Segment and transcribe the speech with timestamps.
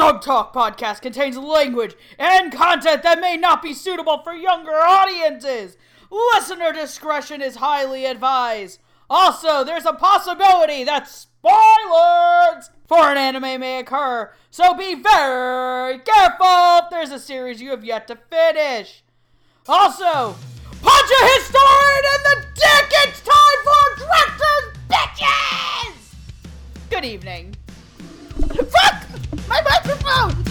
[0.00, 5.76] Dub Talk podcast contains language and content that may not be suitable for younger audiences.
[6.10, 8.80] Listener discretion is highly advised.
[9.10, 16.78] Also, there's a possibility that spoilers for an anime may occur, so be very careful
[16.78, 19.02] if there's a series you have yet to finish.
[19.68, 20.34] Also,
[20.80, 22.90] punch a historian in the dick!
[23.04, 26.14] It's time for Drifters Bitches!
[26.88, 27.54] Good evening.
[28.48, 29.29] Fuck!
[29.50, 30.44] My microphone!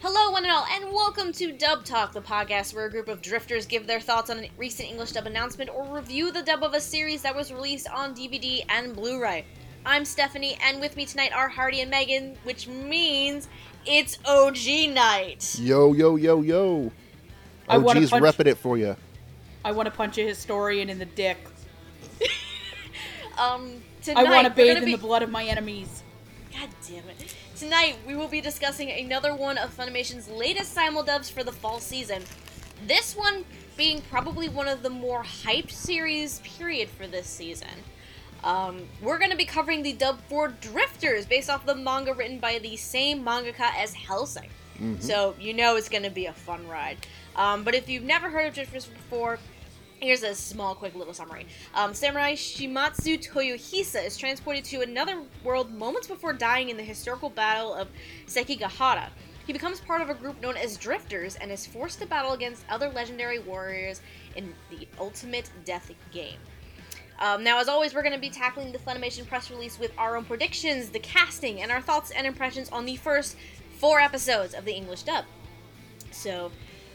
[0.00, 3.20] Hello, one and all, and welcome to Dub Talk, the podcast where a group of
[3.20, 6.72] drifters give their thoughts on a recent English dub announcement or review the dub of
[6.72, 9.44] a series that was released on DVD and Blu ray.
[9.84, 13.46] I'm Stephanie, and with me tonight are Hardy and Megan, which means
[13.84, 15.58] it's OG night.
[15.60, 16.90] Yo, yo, yo, yo.
[17.70, 18.96] I wanna OG's punch- repping it for you.
[19.64, 21.38] I want to punch a historian in the dick.
[23.38, 26.02] Um, tonight I want to bathe in be- the blood of my enemies.
[26.52, 27.34] God damn it.
[27.56, 32.22] Tonight, we will be discussing another one of Funimation's latest simuldubs for the fall season.
[32.86, 33.46] This one
[33.78, 37.68] being probably one of the more hyped series, period, for this season.
[38.44, 42.40] Um, we're going to be covering the dub for Drifters, based off the manga written
[42.40, 44.50] by the same mangaka as Hellsing.
[44.98, 46.96] So, you know it's going to be a fun ride.
[47.36, 49.38] Um, but if you've never heard of Drifters before,
[50.02, 51.46] Here's a small, quick little summary.
[51.74, 57.28] Um, Samurai Shimazu Toyohisa is transported to another world moments before dying in the historical
[57.28, 57.86] battle of
[58.26, 59.10] Sekigahara.
[59.46, 62.64] He becomes part of a group known as Drifters and is forced to battle against
[62.70, 64.00] other legendary warriors
[64.36, 66.38] in the ultimate death game.
[67.18, 70.16] Um, now, as always, we're going to be tackling the Funimation press release with our
[70.16, 73.36] own predictions, the casting, and our thoughts and impressions on the first
[73.76, 75.26] four episodes of the English dub.
[76.10, 76.50] So,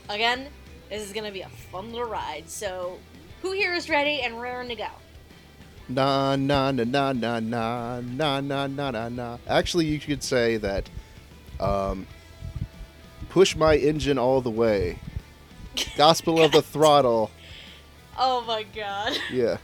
[0.10, 0.48] again,
[0.90, 2.50] this is gonna be a fun little ride.
[2.50, 3.00] So,
[3.42, 4.88] who here is ready and raring to go?
[5.88, 9.38] Nah, nah, nah, nah, nah, nah, nah, nah, nah, nah, nah.
[9.48, 10.90] Actually, you could say that,
[11.60, 12.08] um,
[13.30, 14.98] push my engine all the way.
[15.98, 17.30] Gospel of the throttle.
[18.18, 19.18] Oh my god.
[19.32, 19.58] Yeah.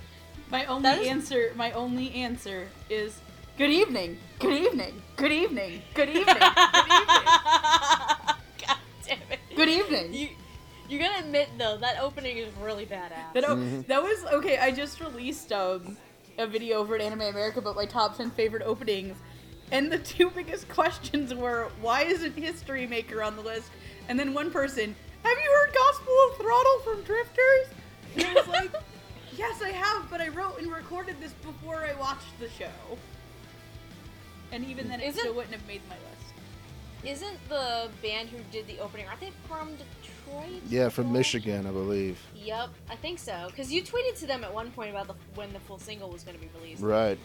[0.52, 3.20] My only That is- answer, my only answer is
[3.58, 6.50] good evening, good evening, good evening, good evening, good
[6.90, 8.36] evening, god damn it.
[9.66, 10.14] Good evening.
[10.14, 10.30] You,
[10.90, 13.34] you gotta admit though, that opening is really badass.
[13.34, 14.58] That, o- that was okay.
[14.58, 15.98] I just released um,
[16.38, 19.18] a video over at Anime America about my top 10 favorite openings,
[19.72, 23.70] and the two biggest questions were why isn't History Maker on the list?
[24.10, 27.68] And then one person, have you heard Gospel of Throttle from Drifters?
[28.16, 28.72] And I was like,
[29.38, 32.98] yes, I have, but I wrote and recorded this before I watched the show.
[34.52, 36.11] And even then, it Isn't- still wouldn't have made my list.
[37.04, 40.62] Isn't the band who did the opening, aren't they from Detroit?
[40.70, 42.20] Yeah, from Michigan, I believe.
[42.36, 43.48] Yep, I think so.
[43.48, 46.24] Because you tweeted to them at one point about the, when the full single was
[46.24, 46.82] going to be released.
[46.82, 47.18] Right.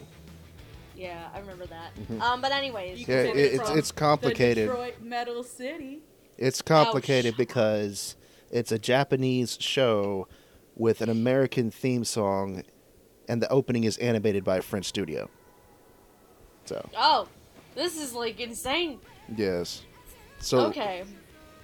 [0.95, 1.91] Yeah, I remember that.
[2.09, 2.19] Mhm.
[2.21, 4.67] Um, but anyways, Yeah, it- it's it's complicated.
[4.67, 5.99] The Detroit Metal City.
[6.39, 8.15] It's complicated shut because
[8.51, 10.27] it's a Japanese show
[10.75, 12.63] with an American theme song,
[13.29, 15.29] and the opening is animated by a French studio.
[16.65, 17.27] So oh,
[17.75, 18.99] this is like insane.
[19.35, 19.83] Yes.
[20.39, 21.03] So okay.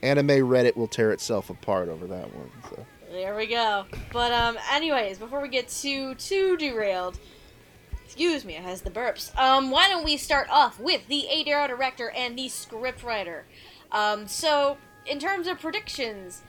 [0.02, 2.52] anime Reddit will tear itself apart over that one.
[2.70, 2.86] So.
[3.12, 3.86] There we go.
[4.12, 7.20] But um, anyways, before we get too too derailed,
[8.04, 9.36] excuse me, it has the burps.
[9.38, 13.42] Um, why don't we start off with the ADR director and the scriptwriter?
[13.92, 16.42] Um, so in terms of predictions,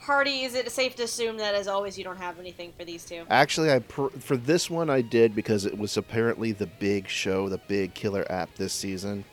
[0.00, 3.04] Hardy, is it safe to assume that as always you don't have anything for these
[3.04, 3.24] two?
[3.30, 7.48] Actually, I pr- for this one I did because it was apparently the big show,
[7.48, 9.24] the big killer app this season,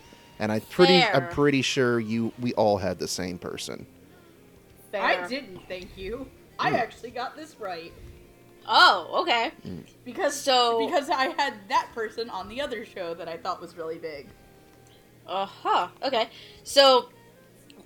[0.42, 3.86] and I pretty I'm pretty sure you we all had the same person.
[4.92, 5.02] Fair.
[5.02, 6.28] I didn't, thank you.
[6.60, 7.94] I actually got this right.
[8.68, 9.52] Oh, okay.
[10.04, 13.78] Because So- because I had that person on the other show that I thought was
[13.78, 14.28] really big.
[15.26, 15.88] Uh huh.
[16.04, 16.28] Okay.
[16.64, 17.10] So,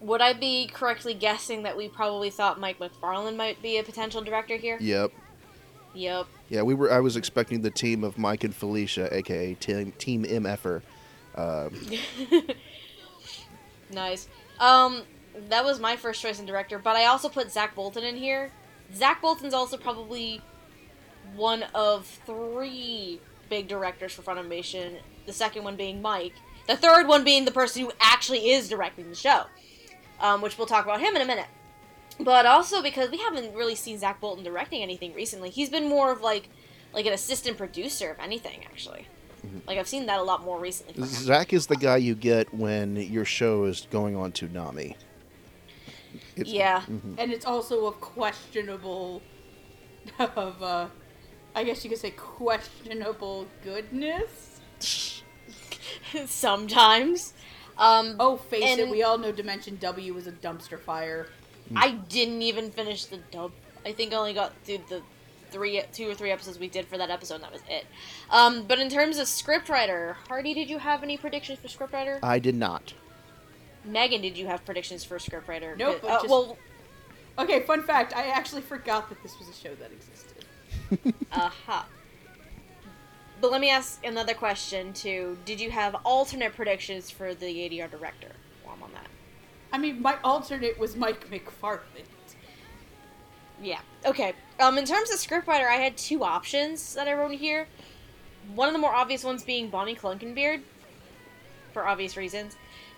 [0.02, 4.22] would I be correctly guessing that we probably thought Mike McFarland might be a potential
[4.22, 4.78] director here?
[4.82, 5.12] Yep.
[5.94, 6.28] Yep.
[6.50, 6.92] Yeah, we were.
[6.92, 10.82] I was expecting the team of Mike and Felicia, aka Team Team MFer.
[11.36, 11.70] Uh,
[13.92, 14.28] Nice.
[14.60, 15.04] Um,
[15.50, 18.52] that was my first choice in director, but I also put Zach Bolton in here.
[18.94, 20.42] Zach Bolton's also probably
[21.36, 25.00] one of three big directors for Funimation.
[25.26, 26.34] The second one being Mike.
[26.68, 29.44] The third one being the person who actually is directing the show,
[30.20, 31.48] um, which we'll talk about him in a minute.
[32.20, 35.50] But also because we haven't really seen Zach Bolton directing anything recently.
[35.50, 36.50] He's been more of like
[36.94, 39.08] like an assistant producer of anything, actually.
[39.68, 41.06] Like I've seen that a lot more recently.
[41.08, 44.96] Zach is the guy you get when your show is going on Toonami.
[46.36, 46.82] It's- Yeah.
[46.90, 47.16] mhm.
[47.18, 49.22] And it's also a questionable
[50.20, 50.88] of, uh,
[51.56, 54.60] I guess you could say questionable goodness.
[56.26, 57.34] Sometimes.
[57.78, 61.28] Um, Oh, face it, we all know Dimension W was a dumpster fire.
[61.76, 63.52] I didn't even finish the dub.
[63.86, 65.02] I think I only got through the
[65.50, 67.86] three, two or three episodes we did for that episode, and that was it.
[68.30, 72.20] Um, but in terms of scriptwriter, Hardy, did you have any predictions for scriptwriter?
[72.24, 72.94] I did not.
[73.84, 75.78] Megan, did you have predictions for scriptwriter?
[75.78, 76.58] Nope, Uh, I just- well,
[77.38, 81.14] Okay, fun fact, I actually forgot that this was a show that existed.
[81.34, 81.86] aha.
[83.42, 85.38] But let me ask another question too.
[85.44, 88.32] Did you have alternate predictions for the ADR director?
[88.64, 89.08] While I'm on that.
[89.74, 92.06] I mean, my alternate was Mike McFarland.
[93.62, 93.80] Yeah.
[94.06, 94.34] Okay.
[94.60, 97.68] Um, in terms of scriptwriter, I had two options that I wrote here.
[98.54, 100.62] One of the more obvious ones being Bonny Clinkenbeard,
[101.74, 102.56] for obvious reasons.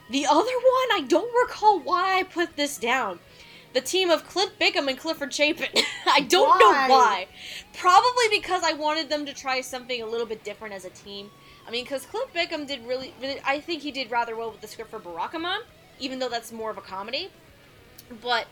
[0.10, 3.20] The other one, I don't recall why I put this down.
[3.74, 5.68] The team of Cliff Bickham and Clifford Chapin.
[6.08, 6.60] I don't Why?
[6.60, 7.28] know why.
[7.74, 11.30] Probably because I wanted them to try something a little bit different as a team.
[11.68, 14.62] I mean, because Cliff Bickham did really, really, I think he did rather well with
[14.62, 15.60] the script for Barakamon,
[16.00, 17.30] even though that's more of a comedy.
[18.22, 18.48] But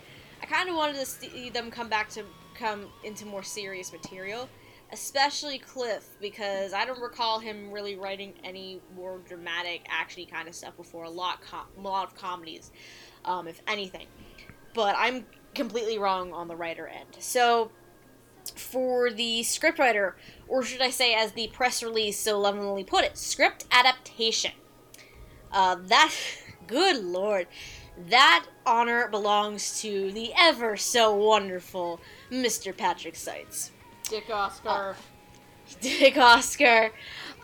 [0.46, 4.48] I kind of wanted to see them come back to come into more serious material,
[4.92, 10.54] especially Cliff, because I don't recall him really writing any more dramatic, actiony kind of
[10.54, 11.06] stuff before.
[11.06, 12.70] A lot, com- a lot of comedies,
[13.26, 14.06] um, if anything.
[14.76, 15.26] But I'm
[15.56, 17.08] completely wrong on the writer end.
[17.18, 17.72] So
[18.56, 20.14] for the scriptwriter,
[20.48, 24.52] or should I say, as the press release so lovingly put it, script adaptation.
[25.52, 26.14] Uh, that,
[26.68, 27.48] good lord,
[28.10, 32.00] that honor belongs to the ever so wonderful
[32.32, 32.76] Mr.
[32.76, 33.72] Patrick Seitz.
[34.10, 34.96] Dick Oscar.
[35.82, 36.92] Dick Oscar.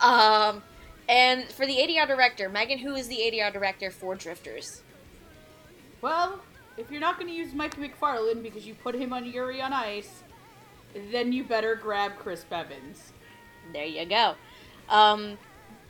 [0.00, 0.62] Um,
[1.08, 4.82] and for the ADR director, Megan, who is the ADR director for Drifters?
[6.00, 6.40] Well,
[6.76, 9.72] if you're not going to use Mike McFarland because you put him on Yuri on
[9.72, 10.22] Ice,
[11.10, 13.12] then you better grab Chris Bevins.
[13.72, 14.34] There you go.
[14.88, 15.38] Um,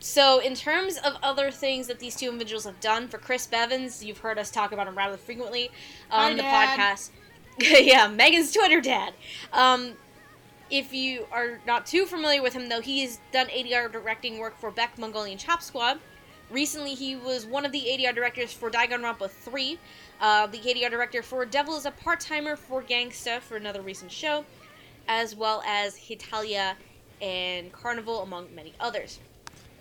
[0.02, 4.04] so, in terms of other things that these two individuals have done, for Chris Bevins,
[4.04, 5.70] you've heard us talk about him rather frequently
[6.10, 6.78] on Hi, the Dad.
[6.78, 7.10] podcast.
[7.86, 9.14] yeah, Megan's Twitter dad.
[9.52, 9.92] Um,
[10.70, 14.70] if you are not too familiar with him, though, he's done ADR directing work for
[14.70, 16.00] Beck Mongolian Chop Squad.
[16.50, 19.78] Recently, he was one of the ADR directors for Danganronpa 3,
[20.20, 24.10] uh, the ADR director for Devil is a Part Timer for Gangsta for another recent
[24.10, 24.44] show,
[25.08, 26.74] as well as Hetalia
[27.20, 29.18] and Karneval, among many others.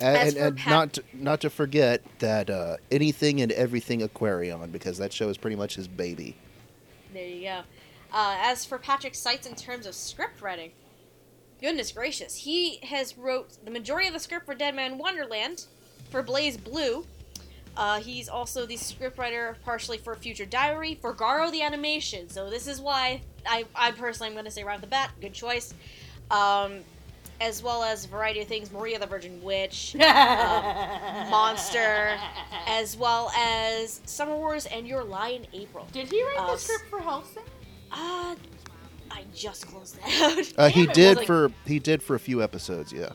[0.02, 4.98] And, and, and not to, not to forget that uh, anything and everything Aquarion because
[4.98, 6.36] that show is pretty much his baby.
[7.14, 7.62] There you go.
[8.14, 10.72] Uh, as for Patrick Seitz in terms of script writing,
[11.62, 15.66] goodness gracious, he has wrote the majority of the script for Deadman Wonderland,
[16.10, 17.06] for BlazBlue.
[17.78, 22.28] Uh, he's also the scriptwriter partially for Future Diary, for Garo the animation.
[22.30, 25.12] So this is why I, I personally am going to say right off the bat,
[25.22, 25.74] good choice.
[26.30, 26.80] Um,
[27.42, 29.96] as well as a variety of things, Maria the Virgin Witch,
[31.30, 32.18] Monster,
[32.68, 35.88] as well as Summer Wars and Your Lie in April.
[35.92, 37.44] Did he write Uh, the script for Hellsing?
[37.92, 38.36] Uh,
[39.10, 40.54] I just closed that out.
[40.58, 42.94] Uh, he did like- for he did for a few episodes.
[42.94, 43.10] Yeah,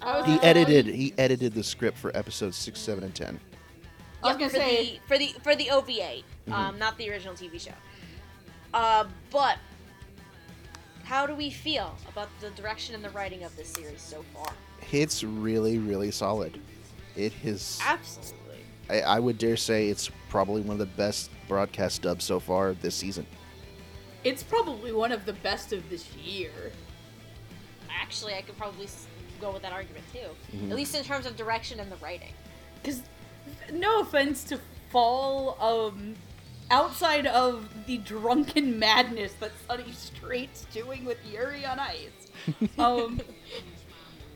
[0.00, 3.38] I he edited he edited the script for episodes six, seven, and ten.
[4.24, 7.10] I was Yep, gonna for say- the for the for the OVA, um, not the
[7.10, 7.72] original TV show.
[8.74, 9.58] Uh, but
[11.04, 14.52] how do we feel about the direction and the writing of this series so far?
[14.90, 16.60] It's really really solid.
[17.16, 17.78] It is.
[17.84, 18.38] Absolutely.
[18.88, 22.72] I, I would dare say it's probably one of the best broadcast dubs so far
[22.74, 23.26] this season.
[24.24, 26.50] It's probably one of the best of this year.
[27.90, 28.88] Actually, I could probably
[29.40, 30.56] go with that argument too.
[30.56, 30.70] Mhm.
[30.70, 32.32] At least in terms of direction and the writing.
[32.82, 33.02] Because,
[33.72, 34.58] no offense to
[34.90, 36.14] Fall, um,
[36.72, 42.30] outside of the drunken madness that Sonny Strait's doing with Yuri on Ice,
[42.78, 43.20] um,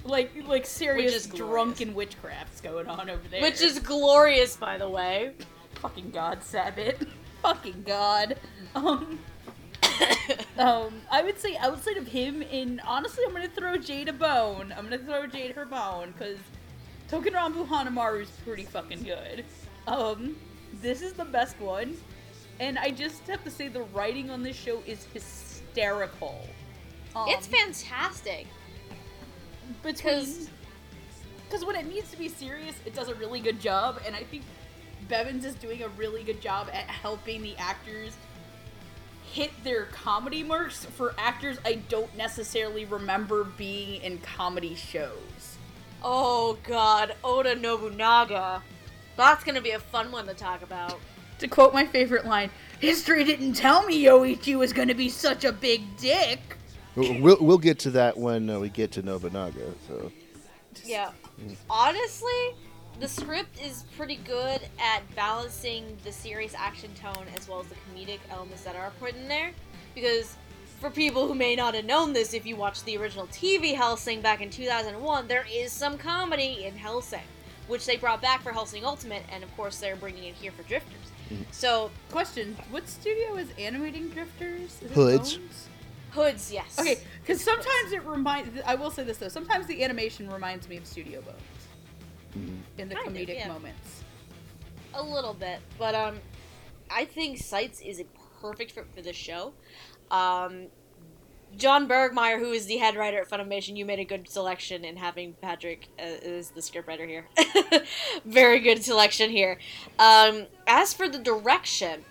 [0.04, 3.42] like like serious is drunken witchcraft's going on over there.
[3.42, 5.32] Which is glorious, by the way.
[5.76, 7.04] fucking God, Sabbath,
[7.42, 8.36] fucking God.
[8.74, 9.18] Um,
[10.58, 14.74] um, I would say outside of him, and honestly, I'm gonna throw Jade a bone.
[14.76, 16.38] I'm gonna throw Jade her bone because
[17.10, 19.44] Touken Ranbu Hanamaru is pretty fucking good.
[19.86, 20.36] Um,
[20.82, 21.96] this is the best one,
[22.60, 26.46] and I just have to say the writing on this show is hysterical.
[27.14, 28.46] Um, it's fantastic.
[29.82, 30.48] between 'cause-
[31.44, 34.22] because when it needs to be serious, it does a really good job, and I
[34.24, 34.44] think
[35.08, 38.12] Bevins is doing a really good job at helping the actors
[39.32, 45.56] hit their comedy marks for actors I don't necessarily remember being in comedy shows.
[46.02, 48.62] Oh god, Oda Nobunaga.
[49.16, 51.00] That's gonna be a fun one to talk about.
[51.38, 52.50] To quote my favorite line,
[52.80, 56.40] "History didn't tell me Yoichi was going to be such a big dick."
[56.94, 59.74] We'll we'll- we'll get to that when uh, we get to Nobunaga.
[59.86, 60.10] So
[60.84, 61.10] Yeah.
[61.68, 62.54] Honestly,
[63.00, 67.74] the script is pretty good at balancing the serious action tone as well as the
[67.74, 69.50] comedic elements that are put in there.
[69.94, 70.36] Because
[70.80, 74.22] for people who may not have known this, if you watched the original TV Hellsing
[74.22, 77.20] back in 2001, there is some comedy in Hellsing,
[77.68, 80.62] which they brought back for Hellsing Ultimate, and of course they're bringing it here for
[80.62, 81.12] Drifters.
[81.50, 84.80] So, Question: What studio is animating Drifters?
[84.82, 85.36] Is it Hoods.
[85.38, 85.68] Bones?
[86.12, 86.78] Hoods, yes.
[86.78, 88.60] Okay, because sometimes it reminds.
[88.66, 89.28] I will say this though.
[89.28, 93.48] Sometimes the animation reminds me of Studio Bones in the Kind of, comedic yeah.
[93.48, 94.02] moments.
[94.94, 96.18] a little bit, but um,
[96.90, 98.04] I think Sights is a
[98.40, 99.52] perfect fit for this show.
[100.10, 100.66] Um,
[101.56, 104.96] John Bergmeyer, who is the head writer at Funimation, you made a good selection in
[104.96, 107.26] having Patrick uh, as the scriptwriter here.
[108.24, 109.58] Very good selection here.
[109.98, 112.04] Um, as for the direction,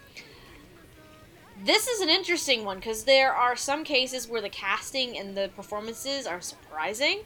[1.64, 5.50] this is an interesting one because there are some cases where the casting and the
[5.56, 7.22] performances are surprising.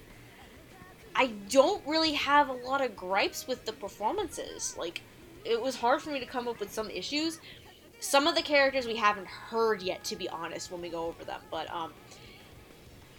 [1.15, 4.75] I don't really have a lot of gripes with the performances.
[4.77, 5.01] Like,
[5.43, 7.39] it was hard for me to come up with some issues.
[7.99, 11.25] Some of the characters we haven't heard yet, to be honest, when we go over
[11.25, 11.41] them.
[11.51, 11.91] But um,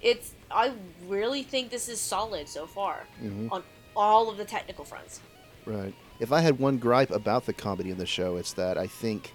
[0.01, 0.73] it's I
[1.07, 3.53] really think this is solid so far Mhm.
[3.53, 3.63] on
[3.95, 5.21] all of the technical fronts.
[5.67, 5.95] Right.
[6.19, 9.33] If I had one gripe about the comedy in the show, it's that I think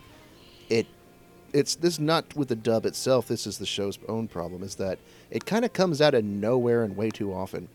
[0.69, 0.87] it
[1.53, 3.27] it's this is not with the dub itself.
[3.27, 4.61] This is the show's own problem.
[4.63, 4.99] Is that
[5.31, 7.69] it kind of comes out of nowhere and way too often.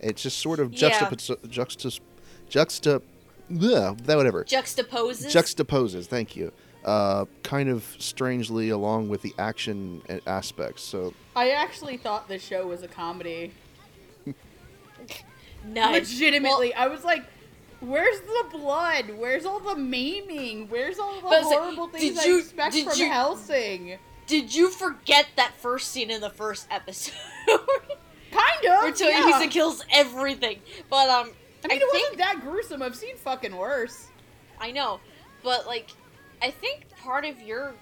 [0.00, 0.90] It's just sort of Yeah.
[0.90, 2.00] juxtapos juxtas
[2.48, 3.02] juxta
[3.50, 5.26] yeah that whatever Juxtaposes.
[5.32, 6.06] juxtaposes.
[6.06, 6.52] Thank you.
[6.84, 10.82] Uh, kind of strangely along with the action aspects.
[10.82, 13.52] So I actually thought this show was a comedy.
[15.66, 16.10] nice.
[16.10, 17.24] Legitimately, I was like,
[17.80, 19.10] "Where's the blood?
[19.18, 20.68] Where's all the maiming?
[20.70, 24.70] Where's all the it's like, horrible things did I expect from you- Hellsing?" Did you
[24.70, 27.14] forget that first scene in the first episode?
[27.46, 28.82] Kind of.
[28.82, 29.22] Where yeah.
[29.22, 30.58] Toyohisa kills everything.
[30.90, 31.30] But um,
[31.64, 32.82] I mean, I it think wasn't that gruesome.
[32.82, 34.08] I've seen fucking worse.
[34.58, 35.00] I know,
[35.44, 35.90] but like,
[36.42, 37.74] I think part of your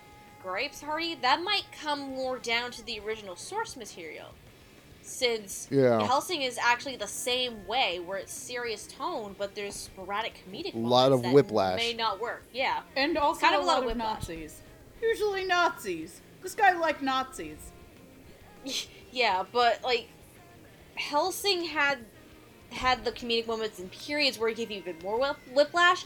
[0.44, 4.28] gripes, Hardy, that might come more down to the original source material,
[5.02, 6.06] since Yeah.
[6.06, 10.74] Hellsing is actually the same way, where it's serious tone, but there's sporadic comedic.
[10.74, 11.78] A lot of that whiplash.
[11.78, 12.44] May not work.
[12.52, 12.82] Yeah.
[12.94, 14.28] And also Kind of a lot, lot of of whiplash.
[14.28, 14.60] Nazis.
[15.02, 16.20] Usually Nazis.
[16.42, 17.72] This guy liked Nazis.
[19.12, 20.08] Yeah, but like
[20.96, 21.98] Hellsing had
[22.70, 26.04] had the comedic moments and periods where he gave you even more whiplash.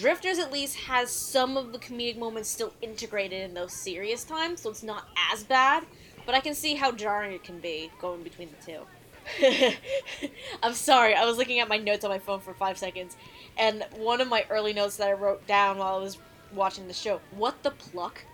[0.00, 4.62] Drifters at least has some of the comedic moments still integrated in those serious times,
[4.62, 5.84] so it's not as bad.
[6.24, 9.76] But I can see how jarring it can be going between the two.
[10.62, 13.14] I'm sorry, I was looking at my notes on my phone for five seconds,
[13.58, 16.16] and one of my early notes that I wrote down while I was
[16.54, 17.20] watching the show.
[17.32, 18.24] What the pluck?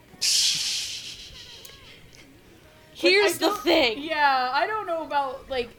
[2.94, 3.98] Here's the thing.
[4.02, 5.70] Yeah, I don't know about like.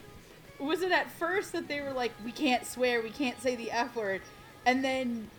[0.59, 3.71] Was it at first that they were like, we can't swear, we can't say the
[3.71, 4.21] f word,
[4.65, 5.29] and then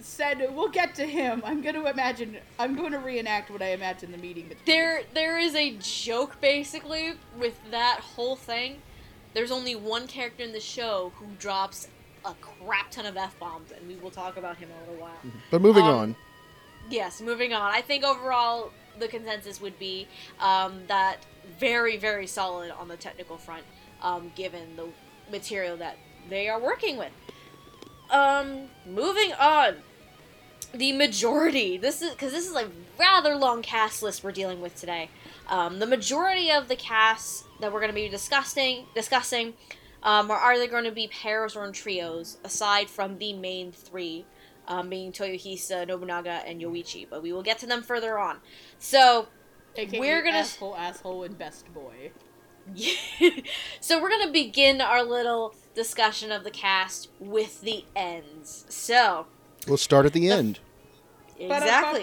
[0.00, 1.42] said, we'll get to him.
[1.44, 2.36] I'm going to imagine.
[2.58, 4.64] I'm going to reenact what I imagine the meeting between.
[4.66, 8.82] There, there is a joke basically with that whole thing.
[9.34, 11.88] There's only one character in the show who drops
[12.24, 15.02] a crap ton of f bombs, and we will talk about him in a little
[15.06, 15.18] while.
[15.50, 16.16] but moving Um, on.
[16.90, 17.72] Yes, moving on.
[17.72, 20.06] I think overall the consensus would be
[20.40, 21.18] um, that
[21.58, 23.64] very, very solid on the technical front,
[24.02, 24.88] um, given the
[25.30, 25.96] material that
[26.30, 27.10] they are working with.
[28.10, 29.76] Um, moving on.
[30.72, 31.76] The majority.
[31.78, 35.10] This is because this is a rather long cast list we're dealing with today.
[35.48, 39.54] Um, the majority of the casts that we're going to be discussing discussing
[40.02, 44.24] um, are either going to be pairs or in trios, aside from the main three
[44.68, 47.06] um, being Toyohisa, Nobunaga, and Yoichi.
[47.08, 48.38] But we will get to them further on.
[48.78, 49.28] So,
[49.76, 52.10] AKA we're gonna- asshole, asshole, and best boy.
[53.80, 58.64] so we're gonna begin our little discussion of the cast with the ends.
[58.68, 59.26] So,
[59.68, 60.58] We'll start at the end.
[61.38, 62.02] exactly.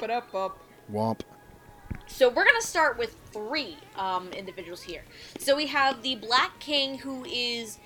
[0.91, 1.21] Womp.
[2.07, 5.03] So we're gonna start with three um, individuals here.
[5.39, 7.79] So we have the Black King, who is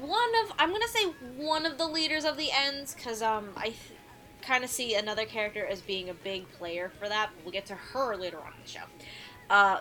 [0.00, 1.04] one of I'm gonna say
[1.36, 3.76] one of the leaders of the ends, because um, I th-
[4.40, 7.30] kind of see another character as being a big player for that.
[7.34, 8.84] But we'll get to her later on in the show.
[9.50, 9.80] Uh,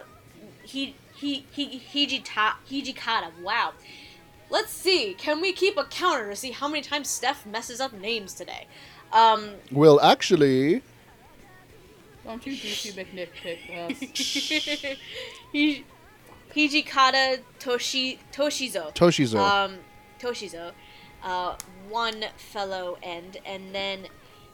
[0.64, 3.32] he he he Hijita, Hijikata.
[3.42, 3.74] Wow.
[4.50, 5.14] Let's see.
[5.18, 8.68] Can we keep a counter to see how many times Steph messes up names today?
[9.12, 10.82] Um, Well, actually,
[12.26, 14.00] Don't you douchey McNitpick us.
[15.52, 15.86] he
[16.56, 18.94] Hijikata Toshi Toshizo.
[18.96, 19.40] Toshizo.
[19.40, 19.78] Um,
[20.20, 20.72] Toshizo.
[21.24, 21.56] Uh,
[21.90, 24.08] one fellow end, and then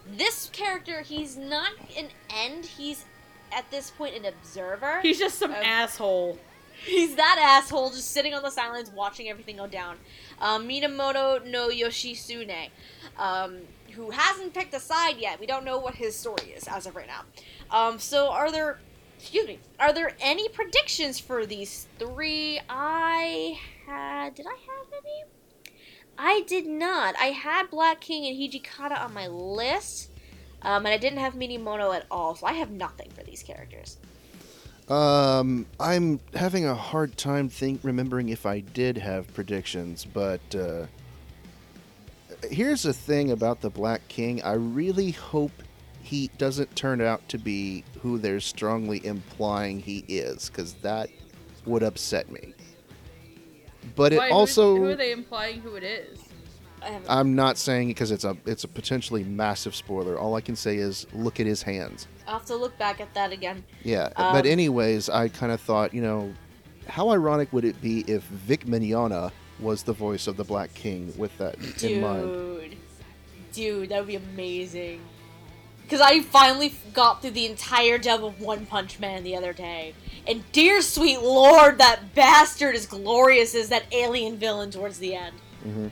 [0.07, 2.65] this character, he's not an end.
[2.65, 3.05] He's
[3.51, 5.01] at this point an observer.
[5.01, 6.39] He's just some Um, asshole.
[6.85, 9.97] He's that asshole just sitting on the sidelines watching everything go down.
[10.39, 12.69] Um, Minamoto no Yoshisune,
[13.17, 13.59] um,
[13.91, 15.39] who hasn't picked a side yet.
[15.39, 17.23] We don't know what his story is as of right now.
[17.71, 18.79] Um, so are there,
[19.17, 22.59] excuse me, are there any predictions for these three?
[22.67, 25.23] I had, did I have any?
[26.17, 27.15] I did not.
[27.19, 30.09] I had Black King and Hijikata on my list,
[30.61, 33.97] um, and I didn't have Minamoto at all, so I have nothing for these characters.
[34.89, 40.85] Um, I'm having a hard time think remembering if I did have predictions, but uh,
[42.49, 44.41] here's the thing about the Black King.
[44.43, 45.51] I really hope
[46.01, 51.09] he doesn't turn out to be who they're strongly implying he is, because that
[51.65, 52.53] would upset me.
[53.95, 56.19] But it Why, who- also who are they implying who it is?
[57.09, 60.17] I'm not saying because it's a it's a potentially massive spoiler.
[60.17, 62.07] All I can say is look at his hands.
[62.27, 63.63] I'll have to look back at that again.
[63.83, 66.33] Yeah, Um, but anyways, I kind of thought, you know,
[66.87, 71.13] how ironic would it be if Vic Mignogna was the voice of the Black King
[71.17, 72.23] with that in mind?
[72.23, 72.77] Dude.
[73.51, 75.01] Dude, that would be amazing.
[75.83, 79.93] Because I finally got through the entire dub of One Punch Man the other day.
[80.25, 85.35] And dear sweet lord, that bastard is glorious as that alien villain towards the end.
[85.67, 85.91] Mhm.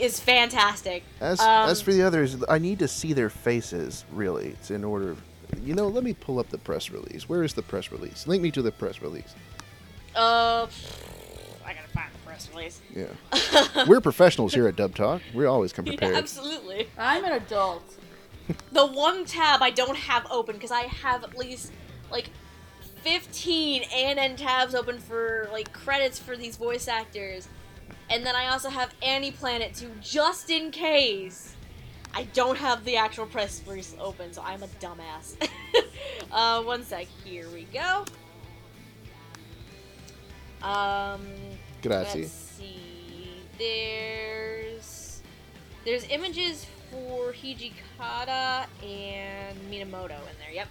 [0.00, 1.02] Is fantastic.
[1.20, 4.48] As Um, as for the others, I need to see their faces really.
[4.48, 5.16] It's in order.
[5.62, 7.28] You know, let me pull up the press release.
[7.28, 8.26] Where is the press release?
[8.26, 9.34] Link me to the press release.
[10.16, 10.66] Uh,
[11.64, 12.80] I gotta find the press release.
[12.94, 15.20] Yeah, we're professionals here at Dub Talk.
[15.34, 16.16] We always come Yeah, prepared.
[16.16, 16.88] absolutely.
[16.98, 17.82] I'm an adult.
[18.72, 21.70] The one tab I don't have open because I have at least
[22.10, 22.30] like
[23.04, 27.46] 15 ANN tabs open for like credits for these voice actors.
[28.08, 31.54] And then I also have Anime Planet too, just in case.
[32.12, 35.36] I don't have the actual press release open, so I'm a dumbass.
[36.32, 37.06] uh, one sec.
[37.24, 38.04] Here we go.
[40.62, 41.26] Um,
[41.82, 42.22] Grazie.
[42.22, 43.42] Let's see.
[43.58, 45.22] There's
[45.84, 50.52] there's images for Hijikata and Minamoto in there.
[50.52, 50.68] Yep.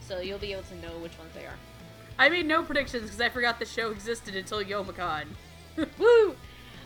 [0.00, 1.56] So you'll be able to know which ones they are.
[2.18, 5.26] I made no predictions because I forgot the show existed until Youmacon.
[5.98, 6.36] Woo!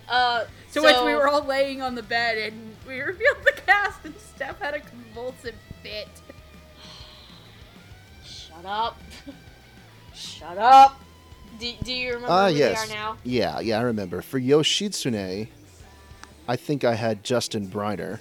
[0.09, 4.05] Uh, So, once we were all laying on the bed and we revealed the cast
[4.05, 6.09] and Steph had a convulsive fit.
[8.24, 9.00] Shut up.
[10.14, 11.00] Shut up.
[11.59, 12.87] Do, do you remember Ah, who yes.
[12.88, 13.16] they are now?
[13.24, 14.22] Yeah, yeah, I remember.
[14.22, 15.48] For Yoshitsune,
[16.48, 18.18] I think I had Justin Briner.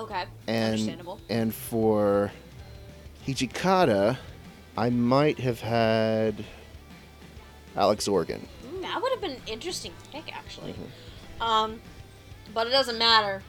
[0.00, 0.24] Okay.
[0.46, 1.20] and Understandable.
[1.28, 2.30] and for
[3.26, 4.16] Hijikata,
[4.76, 6.44] I might have had
[7.76, 8.46] Alex Organ.
[8.88, 10.72] That would have been an interesting pick, actually.
[10.72, 11.42] Mm-hmm.
[11.42, 11.80] Um,
[12.54, 13.42] but it doesn't matter.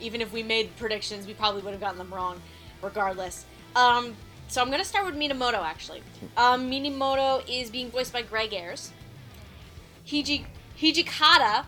[0.00, 2.40] Even if we made predictions, we probably would have gotten them wrong,
[2.82, 3.46] regardless.
[3.76, 4.16] Um,
[4.48, 6.02] so I'm gonna start with Minamoto, actually.
[6.36, 8.90] Um, Minamoto is being voiced by Greg Ayres.
[10.04, 11.66] Hiji Hijikata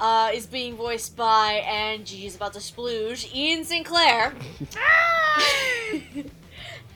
[0.00, 4.34] uh, is being voiced by, and Gigi's about to splooge, Ian Sinclair.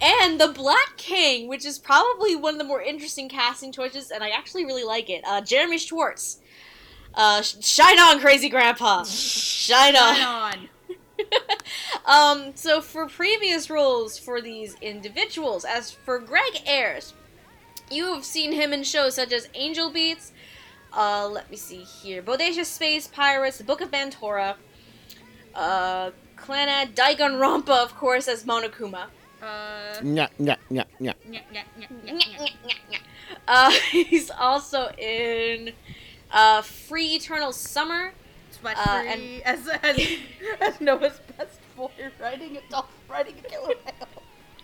[0.02, 4.22] and the Black King, which is probably one of the more interesting casting choices, and
[4.22, 5.22] I actually really like it.
[5.24, 6.40] Uh, Jeremy Schwartz.
[7.14, 9.02] Uh, sh- shine on, crazy grandpa.
[9.04, 10.16] Shine on.
[10.16, 10.68] Shine on.
[12.04, 17.14] Um, so for previous roles for these individuals, as for Greg Ayres,
[17.90, 20.32] you have seen him in shows such as Angel Beats,
[20.92, 24.56] uh, let me see here, Bodacious Space Pirates, The Book of Bantorra,
[25.54, 29.06] uh, Clannad, Danganronpa, of course, as Monokuma.
[29.42, 30.56] Uh, nyah, nyah,
[31.00, 31.14] nyah.
[33.48, 35.72] Uh, he's also in,
[36.30, 38.12] uh, Free Eternal Summer,
[38.50, 39.98] Sweat Uh, free as, as,
[40.60, 44.08] as Noah's best boy riding a dog, riding a killer whale.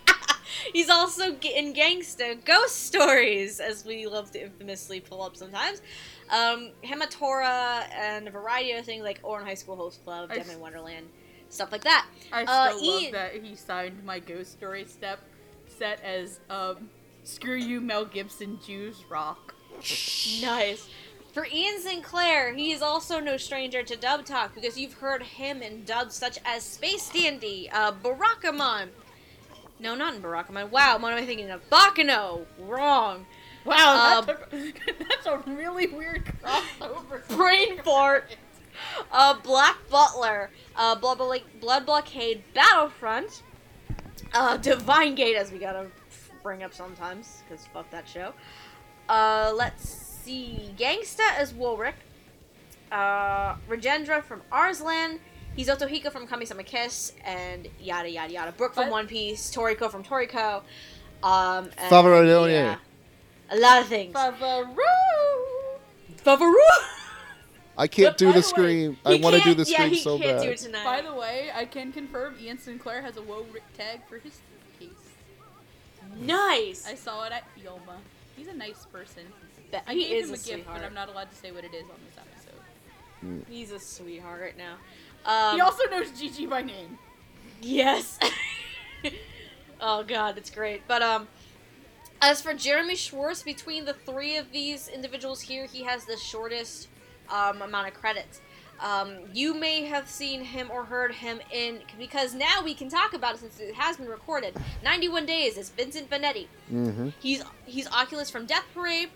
[0.73, 5.81] He's also in Gangsta Ghost Stories, as we love to infamously pull up sometimes.
[6.29, 10.55] Um, Hamatora and a variety of things like Ouran High School Host Club, I Deadman
[10.55, 11.07] s- Wonderland,
[11.49, 12.05] stuff like that.
[12.31, 15.19] I Uh, still love that he signed my Ghost Story step
[15.67, 16.89] set as um,
[17.23, 19.53] "Screw you, Mel Gibson, Jews rock."
[20.41, 20.87] Nice.
[21.33, 25.61] For Ian Sinclair, he is also no stranger to dub talk because you've heard him
[25.61, 28.89] in dubs such as Space Dandy, uh, Barakamon.
[29.79, 30.71] No, not in Barakamon.
[30.71, 31.61] Wow, what am I thinking of?
[31.69, 32.45] Baccano.
[32.57, 33.25] Wrong.
[33.63, 37.25] Wow, Um, that took, that's a really weird crossover.
[37.37, 38.35] Brain fart.
[39.11, 43.43] Uh, Black Butler, uh, Blood, Blo- Blood Blockade, Battlefront,
[44.33, 45.87] uh, Divine Gate, as we gotta
[46.43, 48.33] bring up sometimes, because fuck that show.
[49.07, 51.93] Uh, let's see, Gangsta as Worick,
[52.91, 55.19] uh, Rajendra from Arslan,
[55.55, 58.51] he's Otohiko from Kami-sama Kiss, and yada yada yada.
[58.51, 58.91] Brook from What?
[58.91, 60.61] One Piece, Toriko from Toriko,
[61.23, 62.49] um, and, Favarodonia.
[62.51, 62.75] yeah.
[63.51, 64.13] A lot of things.
[64.13, 64.75] Favaroo!
[66.23, 66.98] Favaroo!
[67.79, 68.97] I can't do the the way, scream.
[69.05, 70.43] I want to do can't- the scream yeah, he so can't bad.
[70.43, 70.83] do it tonight.
[70.83, 74.39] By the way, I can confirm Ian Sinclair has a woe ri- tag for his
[74.79, 74.89] case.
[76.17, 76.85] nice.
[76.87, 77.97] I saw it at Yoma.
[78.35, 79.23] He's a nice person.
[79.71, 80.77] That- I he gave is him a a gift, sweetheart.
[80.81, 83.45] but I'm not allowed to say what it is on this episode.
[83.49, 84.75] He's a sweetheart right now.
[85.25, 86.97] Um, he also knows Gigi by name.
[87.61, 88.17] Yes.
[89.81, 90.81] oh god, it's great.
[90.87, 91.27] But um
[92.21, 96.87] as for Jeremy Schwartz, between the three of these individuals here, he has the shortest
[97.31, 98.41] um, amount of credits.
[98.79, 103.13] Um, you may have seen him or heard him in because now we can talk
[103.13, 104.55] about it since it has been recorded.
[104.83, 106.47] 91 Days is Vincent Vanetti.
[106.69, 109.09] hmm He's he's Oculus from Death Parade.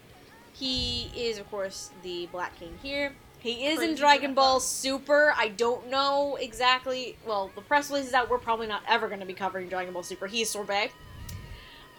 [0.52, 3.14] He is of course the Black King here.
[3.40, 4.42] He is in Dragon Grandpa.
[4.42, 5.34] Ball Super.
[5.38, 7.18] I don't know exactly.
[7.26, 8.30] Well, the press release is out.
[8.30, 10.28] We're probably not ever going to be covering Dragon Ball Super.
[10.28, 10.92] He's Sorbet.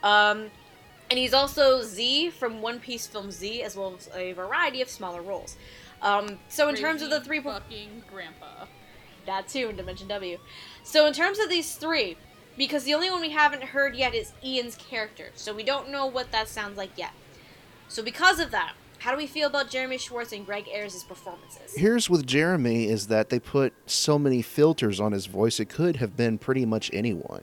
[0.02, 0.50] Um,
[1.10, 4.88] and he's also Z from One Piece film Z, as well as a variety of
[4.88, 5.56] smaller roles.
[6.02, 8.66] Um, so in terms of the Crazy three, fucking grandpa.
[9.26, 10.38] that too in Dimension W.
[10.82, 12.16] So in terms of these three,
[12.56, 16.06] because the only one we haven't heard yet is Ian's character, so we don't know
[16.06, 17.12] what that sounds like yet.
[17.88, 21.74] So because of that, how do we feel about Jeremy Schwartz and Greg Ayres' performances?
[21.76, 25.60] Here's with Jeremy is that they put so many filters on his voice.
[25.60, 27.42] It could have been pretty much anyone,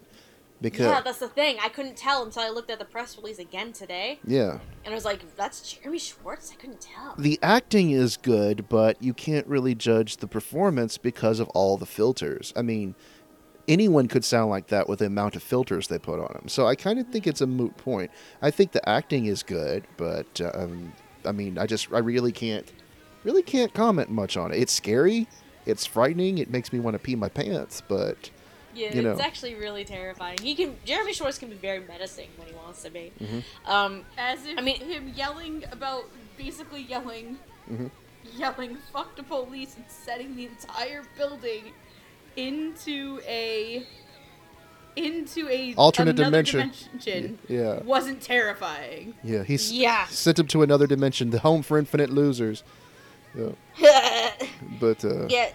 [0.61, 1.57] because Yeah, that's the thing.
[1.61, 4.59] I couldn't tell until I looked at the press release again today, yeah.
[4.85, 7.15] and I was like, "That's Jeremy Schwartz." I couldn't tell.
[7.17, 11.85] the acting is good, but you can't really judge the performance because of all the
[11.85, 12.53] filters.
[12.55, 12.95] I mean,
[13.67, 16.47] anyone could sound like that with the amount of filters they put on them.
[16.47, 18.11] So I kind of think it's a moot point.
[18.41, 20.93] I think the acting is good, but um,
[21.25, 22.71] I mean, I just I really can't
[23.23, 24.57] really can't comment much on it.
[24.57, 25.27] It's scary,
[25.65, 28.29] it's frightening, it makes me want to pee my pants, but
[28.73, 30.37] Yeah, you it's actually really terrifying.
[30.41, 33.11] He can Jeremy Schwartz can be very menacing when he wants to be.
[33.19, 33.43] Mhm.
[33.65, 36.05] Um, As if I mean- him yelling about,
[36.37, 37.37] basically yelling,
[37.71, 37.89] Mhm.
[38.35, 41.73] yelling "fuck the police" and setting the entire building
[42.35, 43.85] into a
[44.95, 46.71] into a Alternate dimension.
[46.91, 49.13] dimension yeah, wasn't terrifying.
[49.23, 50.05] yeah, he's yeah.
[50.07, 52.63] sent him to another dimension, the home for infinite losers.
[53.33, 54.31] Yeah,
[54.81, 55.51] but uh, Yeah,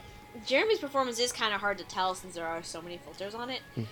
[0.46, 3.50] Jeremy's performance is kind of hard to tell since there are so many filters on
[3.50, 3.60] it.
[3.74, 3.82] Hmm.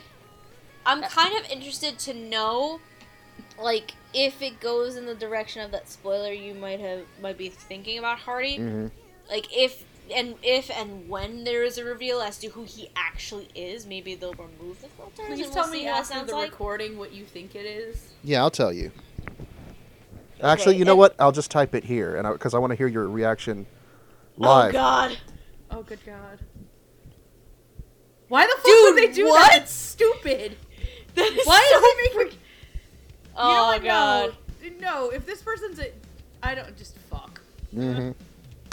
[0.87, 2.81] I'm kind of interested to know,
[3.59, 7.49] like, if it goes in the direction of that spoiler you might have might be
[7.49, 8.59] thinking about Hardy.
[8.59, 8.91] mhm.
[9.29, 13.49] Like, if and if and when there is a reveal as to who he actually
[13.55, 15.27] is, maybe they'll remove the filters.
[15.27, 16.51] Please and tell we'll me what it after sounds the like.
[16.51, 18.13] recording what you think it is.
[18.23, 18.93] Yeah, I'll tell you.
[20.43, 21.15] Actually, you know what?
[21.19, 23.67] I'll just type it here, and because I, want to hear your reaction
[24.37, 24.71] live.
[24.71, 24.73] Oh.
[24.73, 25.19] God!
[25.75, 26.39] Oh, good God.
[28.29, 29.51] Why the fuck Dude, would they do what?
[29.51, 29.63] that?
[29.63, 30.57] It's stupid.
[31.15, 33.85] That is Why so do they make freak- You know Oh what?
[33.85, 34.37] God!
[34.81, 35.11] No, no.
[35.11, 35.93] If this person's a,
[36.43, 37.41] I don't just fuck.
[37.73, 38.11] hmm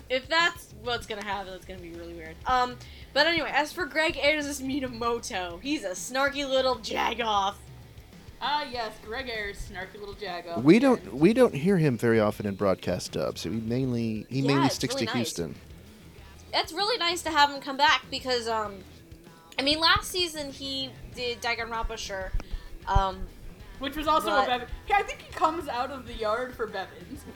[0.09, 2.35] If that's what's gonna happen, that's gonna be really weird.
[2.47, 2.77] Um,
[3.13, 7.53] but anyway, as for Greg Ayres' Minamoto, he's a snarky little jagoff.
[8.41, 10.63] Ah, yes, Greg Ayres, snarky little jagoff.
[10.63, 13.43] We don't we don't hear him very often in broadcast dubs.
[13.43, 15.15] He mainly he Yeah, mainly sticks really to nice.
[15.35, 15.55] Houston.
[16.53, 18.75] It's really nice to have him come back because, um,
[19.57, 22.31] I mean, last season he did Danganronpa, sure.
[22.87, 23.21] Um,
[23.79, 24.67] Which was also But- a Bevan.
[24.87, 27.23] Yeah, I think he comes out of the yard for Bevins.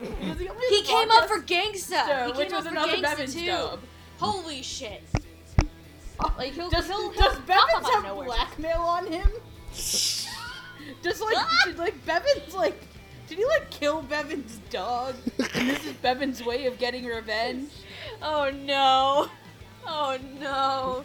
[0.68, 3.02] He he came up for Gangsta, show, he which came was up for another Gangsta
[3.02, 3.46] Bevins too.
[3.46, 3.80] dub.
[4.18, 5.02] Holy shit!
[6.38, 8.26] Like he'll Does, he'll, he'll does Bevins up out of have nowhere.
[8.26, 9.28] blackmail on him?
[11.02, 12.80] Does like did, like Bevins like
[13.28, 15.14] did he like kill Bevin's dog?
[15.54, 17.70] and this is Bevin's way of getting revenge.
[18.22, 19.28] Oh no!
[19.86, 21.04] Oh no!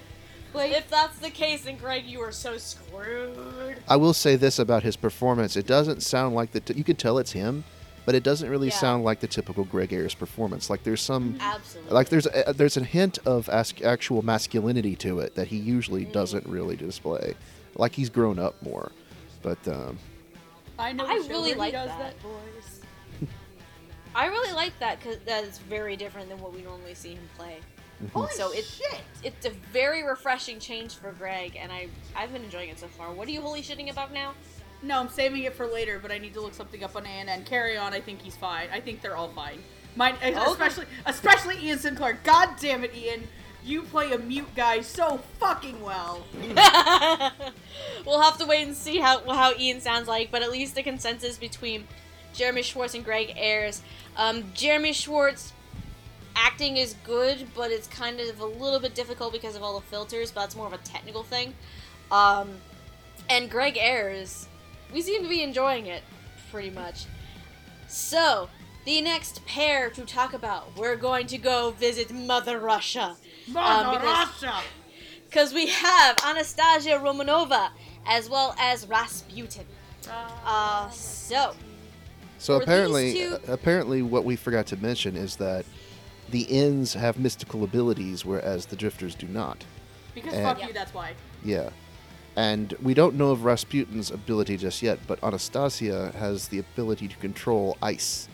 [0.53, 3.77] Like If that's the case, then Greg, you are so screwed.
[3.87, 6.95] I will say this about his performance: it doesn't sound like the t- you can
[6.95, 7.63] tell it's him,
[8.05, 8.73] but it doesn't really Yeah.
[8.75, 10.69] sound like the typical Greg Ayres performance.
[10.69, 11.93] Like there's some Absolutely.
[11.93, 16.05] like there's a, there's a hint of as- actual masculinity to it that he usually
[16.05, 16.11] Mm.
[16.13, 17.35] doesn't really display.
[17.75, 18.91] Like he's grown up more,
[19.41, 19.97] but um,
[20.77, 21.99] I know I a show really like he does that.
[21.99, 22.60] that voice.
[24.13, 27.29] I really like that because that is very different than what we normally see him
[27.37, 27.59] play.
[28.03, 28.17] Mm-hmm.
[28.17, 29.01] Holy So it- shit!
[29.23, 33.11] It's a very refreshing change for Greg, and I I've been enjoying it so far.
[33.13, 34.33] What are you holy shitting about now?
[34.83, 37.43] No, I'm saving it for later, but I need to look something up on ANN.
[37.45, 37.93] Carry on.
[37.93, 38.67] I think he's fine.
[38.73, 39.59] I think they're all fine.
[39.95, 42.17] Mine, eh, especially, especially Ian Sinclair.
[42.23, 43.27] God damn it, Ian!
[43.63, 46.25] You play a mute guy so fucking well.
[48.05, 50.81] we'll have to wait and see how how Ian sounds like, but at least the
[50.83, 51.87] consensus between
[52.33, 53.81] Jeremy Schwartz and Greg Ayres.
[54.17, 55.53] Um, Jeremy Schwartz
[56.35, 59.85] acting is good, but it's kind of a little bit difficult because of all the
[59.87, 60.31] filters.
[60.31, 61.53] But that's more of a technical thing.
[62.11, 62.49] Um,
[63.29, 64.47] and Greg Ayres,
[64.93, 66.03] we seem to be enjoying it
[66.51, 67.05] pretty much.
[67.87, 68.49] So,
[68.85, 73.15] the next pair to talk about, we're going to go visit Mother Russia.
[73.47, 74.61] Mother because- Russia!
[75.25, 77.69] Because we have Anastasia Romanova
[78.05, 79.65] as well as Rasputin.
[80.45, 81.55] Uh, so,
[82.41, 85.63] So For apparently, two- apparently, what we forgot to mention is that
[86.31, 89.63] the Ends have mystical abilities, whereas the Drifters do not.
[90.15, 91.13] Because And- fuck you, that's why.
[91.45, 91.69] Yeah.
[92.35, 97.15] And we don't know of Rasputin's ability just yet, but Anastasia has the ability to
[97.17, 98.27] control ice.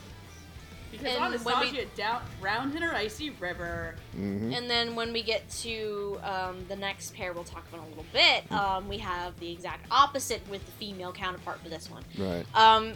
[0.90, 3.96] Because And when we- Anastasia down, drowned in her icy river.
[4.16, 7.88] hmm and then when we get to um, the next pair we'll talk about in
[7.88, 11.92] a little bit, um, we have the exact opposite with the female counterpart for this
[11.92, 12.04] one.
[12.18, 12.46] Right.
[12.56, 12.94] Um,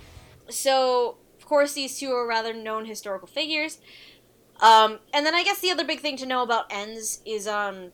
[0.54, 3.80] so, of course, these two are rather known historical figures.
[4.62, 7.92] Um, and then I guess the other big thing to know about Ends is, um,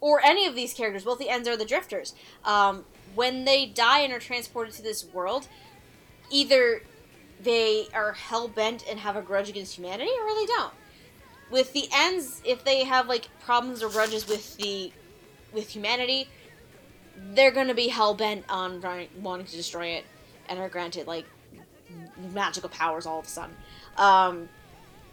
[0.00, 4.00] or any of these characters, both the Ends or the Drifters, um, when they die
[4.00, 5.48] and are transported to this world,
[6.30, 6.82] either
[7.42, 10.72] they are hell bent and have a grudge against humanity, or they don't.
[11.50, 14.90] With the Ends, if they have like problems or grudges with the
[15.52, 16.28] with humanity,
[17.34, 18.82] they're gonna be hell bent on
[19.20, 20.06] wanting to destroy it
[20.48, 21.26] and are granted like
[22.32, 23.56] magical powers all of a sudden.
[23.96, 24.48] Um,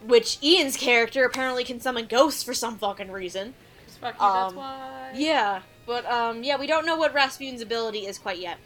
[0.06, 3.54] which Ian's character apparently can summon ghosts for some fucking reason.
[4.00, 5.12] Fuck you, that's Um, why.
[5.13, 8.58] Yeah, but um, yeah, we don't know what Rasputin's ability is quite yet.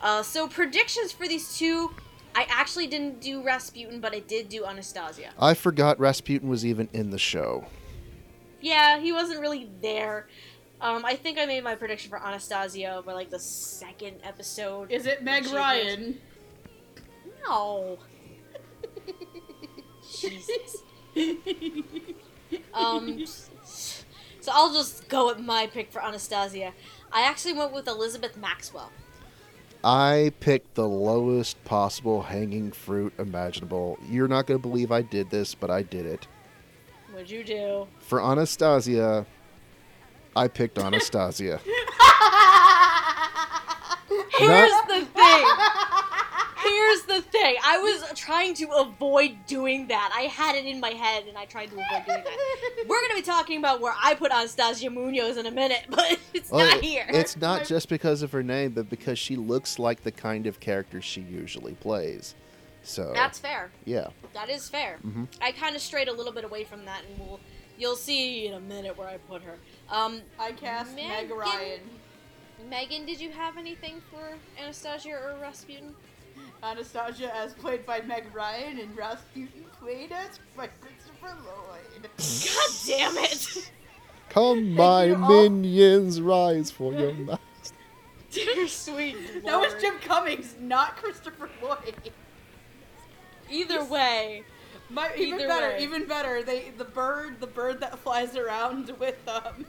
[0.00, 1.94] Uh, so predictions for these two,
[2.34, 5.30] I actually didn't do Rasputin, but I did do Anastasia.
[5.38, 7.66] I forgot Rasputin was even in the show.
[8.60, 10.26] Yeah, he wasn't really there.
[10.82, 14.90] Um, I think I made my prediction for Anastasia by like the second episode.
[14.90, 16.20] Is it Meg She Ryan?
[17.48, 17.98] No.
[20.18, 20.82] Jesus.
[22.74, 26.72] Um, so I'll just go with my pick for Anastasia.
[27.12, 28.90] I actually went with Elizabeth Maxwell.
[29.84, 33.98] I picked the lowest possible hanging fruit imaginable.
[34.08, 36.26] You're not going to believe I did this, but I did it.
[37.12, 37.86] What'd you do?
[37.98, 39.26] For Anastasia,
[40.34, 41.60] I picked Anastasia.
[44.38, 45.46] Here's the thing.
[46.64, 47.56] Here's the thing.
[47.64, 50.12] I was trying to avoid doing that.
[50.16, 52.86] I had it in my head and I tried to avoid doing that.
[52.88, 56.50] We're gonna be talking about where I put Anastasia Munoz in a minute, but it's
[56.50, 57.04] Well, not here.
[57.08, 60.60] It's not just because of her name, but because she looks like the kind of
[60.60, 62.34] character she usually plays.
[62.84, 63.70] So, That's fair.
[63.84, 64.08] yeah.
[64.34, 64.98] That is fair.
[65.06, 65.28] Mhm.
[65.40, 67.38] I kind of strayed a little bit away from that, and we'll
[67.78, 69.58] you'll see in a minute where I put her.
[69.90, 71.80] Um, I cast Meg Megan- Ryan.
[72.68, 75.94] Megan, did you have anything for Anastasia or Rasputin?
[76.62, 82.08] Anastasia as played by Meg Ryan and Rasputin played as by Christopher Lloyd.
[82.16, 83.70] God damn it!
[84.28, 87.40] Come, my you all- minions, rise for your master.
[88.30, 92.12] Dear sweet That was Jim Cummings, not Christopher Lloyd.
[93.50, 94.44] Either way,
[94.92, 95.82] My, even Either better, way.
[95.82, 96.42] even better.
[96.42, 99.64] They the bird, the bird that flies around with um,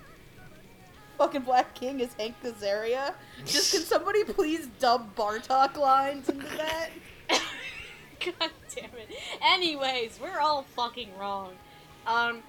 [1.17, 3.13] fucking Black King is Hank Azaria.
[3.45, 6.89] Just can somebody please dub Bartok lines into that?
[7.29, 9.15] God damn it.
[9.41, 11.53] Anyways, we're all fucking wrong.
[12.07, 12.39] Um,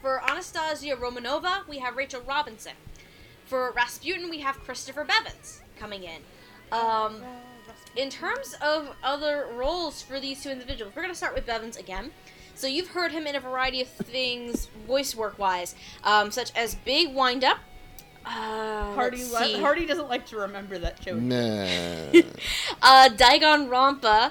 [0.00, 2.74] for Anastasia Romanova, we have Rachel Robinson.
[3.46, 6.20] For Rasputin, we have Christopher Bevins coming in.
[6.72, 7.22] Um,
[7.96, 12.10] in terms of other roles for these two individuals, we're gonna start with Bevins again.
[12.54, 16.74] So you've heard him in a variety of things, voice work wise, um, such as
[16.76, 17.58] Big Wind Up.
[18.24, 19.60] Uh, Hardy, let's le- see.
[19.60, 21.20] Hardy doesn't like to remember that joke.
[21.20, 21.34] Nah.
[22.82, 24.30] uh, Danganronpa,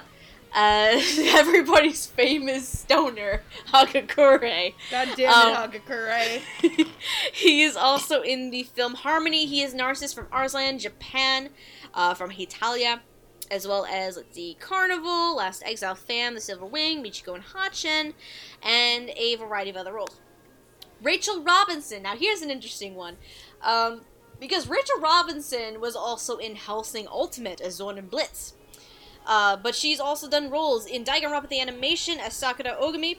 [1.38, 4.74] everybody's famous stoner, Hagakure.
[4.90, 5.32] God damn
[5.62, 6.88] Um, it, Hagakure.
[7.32, 9.46] he is also in the film Harmony.
[9.46, 11.50] He is Narcissus from Arslan, Japan,
[11.94, 13.00] uh, from Hetalia,
[13.50, 18.14] as well as, let's see, Karneval, Last Exile Fam, The Silver Wing, Michiko and Hatchin,
[18.62, 20.20] and a variety of other roles.
[21.02, 22.02] Rachel Robinson.
[22.02, 23.16] Now, here's an interesting one.
[23.62, 24.02] Um,
[24.40, 28.54] because Rachel Robinson was also in Hellsing Ultimate as Zorn and Blitz.
[29.26, 33.18] Uh, but she's also done roles in Danganronpa the Animation as Sakura Ogami.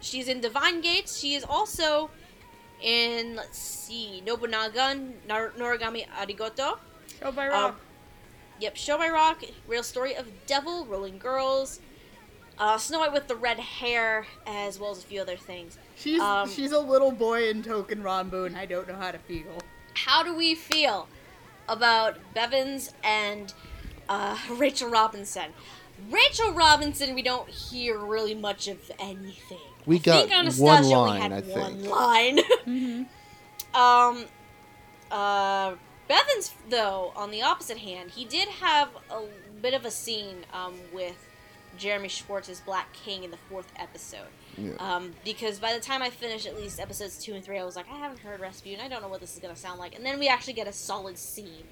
[0.00, 1.18] She's in Divine Gates.
[1.18, 2.10] She is also
[2.80, 4.94] in, let's see, Nobunaga
[5.28, 6.78] Nor- Noragami Aragoto.
[7.20, 7.80] Show by Um, Rock.
[8.62, 11.80] Yep, Show My Rock, Real Story of Devil, Rolling Girls,
[12.60, 15.78] uh, Snow White with the Red Hair, as well as a few other things.
[15.96, 19.18] she's um, she's a little boy in Touken Ranbu, and I don't know how to
[19.18, 19.58] feel.
[19.94, 21.08] How do we feel
[21.68, 23.52] about Bevins and
[24.08, 25.50] uh, Rachel Robinson?
[26.08, 29.58] Rachel Robinson, we don't hear really much of anything.
[29.86, 31.90] We I got think Anastasia one only line, had I one think.
[31.90, 32.38] line.
[33.74, 33.76] Mm-hmm.
[33.76, 34.24] Um,
[35.10, 35.74] uh,
[36.08, 39.22] Bevins, though, on the opposite hand, he did have a
[39.60, 41.16] bit of a scene um, with
[41.78, 44.26] Jeremy Schwartz's Black King in the fourth episode.
[44.58, 44.72] Yeah.
[44.78, 47.76] Um, because by the time I finished at least episodes two and three, I was
[47.76, 49.94] like, I haven't heard Rescue, and I don't know what this is gonna sound like.
[49.96, 51.64] And then we actually get a solid scene.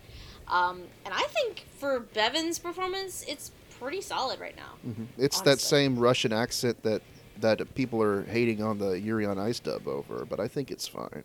[0.49, 4.91] Um, and I think for Bevan's performance, it's pretty solid right now.
[4.91, 5.07] Mhm.
[5.19, 7.03] It's that same Russian accent that
[7.39, 10.87] that people are hating on the Yuri on Ice dub over, but I think it's
[10.87, 11.25] fine.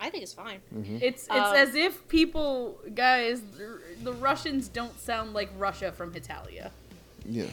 [0.00, 0.60] I think it's fine.
[1.00, 6.12] It's it's Um, as if people, guys, the, the Russians don't sound like Russia from
[6.12, 6.70] Hetalia.
[7.24, 7.46] Yeah.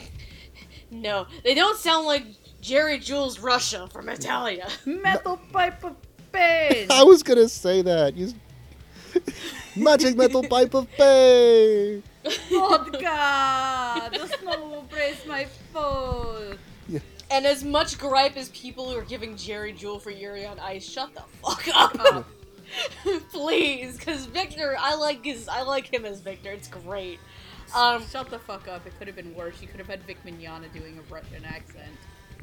[0.91, 2.25] No, they don't sound like
[2.61, 4.69] Jerry Jewell's Russia from Hetalia.
[4.85, 5.95] Metal pipe of
[6.31, 6.87] pain.
[6.91, 8.15] I was gonna say that.
[8.15, 8.33] You...
[9.75, 12.03] Magic metal pipe of pain.
[12.49, 14.09] Vodka.
[14.11, 16.59] The snow will brace my foot.
[17.31, 20.87] And as much gripe as people who are giving Jerry Jewell for Yuri on Ice,
[20.87, 21.95] shut the fuck up.
[21.99, 22.25] Oh,
[23.31, 26.51] Please, because Victor, I like his, I like him as Victor.
[26.51, 27.19] It's great.
[27.75, 28.85] Um, shut the fuck up.
[28.85, 29.61] It could have been worse.
[29.61, 31.91] You could have had Vic Mignogna doing a Russian accent.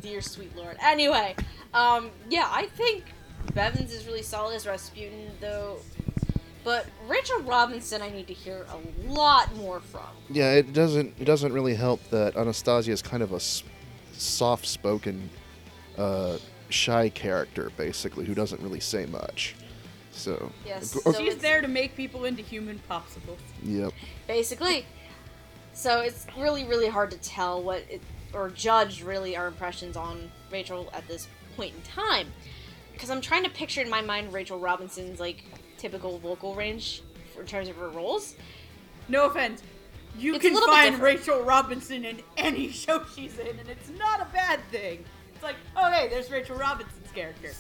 [0.01, 0.77] dear sweet lord.
[0.83, 1.35] Anyway,
[1.75, 3.05] um, yeah, I think
[3.55, 5.79] Bevins is really solid as Rasputin, though.
[6.65, 10.07] But Rachel Robinson, I need to hear a lot more from.
[10.31, 13.41] Yeah, it doesn't it doesn't really help that Anastasia is kind of a
[14.13, 15.31] s- soft-spoken,
[15.99, 19.55] uh, shy character, basically, who doesn't really say much.
[20.13, 20.53] So.
[20.67, 23.39] Yes, Okay, so She's there to make people into human popsicles.
[23.63, 23.93] Yep.
[24.27, 24.87] basically.
[25.75, 28.03] So it's really, really hard to tell what it,
[28.35, 32.29] or judge really our impressions on Rachel at this point in time,
[32.93, 35.45] because I'm trying to picture in my mind Rachel Robinson's like
[35.79, 37.03] typical vocal range
[37.39, 38.35] in terms of her roles.
[39.09, 39.63] No offense.
[40.19, 40.99] You It's can find.
[41.01, 45.05] Rachel Robinson in any show she's in, and it's not a bad thing.
[45.35, 47.51] It's like, oh hey, there's Rachel Robinson's character.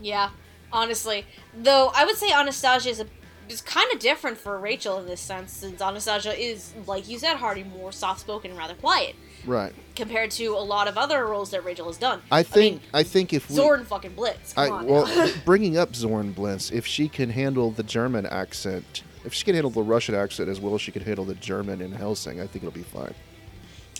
[0.00, 0.30] Yeah,
[0.72, 1.24] honestly,
[1.56, 3.06] though I would say Anastasia is a
[3.48, 7.36] is kind of different for Rachel in this sense, since Anastasia is, like you said,
[7.36, 9.72] Hardy, more soft spoken and rather quiet Right.
[9.94, 12.22] compared to a lot of other roles that Rachel has done.
[12.32, 14.52] I think mean, I, think if we Zorin fucking Blitz.
[14.52, 14.86] Come I, on.
[14.86, 19.54] well, bringing up Zorin Blitz, if she can handle the German accent, if she can
[19.54, 22.46] handle the Russian accent as well as she can handle the German in Hellsing, I
[22.46, 23.14] think it'll be fine.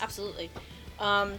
[0.00, 0.50] Absolutely.
[0.98, 1.34] Um,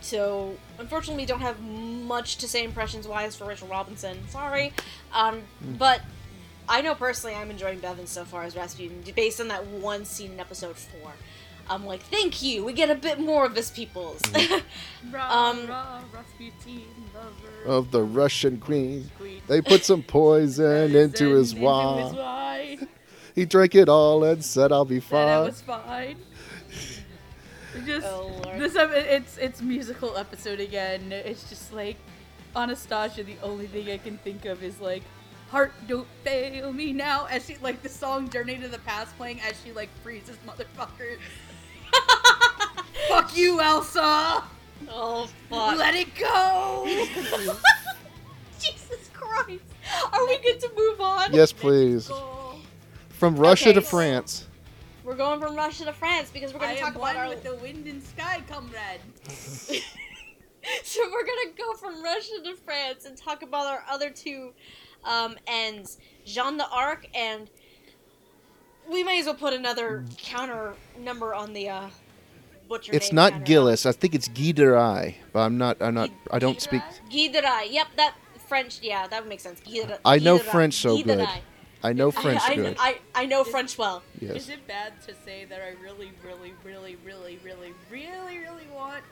[0.00, 4.18] so, unfortunately, we don't have much to say impressions wise for Rachel Robinson.
[4.28, 4.72] Sorry.
[5.14, 5.42] Um,
[5.78, 6.00] but
[6.68, 10.32] I know personally I'm enjoying Bevan so far as Rasputin, based on that one scene
[10.32, 11.12] in episode 4.
[11.68, 14.20] I'm like, thank you, we get a bit more of this people's.
[15.14, 15.68] Um,
[16.12, 16.82] Rasputin,
[17.14, 17.64] lover.
[17.64, 19.40] Of the Russian queen, Queen.
[19.46, 22.88] they put some poison into his Into wine.
[23.36, 23.42] His wine.
[23.42, 26.16] He drank it all and said, "I'll be Said I fine." was fine.
[27.84, 28.58] Just Oh, Lord.
[28.58, 31.12] this um, ep- it's it's musical episode again.
[31.12, 31.96] It's just like
[32.56, 33.22] Anastasia.
[33.24, 35.02] The only thing I can think of is like
[35.50, 39.40] "Heart Don't Fail Me Now" as she like the song "Journey to the Past" playing
[39.42, 41.18] as she like freezes motherfuckers.
[43.08, 44.42] Fuck you, Elsa.
[44.90, 45.76] oh, fuck.
[45.78, 46.84] Let it go.
[48.58, 49.62] Jesus Christ.
[50.12, 51.32] Are we good to move on?
[51.34, 52.10] Yes, please.
[53.16, 53.20] Go.
[53.20, 54.46] From Russia to France.
[55.04, 57.28] We're going from Russia to France because we're going to talk am about one our.
[57.28, 59.00] with the wind and sky, comrade.
[60.82, 64.52] so we're gonna go from Russia to France and talk about our other two
[65.04, 67.48] um, ends, Jean the d'Arc, and
[68.90, 71.88] we may as well put another counter number on the uh,
[72.68, 72.92] butcher.
[72.94, 73.44] It's name not counter.
[73.44, 73.86] Gillis.
[73.86, 75.80] I think it's Guy de Rai, but I'm not.
[75.80, 76.10] I'm not.
[76.30, 76.82] I don't speak.
[77.10, 77.68] Guy de Rai.
[77.70, 78.14] Yep, that
[78.48, 78.80] French.
[78.82, 79.60] Yeah, that would make sense.
[79.60, 80.38] Guy de, I know.
[80.38, 81.28] French so Guy de good.
[81.86, 81.90] Rai.
[81.90, 82.76] I know French I, I, good.
[82.78, 84.02] I, I know French well.
[84.20, 84.36] Yes.
[84.36, 89.02] Is it bad to say that I really, really, really, really, really, really, really want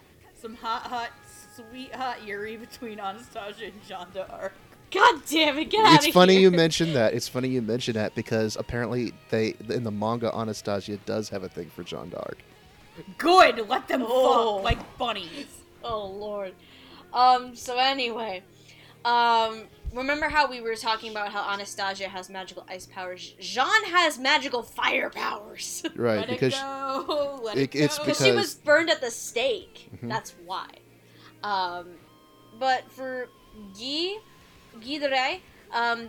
[0.41, 1.11] some hot, hot,
[1.55, 4.53] sweet, hot Yuri between Anastasia and Jean d'Arc?
[4.91, 5.71] God damn it!
[5.71, 6.09] Get out of here.
[6.09, 7.15] It's funny you mentioned that.
[7.15, 11.49] It's funny you mentioned that because apparently they in the manga Anastasia does have a
[11.49, 12.39] thing for John d'Arc.
[13.19, 14.57] Good, let them Oh.
[14.57, 15.47] fuck like bunnies.
[15.83, 16.55] Oh lord.
[17.13, 17.57] Um.
[17.57, 18.43] So anyway,
[19.05, 19.65] um.
[19.95, 23.35] Remember how we were talking about how Anastasia has magical ice powers?
[23.39, 25.85] Jean has magical fire powers.
[25.97, 27.41] Right, let because it go.
[27.45, 27.99] Let it, it- it's.
[27.99, 29.89] Because she was burned at the stake.
[30.03, 30.09] Mhm.
[30.09, 30.67] That's why.
[31.45, 31.91] Um,
[32.59, 33.29] but for
[33.79, 34.17] Guy,
[34.81, 35.41] Guy de Rais,
[35.73, 36.09] um,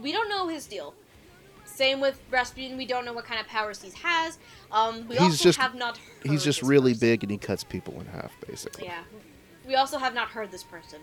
[0.00, 0.94] we don't know his deal.
[1.64, 4.38] Same with Rasputin, we don't know what kind of powers he has.
[4.70, 7.08] Um, we He's also just- have not heard he's just this really person.
[7.08, 8.84] big and he cuts people in half, basically.
[8.84, 9.02] Yeah.
[9.66, 11.00] We also have not heard this person.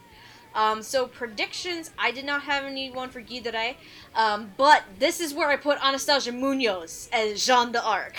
[0.53, 3.75] Um, so predictions, I did not have anyone for Rais,
[4.15, 8.17] um, but this is where I put Anastasia Munoz as Jeanne d'Arc,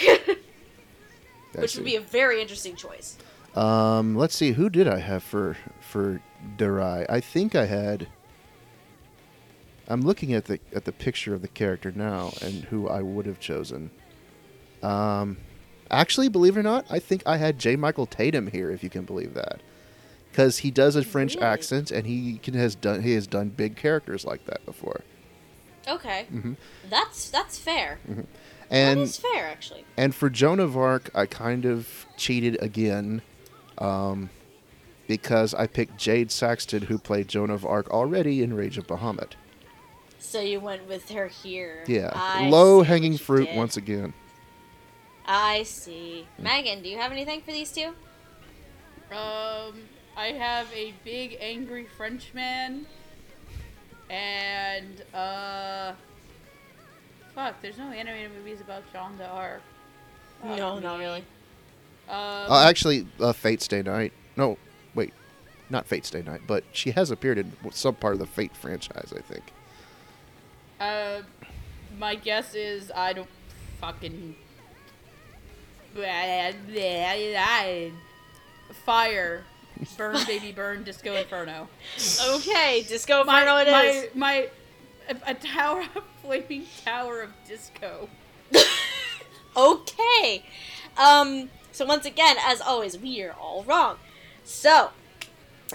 [1.55, 3.19] which would be a very interesting choice.
[3.55, 4.53] Um, let's see.
[4.53, 6.23] Who did I have for for
[6.57, 7.05] Durai?
[7.09, 8.09] I think I had.
[9.89, 13.27] I'm looking at the at the picture of the character now and who I would
[13.27, 13.91] have chosen.
[14.83, 15.37] Um,
[15.93, 17.77] Actually, believe it or not, I think I had J.
[17.77, 19.61] Michael Tatum here, if you can believe that,
[20.33, 21.47] because he does a French Really?
[21.47, 25.03] accent and he can has done he has done big characters like that before.
[25.87, 26.27] Okay.
[26.33, 26.57] Mhm.
[26.89, 27.99] That's that's fair.
[28.09, 28.27] that
[28.71, 29.85] And is fair, actually.
[29.97, 33.21] and for Joan of Arc, I kind of cheated again,
[33.79, 34.31] um,
[35.07, 39.33] because I picked Jad Saxton, who played Joan of Arc already in Rage of Bahamut.
[40.19, 41.85] So you went with her here.
[41.87, 43.57] Yeah, I low hanging fruit did.
[43.57, 44.15] once again.
[45.27, 46.27] I see.
[46.39, 47.93] Megan, do you have anything for these two?
[49.15, 49.75] Um,
[50.17, 52.87] I have a big angry Frenchman,
[54.11, 55.93] and uh,
[57.35, 59.63] fuck, there's no animated movies about Jean d'Arc.
[60.43, 60.83] Fuck no, me.
[60.83, 61.25] not really.
[62.09, 64.13] Um, Uh, actually, uh, Fate Stay Night.
[64.37, 64.59] No,
[64.95, 65.13] wait,
[65.71, 69.13] not Fate Stay Night, but she has appeared in some part of the Fate franchise,
[69.17, 69.45] I think.
[70.79, 71.23] Uh,
[71.99, 73.29] my guess is I don't
[73.81, 74.37] fucking.
[78.85, 79.45] Fire.
[79.97, 81.69] Burn, baby, burn, Disco Inferno.
[82.29, 84.15] Okay, Disco My, Inferno it my, is.
[84.15, 84.49] my,
[85.09, 88.09] a, a tower, a flaming tower of disco.
[89.57, 90.45] okay.
[90.97, 93.97] Um, so once again, as always, we are all wrong.
[94.45, 94.91] So,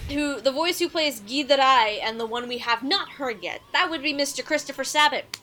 [0.09, 3.41] who the voice who plays Guy the Rai and the one we have not heard
[3.41, 4.43] yet, that would be Mr.
[4.45, 5.39] Christopher Sabat.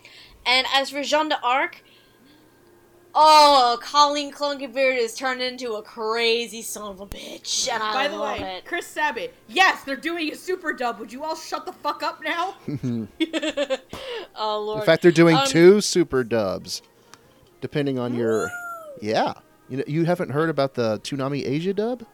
[0.46, 1.82] And as for Jean d'Arc,
[3.14, 8.08] oh, Colleen Clinkenbeard is turned into a crazy son of a bitch, and I By
[8.08, 8.64] the love way, it.
[8.64, 9.32] Chris Sabat.
[9.48, 10.98] Yes, they're doing a super dub.
[11.00, 12.54] Would you all shut the fuck up now?
[14.36, 14.80] oh lord.
[14.80, 16.82] In fact, they're doing Um, two super dubs,
[17.60, 18.50] depending on your.
[19.00, 19.34] Yeah,
[19.68, 22.04] you know, you haven't heard about the Toonami Asia dub,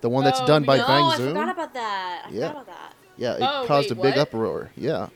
[0.00, 1.28] the one that's Oh, done by no, Bang I Zoom.
[1.28, 2.22] forgot about that.
[2.26, 2.48] I Yeah.
[2.48, 2.94] forgot about that.
[3.16, 4.18] yeah, it Oh, caused wait, a big what?
[4.18, 4.70] uproar.
[4.76, 5.08] Yeah,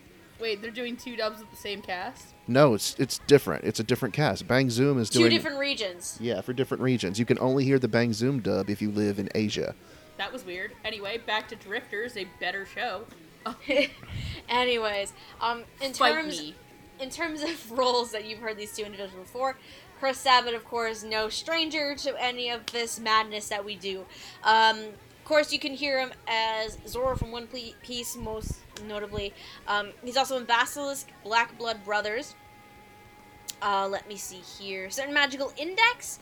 [0.45, 2.35] Wait, they're doing two dubs with the same cast?
[2.47, 3.65] no, it's it's different.
[3.65, 4.47] It's a different cast.
[4.47, 6.19] Bang Zoom is Two doing different regions.
[6.21, 7.19] Yeah, for different regions.
[7.19, 9.75] You can only hear the Bang Zoom dub if you live in Asia.
[10.19, 10.73] That was weird.
[10.85, 13.07] Anyway, back to Drifters, a better show.
[14.51, 16.55] Anyways, um, in Fight terms me.
[17.01, 19.57] in terms of roles that you've heard these two individuals before,
[19.99, 24.05] Chris Sabat, of course, no stranger to any of this madness that we do.
[24.43, 24.77] Um,
[25.25, 27.49] of course, you can hear him as Zoro from One
[27.83, 28.57] Piece, most
[28.87, 29.33] notably.
[29.67, 32.35] Um, he's also in Basilisk, Black Blood Brothers.
[33.63, 34.91] Uh, let me see here.
[34.91, 36.19] Certain Magical Index.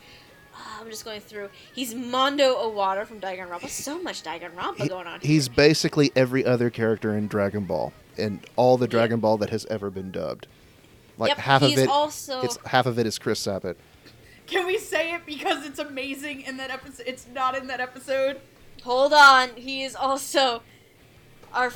[0.54, 1.48] Uh, I'm just going through.
[1.74, 3.68] He's Mondo Owada from Danganronpa.
[3.68, 5.18] So much Danganronpa He- going on.
[5.20, 8.90] he's basically every other character in Dragon Ball and all the Yeah.
[8.90, 10.46] Dragon Ball that has ever been dubbed.
[11.18, 13.76] Like yep, half of he's it, also it's half of it is Chris Sabat.
[14.46, 17.04] Can we say it because it's amazing in that episode?
[17.08, 18.40] It's not in that episode.
[18.84, 19.50] Hold on.
[19.56, 20.62] He is also
[21.52, 21.74] our f-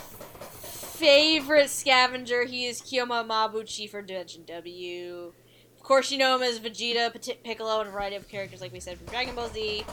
[0.98, 2.44] favorite scavenger.
[2.44, 5.32] He is Kyouma Mabuchi for Dimension W.
[5.76, 8.72] Of course, you know him as Vegeta, Petit Piccolo, and a variety of characters, like
[8.72, 9.84] we said, from Dragon Ball Z.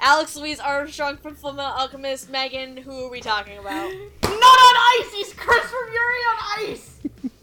[0.00, 2.30] Alex Louise Armstrong from Fullmetal Alchemist.
[2.30, 3.90] Megan, who are we talking about?
[4.22, 5.12] Not on ice.
[5.12, 7.00] He's Chris from Yuri on Ice.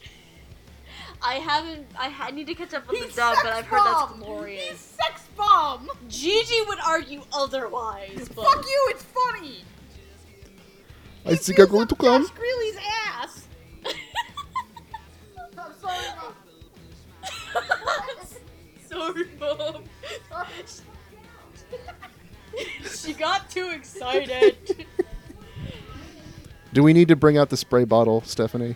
[1.21, 1.87] I haven't.
[1.97, 4.11] I, ha- I need to catch up with He's the dub, but I've heard that's
[4.11, 4.19] bomb.
[4.19, 4.69] glorious.
[4.69, 5.89] He's sex bomb.
[6.07, 8.29] Gigi would argue otherwise.
[8.35, 8.87] But Fuck you.
[8.89, 9.63] It's funny.
[11.25, 12.21] I He think feels I'm going to come.
[12.23, 12.77] Josh Grelle's
[13.15, 13.47] ass.
[15.57, 16.33] I'm sorry, Mom.
[18.89, 19.83] Sorry, mom.
[22.87, 24.85] she got too excited.
[26.73, 28.75] Do we need to bring out the spray bottle, Stephanie?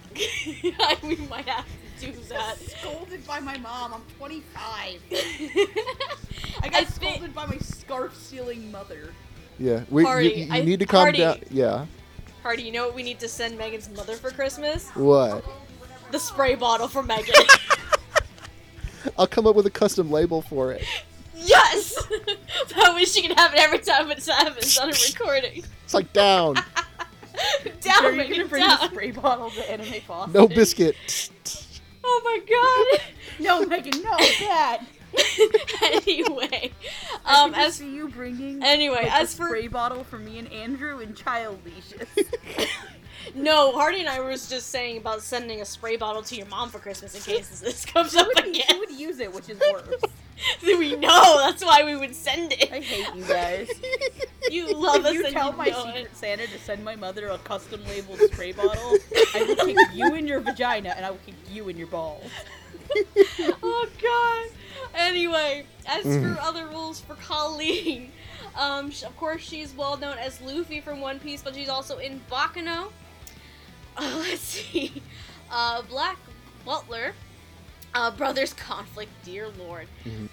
[1.04, 2.58] we might have to do that.
[2.80, 3.94] Scolded by my mom.
[3.94, 4.54] I'm 25.
[5.12, 5.68] I
[6.64, 9.14] I got thi- scolded by my scarf stealing mother.
[9.58, 10.28] Yeah, we, Party.
[10.30, 11.18] you, you I- need to calm party.
[11.20, 11.40] down.
[11.52, 11.86] Yeah.
[12.44, 14.90] Hardy, you know what we need to send Megan's mother for Christmas?
[14.92, 15.44] What?
[16.12, 17.36] The spray bottle for Megan.
[19.18, 20.84] I'll come up with a custom label for it.
[21.36, 21.96] yes!
[22.76, 25.64] that way she can have it every time it happens on a recording.
[25.84, 26.56] It's like down,
[27.82, 28.78] down, Are you Megan, gonna bring down.
[28.80, 30.38] the spray bottle to Anime Foster?
[30.38, 30.96] no biscuit.
[32.12, 32.40] Oh my
[32.98, 33.06] god.
[33.42, 34.86] No, Megan, no, Dad.
[35.82, 36.74] anyway,
[37.26, 40.40] I um, as see you bringing anyway, like, as a for spray bottle for me
[40.40, 42.08] and Andrew and child leashes.
[43.36, 46.70] no, Hardy and I was just saying about sending a spray bottle to your mom
[46.70, 48.66] for Christmas in case this comes up she, would, again.
[48.70, 50.02] she would use it, which is worse.
[50.64, 52.72] we know that's why we would send it.
[52.72, 53.70] I hate you guys.
[54.50, 56.16] You love if us you and tell you my know secret it.
[56.18, 58.98] Santa to send my mother a custom labeled spray bottle,
[59.36, 62.24] I will kick you in your vagina and I will kick you in your balls.
[63.62, 64.50] oh god.
[65.00, 66.36] Anyway, as Mm.
[66.36, 68.12] for other rules for Colleen,
[68.58, 72.22] um, of course she's well known as Luffy from One Piece, but she's also in
[72.32, 72.92] Baccano.
[74.00, 75.02] Uh, let's see,
[75.52, 76.18] uh, Black
[76.66, 77.14] Butler,
[77.94, 79.88] uh, Brothers Conflict, dear lord.
[80.06, 80.30] Mhm.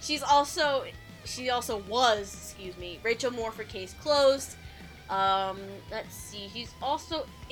[0.00, 0.84] she's also
[1.24, 4.56] she also was, excuse me, Rachel Moore for Case Closed.
[5.10, 5.58] Um,
[5.90, 7.26] let's see, he's also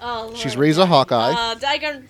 [0.00, 0.58] Oh, She's Lord.
[0.66, 2.08] Riza Hawkeye, Uh, Daigon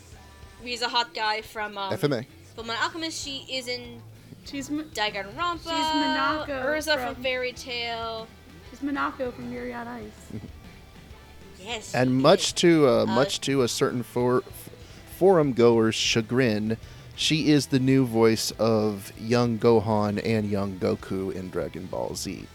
[0.62, 2.26] Riza Hot Guy from um, FMA.
[2.56, 3.24] Fullmetal Alchemist.
[3.24, 4.02] She is in
[4.44, 5.62] She's M- Daigon Rampa.
[5.62, 8.26] She's Minako Erza from, from- Fairy Tail.
[8.70, 10.40] she's Minako from Yuri on Ice.
[11.62, 11.94] Yes.
[11.94, 12.52] And much is.
[12.54, 14.42] to uh, much to a certain for,
[15.18, 16.76] forum goer's chagrin,
[17.16, 22.46] she is the new voice of young Gohan and young Goku in Dragon Ball Z.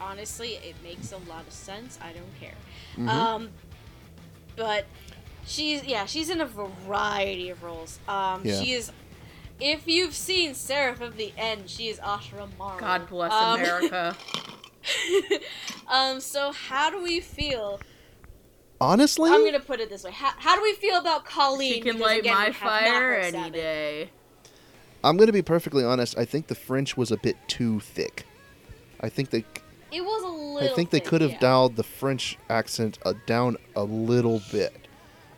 [0.00, 1.98] honestly, it makes a lot of sense.
[2.02, 2.54] I don't care.
[2.96, 3.08] Mhm.
[3.08, 3.50] Um,
[4.56, 4.84] but
[5.46, 7.98] she's yeah, she's in a variety of roles.
[8.08, 8.60] Um, Yeah.
[8.60, 8.92] she is.
[9.60, 12.80] If you've seen Seraph of the End, she is Ashra Maru.
[12.80, 14.16] God bless Um, America.
[15.88, 17.80] um, so how do we feel?
[18.80, 21.74] Honestly, I'm gonna put it this way: How, how do we feel about Colleen?
[21.74, 24.10] she can Because, light again, my we have not fire any day.
[25.04, 26.18] I'm gonna be perfectly honest.
[26.18, 28.24] I think the French was a bit too thick.
[29.00, 29.44] I think they,
[29.90, 30.72] It was a I little.
[30.72, 31.40] I think they could have yeah.
[31.40, 34.88] dialed the French accent uh, down a little bit.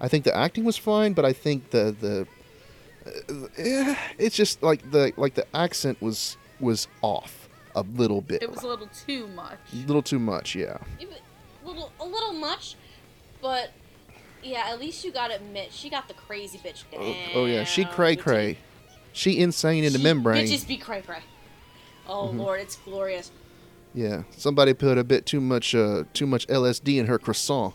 [0.01, 2.27] I think the acting was fine, but I think the the,
[3.07, 7.44] uh, eh, it's just like the like the accent was was off
[7.75, 8.43] a little bit.
[8.43, 9.59] It was a little too much.
[9.73, 10.79] a little too much, yeah.
[11.01, 11.09] It
[11.65, 12.77] a little, a little much,
[13.41, 13.71] but
[14.43, 17.01] yeah, at least you gotta admit she got the crazy bitch down.
[17.03, 18.59] Oh, oh yeah, she cray cray.
[19.13, 20.47] She insane in the She- membrane.
[20.47, 21.21] Bitches be cray cray.
[22.07, 22.39] Oh Mm-hmm.
[22.41, 23.31] lord, it's glorious.
[23.95, 27.75] Yeah, somebody put a bit too much uh too much LSD in her croissant.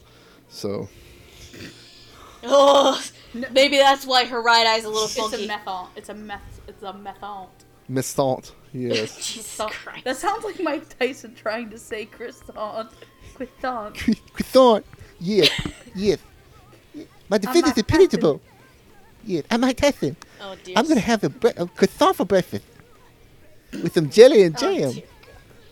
[0.50, 0.90] So
[2.44, 3.02] Oh,
[3.52, 5.44] maybe that's why her right eye's a little funky.
[5.44, 5.66] It's a funky.
[5.66, 5.88] methon.
[5.96, 6.62] It's a meth.
[6.68, 7.48] It's a methon.
[7.90, 9.16] Miss Thought, yes.
[9.34, 10.04] Jesus So- Christ.
[10.06, 12.90] That sounds like Mike Tyson trying to say croissant.
[13.36, 13.96] Croissant.
[14.34, 14.86] croissant,
[15.20, 15.50] yes,
[15.96, 16.18] yes.
[17.30, 18.42] My defeat is impenetrable.
[19.24, 20.16] Yes, I'm Mike Tyson.
[20.42, 20.76] oh dear.
[20.78, 22.66] I'm gonna have a, bre- a croissant for breakfast
[23.72, 24.92] with some jelly and Oh, jam.
[24.92, 25.04] dear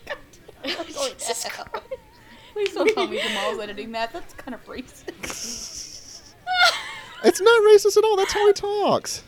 [0.06, 0.16] God.
[0.96, 1.70] Oh, Jesus Christ.
[2.52, 4.12] Please don't tell me Jamal's editing that.
[4.12, 6.20] That's kind of racist.
[7.24, 8.16] It's not racist at all.
[8.16, 9.22] That's how he talks.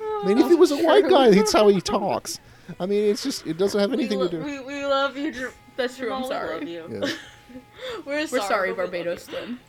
[0.00, 2.40] I mean, if he was a white guy, that's how he talks.
[2.80, 4.44] I mean, it's just it doesn't have We, anything lo- to do.
[4.44, 6.12] we, we love you, Dr- That's true.
[6.12, 6.86] I'm Jamal, We love you.
[6.90, 7.12] Yeah.
[8.06, 9.60] we're We're sorry, sorry, but we love Barbados Slim.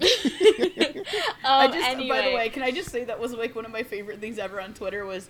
[0.00, 1.04] you.
[1.44, 2.08] I Um, just, anyway.
[2.08, 4.38] by the way, can I just say that was like one of my favorite things
[4.38, 5.28] ever on Twitter was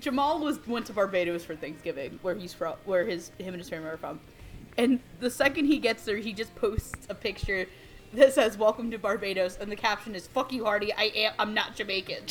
[0.00, 3.70] Jamal was went to Barbados for Thanksgiving, where he's from, where his him and his
[3.70, 4.20] family are from,
[4.76, 7.66] and the second he gets there, he just posts a picture
[8.12, 10.92] that says "Welcome to Barbados," and the caption is "Fuck you, Hardy.
[10.92, 11.32] I am.
[11.38, 12.24] I'm not Jamaican."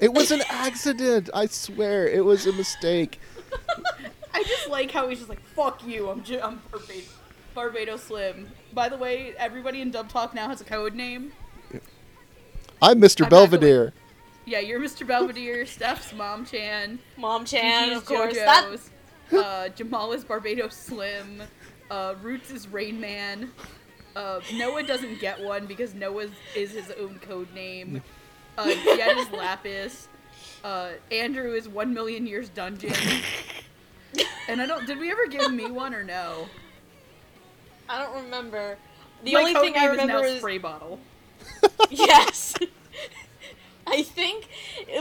[0.00, 1.30] It was an accident.
[1.32, 3.20] I swear, it was a mistake.
[4.34, 6.10] I just like how he's just like "Fuck you.
[6.10, 7.14] I'm J- I'm Barbados,
[7.54, 11.32] Barbados Slim." By the way, everybody in Dub Talk now has a code name.
[12.82, 13.24] I'm Mr.
[13.24, 13.94] I'm Belvedere.
[14.44, 15.06] Yeah, you're Mr.
[15.06, 16.98] Belvedere, Steph's Mom Chan.
[17.16, 18.34] Mom Chan, Gigi's of course.
[18.34, 18.78] That,
[19.32, 21.42] uh, Jamal is Barbados Slim.
[21.90, 23.50] Uh, Roots is Rain Man.
[24.14, 28.02] Uh, Noah doesn't get one because Noah is his own code name.
[28.58, 30.08] Uh, Jed is Lapis.
[30.64, 32.92] Uh, Andrew is One Million Years Dungeon.
[34.48, 34.86] And I don't.
[34.86, 36.46] Did we ever give me one or no?
[37.88, 38.78] I don't remember.
[39.24, 41.00] The My only thing I remember is is spray bottle.
[41.90, 42.54] yes.
[43.88, 44.48] I think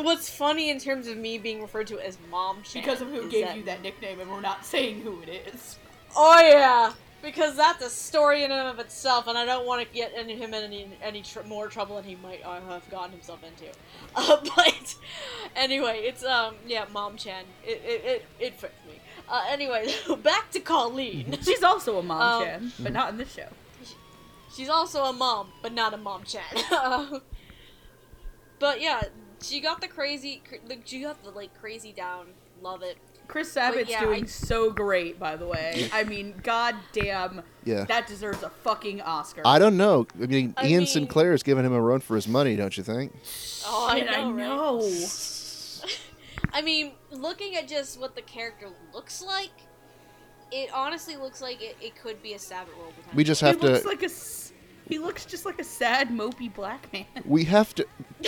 [0.01, 3.55] what's funny in terms of me being referred to as Mom Because of who gave
[3.55, 5.79] you that nickname, and we're not saying who it is.
[6.15, 6.93] Oh yeah,
[7.25, 10.35] because that's a story in and of itself, and I don't want to get any,
[10.35, 13.65] him in any any tr- more trouble than he might uh, have gotten himself into.
[14.17, 14.95] Uh, but
[15.57, 17.43] anyway, it's um yeah, Mom Chan.
[17.65, 18.99] It it it, it fits me.
[19.27, 21.37] Uh, anyway, back to Colleen.
[21.43, 23.49] She's also a mom Um, Chan, but not in this show.
[24.55, 26.43] She's also a mom, but not a mom Chan.
[26.71, 27.19] Uh,
[28.59, 29.01] but yeah,
[29.41, 30.41] she got the crazy.
[30.47, 32.27] cr- She got the like crazy down.
[32.61, 32.97] Love it.
[33.27, 35.89] Chris Sabat's yeah, doing I- so great, by the way.
[35.93, 37.85] I mean, goddamn, Yeah.
[37.85, 39.41] that deserves a fucking Oscar.
[39.45, 40.07] I don't know.
[40.21, 42.75] I mean, I Ian mean- Sinclair is giving him a run for his money, don't
[42.77, 43.13] you think?
[43.65, 44.31] Oh, I Shit, know.
[44.81, 45.99] right?
[46.53, 49.49] I mean, looking at just what the character looks like,
[50.51, 52.93] it honestly looks like it, it could be a Sabat role.
[53.13, 53.87] We just have looks to.
[53.87, 54.05] like a.
[54.05, 54.53] s-
[54.87, 57.05] He looks just like a sad, mopey black man.
[57.25, 57.85] We have to.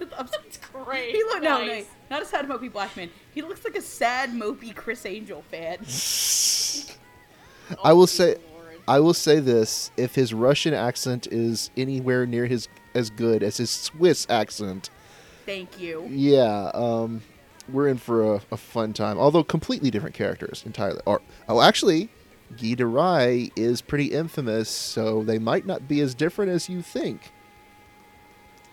[0.18, 1.14] I'm That's great.
[1.14, 1.86] He look no, no, Nice.
[2.10, 3.10] not a sad, mopey black man.
[3.34, 5.78] He looks like a sad, mopey Criss Angel fan.
[7.84, 8.78] I will Oh, say- Lord.
[8.88, 13.58] I will say this: if his Russian accent is anywhere near his as good as
[13.58, 14.90] his Swiss accent,
[15.46, 16.06] Thank you.
[16.10, 17.22] yeah, um,
[17.68, 19.18] we're in for a, a fun time.
[19.18, 21.00] Although completely different characters entirely.
[21.06, 22.08] Or oh, actually,
[22.60, 26.82] Guy de Rai is pretty infamous, so they might not be as different as you
[26.82, 27.30] think.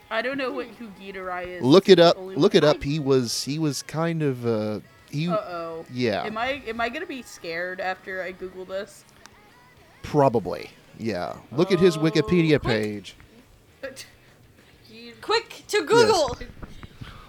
[0.10, 1.64] I don't know what who Gitarai is.
[1.64, 2.16] Look it up.
[2.20, 2.82] Look it up.
[2.84, 4.80] He was he was kind of uh
[5.12, 5.86] he Uh oh.
[5.92, 9.04] yeah Am I am I gonna be scared after I Google this?
[10.04, 11.36] probably yeah.
[11.52, 12.84] Look at his Oh, Wikipedia quick.
[12.84, 13.16] page.
[15.22, 16.38] Quick to Google.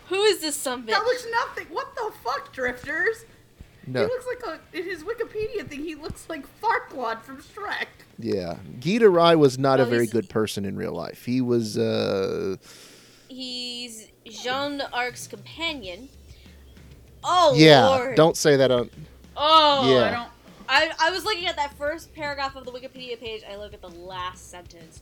[0.08, 0.92] Who is this something?
[0.92, 1.66] That looks nothing.
[1.70, 3.24] What the fuck, Drifters?
[3.92, 5.80] He looks like a in his Wikipedia thing.
[5.84, 7.86] He looks like Farquaad from Shrek.
[8.18, 8.56] yeah.
[8.78, 11.24] Gita Rai was not a Oh, very good person in real life.
[11.24, 12.56] He was uh
[13.28, 16.08] He's Jean d'Arc's companion.
[17.24, 17.86] Oh yeah.
[17.86, 18.16] lord.
[18.16, 18.90] Don't say that on.
[19.36, 19.90] Oh.
[19.92, 20.04] Yeah.
[20.04, 20.28] I don't.
[20.70, 23.42] I, I was looking at that first paragraph of the Wikipedia page.
[23.50, 25.00] I look at the last sentence.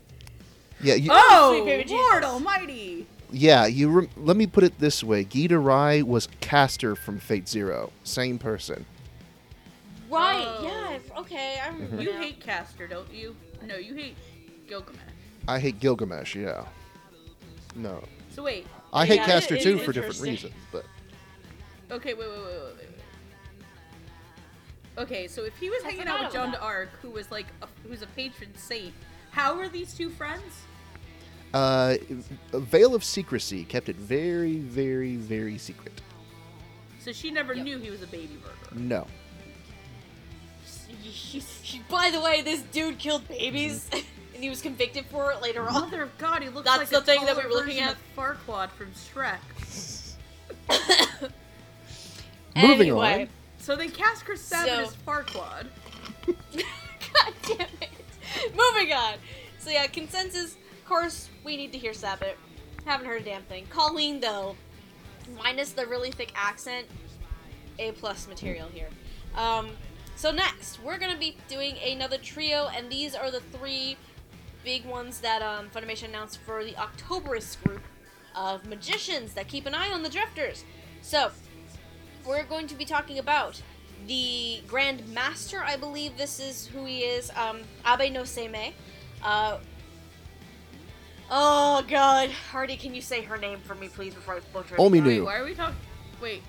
[0.81, 2.25] Yeah, you, Oh, sweet baby Lord Jesus.
[2.33, 3.07] Almighty!
[3.33, 3.67] Yeah.
[3.67, 7.93] You rem- let me put it this way: Gita Rai was Caster from Fate Zero.
[8.05, 8.85] Same person.
[10.11, 10.45] Right?
[10.47, 10.63] Oh.
[10.65, 11.21] Yeah.
[11.21, 11.59] Okay.
[11.63, 11.97] I remember.
[11.97, 12.01] Mm-hmm.
[12.03, 13.35] You hate Caster, don't you?
[13.65, 14.17] No, you hate
[14.69, 15.01] Gilgamesh.
[15.49, 16.35] I hate Gilgamesh.
[16.37, 16.65] Yeah.
[17.75, 18.67] No, So wait.
[18.93, 20.55] I hate Yeah, Caster it- too for different reasons.
[20.73, 20.85] But
[21.91, 22.77] Okay, wait, wait, wait, wait, wait.
[22.79, 22.89] wait.
[24.99, 27.47] Okay, so if he was I hanging out with John about d'Arc, who was like
[27.63, 28.95] a, who's a patron saint,
[29.31, 30.43] how are these two friends?
[31.57, 31.97] Uh,
[32.53, 36.01] a veil of secrecy kept it very, very, very secret.
[37.01, 37.65] So she never Yep.
[37.65, 38.75] knew he was a baby burger.
[38.79, 39.07] No.
[41.89, 43.89] By the way, this dude killed babies,
[44.35, 45.73] and he was convicted for it later on.
[45.73, 47.93] Mother of God, he looks That's like the thing that we were looking at.
[47.93, 49.39] of Farquaad from Shrek.
[52.57, 53.29] Moving anyway, on.
[53.59, 55.67] So they cast Chris Sabat So- as Farquaad.
[56.27, 57.91] God damn it.
[58.55, 59.15] Moving on.
[59.59, 60.57] So yeah, consensus.
[60.87, 62.37] Of course, we need to hear Sabat.
[62.85, 63.67] Haven't heard a damn thing.
[63.71, 64.55] Colleen though,
[65.37, 66.87] minus the really thick accent,
[67.81, 68.87] A plus material here.
[69.35, 69.71] Um,
[70.15, 73.97] so next we're gonna be doing another trio, and these are the three
[74.65, 77.83] big ones that um, Funimation announced for the Octobrist group
[78.37, 80.63] of magicians that keep an eye on the drifters.
[81.03, 81.33] So
[82.25, 83.61] we're going to be talking about
[84.07, 88.73] the Grand Master, I believe this is who he is, um, Abe no Seimei.
[89.21, 89.59] Uh,
[91.31, 94.81] oh god, Hardy, can you say her name for me, please, before I butcher it?
[94.81, 95.25] Omi- Wait, knew.
[95.25, 95.77] why are we talking?
[96.21, 96.43] Wait.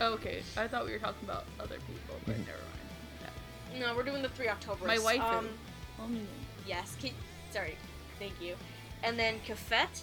[0.00, 2.46] Oh, okay, I thought we were talking about other people, but Mhm.
[2.46, 3.80] never mind.
[3.80, 4.86] No, we're doing the three October.
[4.86, 6.26] My wife Um, is.
[6.66, 7.12] yes, Ki-
[7.52, 7.76] sorry,
[8.18, 8.56] thank you.
[9.02, 10.02] And then Kafet.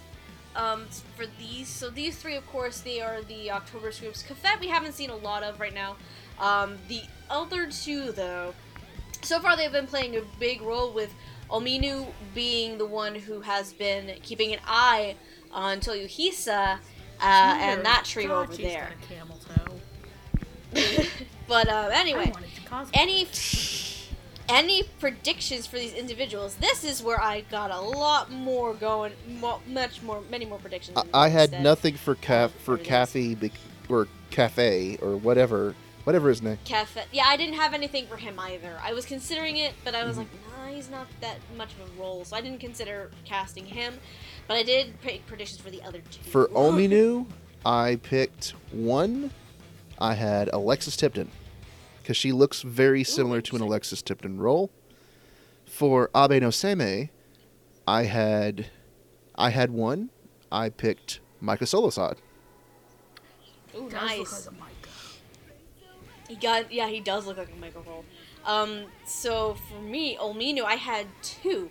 [0.54, 4.22] Um, for these, so these three, of course, they are the October groups.
[4.22, 5.96] Kafet, we haven't seen a lot of right now.
[6.38, 8.52] Um, the other two, though,
[9.22, 11.14] so far they've been playing a big role with
[11.52, 15.16] Ominu being the one who has been keeping an eye
[15.52, 16.78] on Toyohisa uh,
[17.20, 18.88] and that tree God, over there.
[18.98, 21.04] got a camel toe.
[21.48, 23.26] but uh, anyway, to any
[24.48, 26.56] any predictions for these individuals?
[26.56, 30.96] This is where I got a lot more going, mo- much more, many more predictions.
[31.12, 31.62] I, I had said.
[31.62, 32.88] nothing for Caf um, for everything.
[32.90, 33.52] Kathy bec-
[33.88, 35.74] or Cafe or whatever
[36.04, 36.58] whatever his name.
[36.64, 37.04] Cafe.
[37.12, 38.76] Yeah, I didn't have anything for him either.
[38.82, 40.20] I was considering it, but I was Mhm.
[40.20, 40.28] like,
[40.62, 43.94] nah, he's not that much of a role, so I didn't consider casting him.
[44.48, 46.22] But I did pick predictions for the other two.
[46.30, 47.26] For Ominu,
[47.64, 49.30] I picked one.
[49.98, 51.30] I had Alexis Tipton
[52.02, 53.62] because she looks very similar to an.
[53.62, 54.70] Alexis Tipton role.
[55.66, 57.08] For Abe no Seme,
[57.86, 58.66] I had
[59.36, 60.10] I had one.
[60.50, 62.16] I picked Micah Solusod.
[63.74, 64.46] Ooh, Does look nice.
[64.46, 64.72] like a mic.
[66.28, 68.04] He got yeah, he does look like a Michael Cole.
[68.44, 71.70] Um, so for me, Olminu, I had two.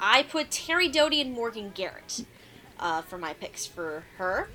[0.00, 2.24] I put Terri Doty and Morgan Garrett
[2.80, 4.48] uh, for my picks for her,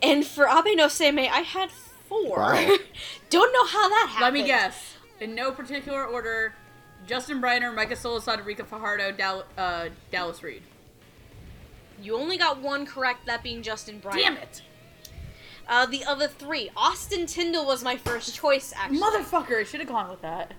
[0.00, 2.38] and for Abe no Seimei, I had four.
[2.38, 2.76] Wow.
[3.30, 4.22] Don't know how that happened.
[4.22, 4.94] Let me guess.
[5.20, 6.54] In no particular order,
[7.06, 10.62] Justin Briner, Micah Solusod, Ricco Fajardo, Dal- uh, Dallas Reed.
[12.00, 14.18] You only got one correct, that being Justin Briner.
[14.18, 14.62] Damn it!
[15.68, 18.72] Uh, the other three, Austin Tindle was my first choice.
[18.76, 20.52] Actually, Motherfucker, I should have gone with that.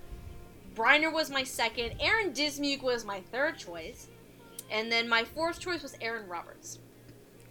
[0.77, 1.95] Briner was my second.
[1.99, 4.07] Aaron Dismuke was my third choice,
[4.71, 6.79] and then my fourth choice was Aaron Roberts.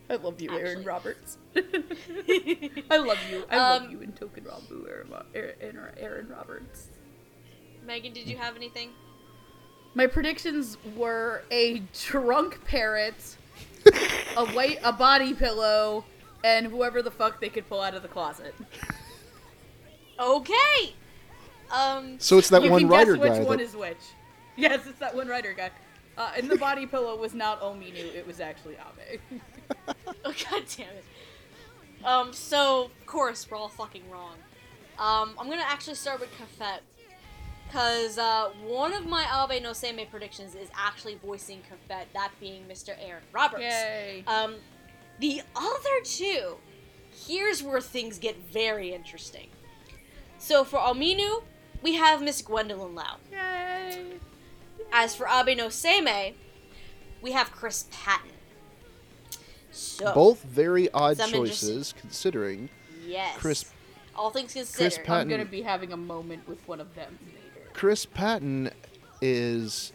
[0.09, 1.37] I love you, Aaron Roberts.
[1.57, 3.45] I love you.
[3.51, 6.89] I love Um, you in Touken Ranbu, Aaron, Ro- Aaron, Aaron Roberts.
[7.85, 8.91] Megan, did you have anything?
[9.95, 13.37] My predictions were a drunk parrot,
[14.37, 16.05] a white, a body pillow,
[16.45, 18.55] and whoever the fuck they could pull out of the closet.
[20.21, 20.95] Okay.
[21.71, 22.19] Um.
[22.19, 23.41] So it's that you one can writer guess which guy.
[23.43, 23.97] one that- is which.
[24.57, 25.71] Yes, it's that one writer guy.
[26.17, 28.77] Uh, and the body pillow was not Ominu; it was actually
[29.11, 29.21] Abe.
[30.25, 31.05] Oh god damn it.
[32.05, 32.33] Um.
[32.33, 34.37] So of course we're all fucking wrong.
[34.99, 35.35] Um.
[35.39, 36.79] I'm gonna actually start with Cafet.
[37.67, 42.63] because uh, one of my Abe no Seimei predictions is actually voicing Kafet, that being
[42.65, 42.91] Mr.
[42.99, 43.63] Aaron Roberts.
[43.65, 44.25] Yay.
[44.27, 44.55] Um,
[45.19, 46.57] the other two,
[47.27, 49.49] here's where things get very interesting.
[50.39, 51.43] So for Aminu,
[51.83, 53.17] we have Miss Gwendolyn Lau.
[53.33, 54.15] Yay.
[54.93, 56.35] As for Abe no Seimei,
[57.23, 58.31] we have Chris Patton.
[59.71, 62.71] So Both very odd choices, considering
[63.07, 63.71] yes, Chris-
[64.15, 65.05] all things considered.
[65.05, 67.69] Patton- I'm gonna be having a moment with one of them later.
[67.75, 68.71] Chris Patton
[69.21, 69.93] is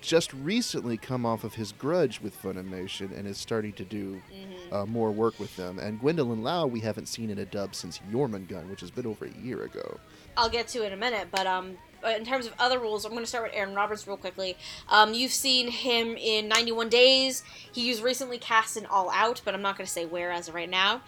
[0.00, 4.52] just recently come off of his grudge with Funimation and is starting to do Mm-hmm.
[4.70, 5.78] Uh, more work with them.
[5.78, 9.24] And Gwendolyn Lau, we haven't seen in a dub since Jormungand, which has been over
[9.24, 9.98] a year ago.
[10.36, 13.12] I'll get to in a minute, but um, uh, in terms of other rules, I'm
[13.12, 14.56] going to start with Aaron Roberts real quickly.
[14.88, 17.42] Um, you've seen him in 91 Days.
[17.72, 20.48] He was recently cast in All Out, but I'm not going to say where as
[20.48, 21.02] of right now.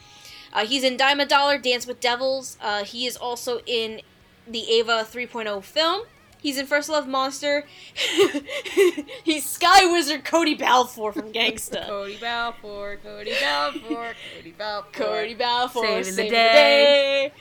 [0.52, 2.58] Uh, he's in Dime a Dollar, Dance with Devils.
[2.60, 4.00] Uh, he is also in
[4.48, 6.02] the Eva 3.0 film.
[6.40, 7.66] He's in First Love Monster.
[9.24, 11.86] he's Sky Wizard Cody Balfour from Gangsta.
[11.86, 14.92] Cody Balfour, Cody Balfour, Cody Balfour.
[14.92, 16.52] Cody Balfour Saving the saving day.
[16.52, 17.32] day.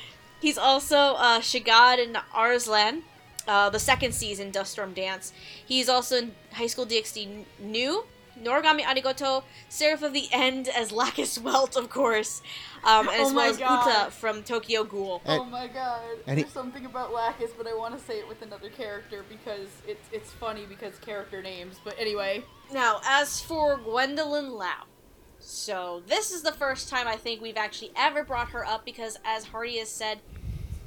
[0.42, 3.04] He's also uh, Shagad in Arslan,
[3.48, 5.34] uh, the second season, Dust Storm Dance.
[5.66, 8.06] He's also in High School DxD New,
[8.44, 12.42] Noragami Aragoto, Seraph of the End as Lacus Welt, of course,
[12.84, 13.86] um, as Oh well as God.
[13.88, 15.22] Uta from Tokyo Ghoul.
[15.26, 16.02] Oh my god.
[16.28, 19.24] and he- There's something about Lacus, but I want to say it with another character
[19.30, 21.78] because it's it's funny because character names.
[21.84, 22.44] But anyway.
[22.72, 24.84] Now, as for Gwendolyn Lau,
[25.40, 29.18] so this is the first time I think we've actually ever brought her up because,
[29.26, 30.20] as Hardy has said,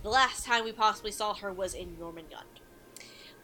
[0.03, 2.52] the last time we possibly saw her was in Jormungand.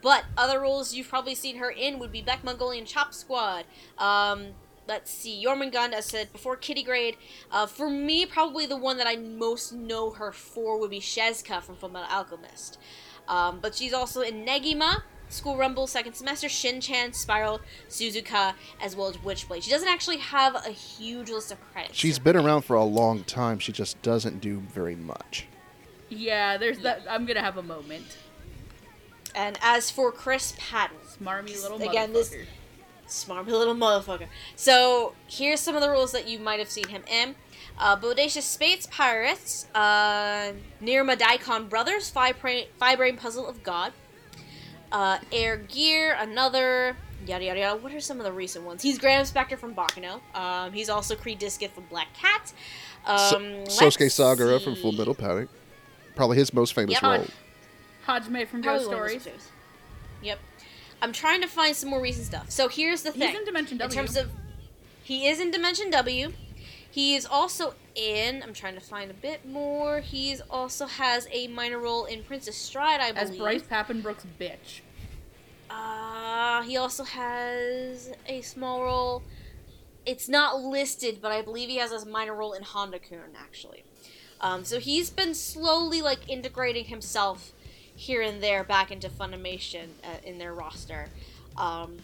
[0.03, 3.65] But other roles you've probably seen her in would be Beck Mongolian Chop Squad.
[3.99, 4.49] Um,
[4.87, 7.17] let's see, Jormungand, as said before, Kiddy Grade.
[7.51, 11.63] Uh, for me, probably the one that I most know her for would be Sheska
[11.63, 12.79] from Fullmetal Alchemist.
[13.29, 19.09] Um, but she's also in Negima, School Rumble, Second Semester, Shin-Chan, Spiral, Suzuka, as well
[19.09, 19.63] as Witchblade.
[19.63, 21.99] She doesn't actually have a huge list of credits.
[21.99, 23.59] She's been around for a long time.
[23.59, 25.47] She just doesn't do very much.
[26.09, 27.03] Yeah, there's that.
[27.09, 28.17] I'm gonna have a moment.
[29.39, 32.47] And as for Chris Patton, Smarmy little Again, this- motherfucker.
[33.07, 34.27] smart little motherfucker.
[34.57, 37.37] So here's some of the roles that you might have seen him in.
[37.79, 43.93] Uh, Bodacious Space Pirates, uh, Nerima Daikon Brothers, Phi Brain, Phi Brain Puzzle of God,
[44.91, 47.77] uh, Air Gear, another, yada yada yada.
[47.81, 48.83] What are some of the recent ones?
[48.83, 50.21] He's Grand Inspector from Baccano.
[50.35, 52.53] Um, he's also Creed Diskenth from Black Cat.
[53.07, 54.75] So- Um, Sosuke let's Sagara from.
[54.75, 55.49] Full Metal Panic.
[56.17, 57.03] Probably his most famous Yep.
[57.03, 57.27] role.
[58.09, 59.49] Hajime from Ghost one of those Stories.
[60.23, 60.39] Yep.
[61.01, 62.51] I'm trying to find some more recent stuff.
[62.51, 63.29] So here's the thing.
[63.29, 64.31] He's in Dimension in terms of
[65.09, 66.33] he is in dimension w
[66.91, 71.49] he is also in i'm trying to find a bit more he's also has a
[71.49, 73.31] minor role in princess stride i believe.
[73.31, 74.81] as Bryce Papenbrook's bitch.
[75.71, 79.23] uh he also has a small role
[80.05, 83.85] it's not listed but i believe he has a minor role in Handa-kun actually
[84.41, 87.53] um, so he's been slowly like integrating himself
[87.99, 91.09] here and there back into funimation uh, in their roster
[91.57, 91.99] um,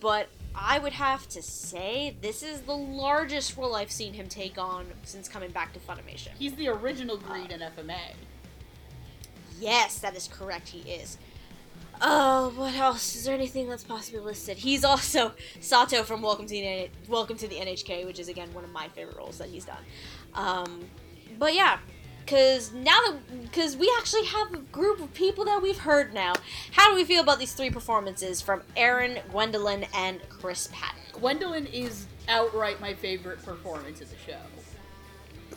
[0.00, 4.58] but I would have to say this is the largest role I've seen him take
[4.58, 6.30] on since coming back to Funimation.
[6.38, 8.14] He's the original Greed in FMA.
[9.60, 10.68] Yes, that is correct.
[10.68, 11.18] He is.
[12.00, 13.16] Oh, what else?
[13.16, 14.58] Is there anything that's possibly listed?
[14.58, 18.64] He's also Sato from Welcome to the Welcome to the NHK, which is again one
[18.64, 19.82] of my favorite roles that he's done.
[20.34, 20.84] Um,
[21.38, 21.78] but yeah,
[22.26, 26.34] because now that because we actually have a group of people that we've heard now.
[26.72, 31.00] How do we feel about these three performances from Aaron, Gwendolyn, and Chris Patton?
[31.12, 34.40] Gwendolyn is outright my favorite performance of the show.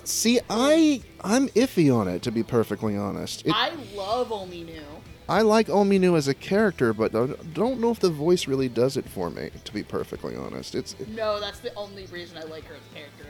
[0.03, 3.45] See, I I'm iffy on it to be perfectly honest.
[3.45, 4.83] It, I love Ominu.
[5.27, 8.97] I like Ominu as a character, but I don't know if the voice really does
[8.97, 9.49] it for me.
[9.65, 12.95] To be perfectly honest, it's No, that's the only reason I like her as a
[12.95, 13.25] character.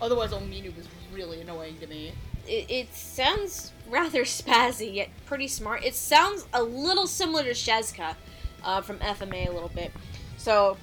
[0.00, 2.12] Otherwise, Ominu was really annoying to me.
[2.46, 5.84] It, it sounds rather spazzy yet pretty smart.
[5.84, 8.14] It sounds a little similar to Sheska
[8.64, 9.92] uh, from FMA a little bit.
[10.36, 10.76] So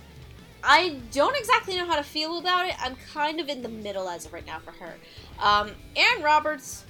[0.64, 2.76] I don't exactly know how to feel about it.
[2.80, 4.96] I'm kind of in the middle as of right now for her.
[5.40, 6.84] Um, Aaron Roberts,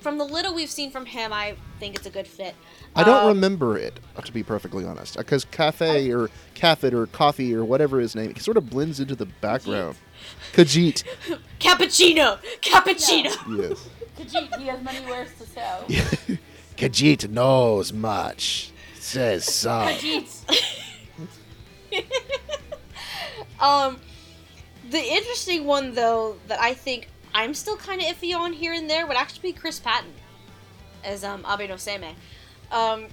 [0.00, 2.54] from the little we've seen from him, I think it's a good fit.
[2.94, 7.54] I don't Um, remember it to be perfectly honest, because cafe or cafet or coffee
[7.54, 9.96] or whatever his name, it sort of blends into the background.
[10.54, 11.04] Khajiit,
[11.60, 12.38] Cappuccino!
[12.62, 13.70] Cappuccino!
[13.70, 13.88] yes.
[14.18, 15.84] Khajiit, he has many wares to sell.
[16.76, 19.70] Khajiit knows much, says so.
[19.70, 20.72] Khajiit.
[23.58, 24.00] Um,
[24.90, 28.88] the interesting one though that I think I'm still kind of iffy on here and
[28.88, 30.12] there would actually be Chris Patton
[31.04, 32.14] as um Abe no Seimei.
[32.70, 33.06] Um,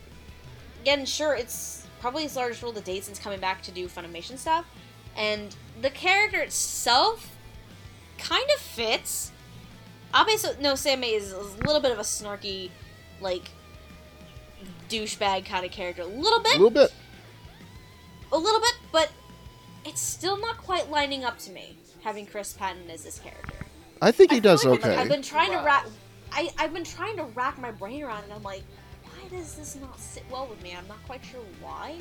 [0.82, 4.38] again, sure, it's probably his largest role to date since coming back to do Funimation
[4.38, 4.66] stuff,
[5.16, 7.36] and the character itself
[8.18, 9.32] kind of fits.
[10.16, 12.70] Abe so- no Same is a little bit of a snarky,
[13.22, 13.50] like
[14.90, 16.56] douchebag kind of character, a little bit.
[16.56, 16.94] A little bit.
[18.32, 19.12] a little bit, but
[19.86, 23.54] it's still not quite lining up to me having Chris Patton as this character.
[24.02, 24.96] I think he I does like okay.
[24.96, 25.88] I've been trying to wrap.
[26.32, 28.64] I, I've been trying to rack my brain around, and I'm like,
[29.04, 30.76] why does this not sit well with me?
[30.78, 31.96] I'm not quite sure why.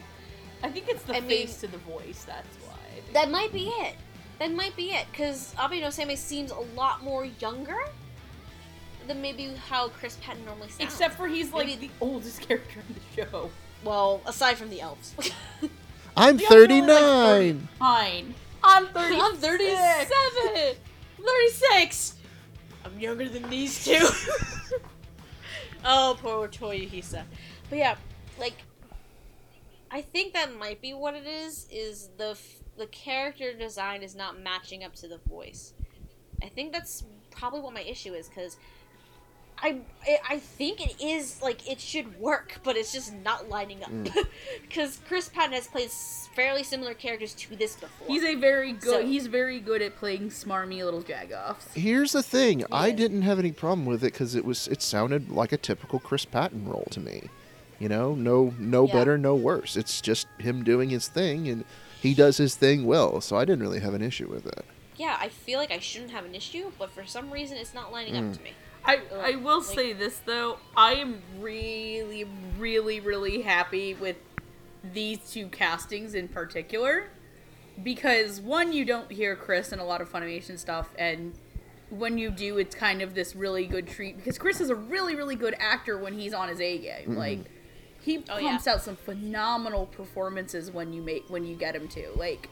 [0.62, 2.24] I think it's the I mean- face to the voice.
[2.26, 2.78] That's why.
[3.12, 3.94] That might be it.
[4.38, 7.78] That might be it, because Abe no Same seems a lot more younger
[9.06, 10.80] than maybe how Chris Patton normally sounds.
[10.82, 13.50] Except for he's like Maybe- the oldest character in the show.
[13.84, 15.14] well, aside from the elves.
[16.16, 17.68] I'm The other one, like, 39.
[17.78, 18.34] Fine.
[18.64, 19.16] I'm 30.
[19.20, 20.76] I'm 37!
[21.18, 22.14] 36!
[22.84, 24.06] I'm younger than these two.
[25.84, 27.22] oh, poor Toyohisa.
[27.68, 27.96] But yeah,
[28.38, 28.54] like,
[29.90, 34.14] I think that might be what it is, is the, f- the character design is
[34.14, 35.74] not matching up to the voice.
[36.42, 38.56] I think that's probably what my issue is, because
[39.62, 43.82] I, I I think it is like it should work, but it's just not lining
[43.84, 43.90] up.
[44.62, 45.90] Because Chris Patton has played
[46.34, 48.06] fairly similar characters to this before.
[48.08, 48.82] He's a very good.
[49.02, 51.74] So- he's very good at playing smarmy little jagoffs.
[51.74, 52.64] Here's the thing.
[52.72, 55.98] I didn't have any problem with it because it was it sounded like a typical
[56.00, 57.28] Chris Patton role to me.
[57.78, 58.92] You know, no no Yeah.
[58.94, 59.76] better, no worse.
[59.76, 61.64] It's just him doing his thing, and
[62.00, 63.20] he does his thing well.
[63.20, 64.64] So I didn't really have an issue with it.
[64.96, 67.90] yeah, I feel like I shouldn't have an issue, but for some reason it's not
[67.92, 68.30] lining Mm.
[68.30, 68.52] up to me.
[68.84, 70.58] I I will Like- say this though.
[70.76, 72.24] I am really,
[72.58, 74.16] really, really happy with
[74.92, 77.08] these two castings in particular
[77.82, 81.32] because one, you don't hear Chris in a lot of Funimation stuff, and
[81.90, 85.14] when you do, it's kind of this really good treat because Chris is a really,
[85.14, 87.02] really good actor when he's on his A game.
[87.10, 87.16] Mm-hmm.
[87.16, 87.38] Like
[88.00, 88.50] he Oh, yeah.
[88.50, 92.48] pumps out some phenomenal performances when you make when you get him to like.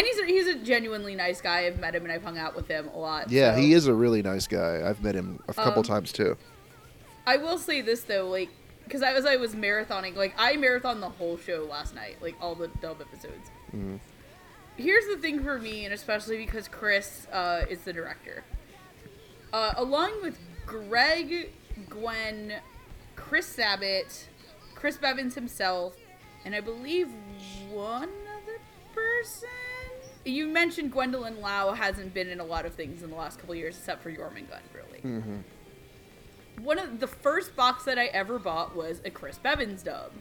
[0.00, 1.66] And he's a, he's a genuinely nice guy.
[1.66, 3.30] I've met him and I've hung out with him a lot.
[3.30, 4.80] Yeah, so- he is a really nice guy.
[4.88, 6.38] I've met him a couple Um, times too.
[7.26, 8.48] I will say this though, like,
[8.84, 12.54] because as I was marathoning, like, I marathoned the whole show last night, like all
[12.54, 13.50] the dub episodes.
[13.76, 14.00] Mhm.
[14.78, 18.42] Here's the thing for me, and especially because Chris uh, is the director.
[19.52, 21.50] Uh, along with Greg,
[21.90, 22.54] Gwen,
[23.16, 24.24] Chris Sabat,
[24.74, 25.94] Chris Bevins himself,
[26.46, 27.08] and I believe
[27.70, 28.08] one
[28.42, 28.58] other
[28.94, 29.48] person.
[30.24, 33.54] You mentioned Gwendolyn Lau hasn't been in a lot of things in the last couple
[33.54, 35.36] years, except for Jormungand, really hmm
[36.62, 40.12] one of the first box that I ever bought was a Chris Bevins dub.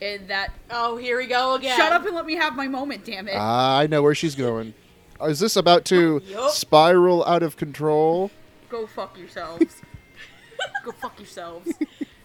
[0.00, 1.76] And that Oh, here we go again.
[1.76, 3.36] shut up and let me have my moment, damn it.
[3.36, 4.72] I know where she's going.
[5.22, 6.50] Is this about to Yup.
[6.52, 8.30] spiral out of control?
[8.70, 9.82] Go fuck yourselves.
[10.84, 11.70] Go fuck yourselves.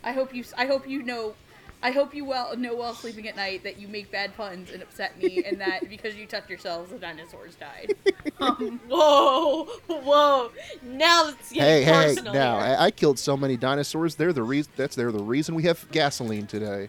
[0.04, 1.36] I hope you I hope you know
[1.82, 4.84] I hope you well know while sleeping at night that you make bad puns and
[4.84, 7.94] upset me and that because you touch yourselves the dinosaurs died.
[8.42, 10.52] Um, Whoa, whoa!
[10.82, 12.04] Now it's Hey, getting hey!
[12.08, 12.34] personal.
[12.34, 12.58] Now.
[12.58, 14.16] I, I killed so many dinosaurs.
[14.16, 14.72] They're the reason.
[14.78, 16.88] That's they're the reason we have gasoline today.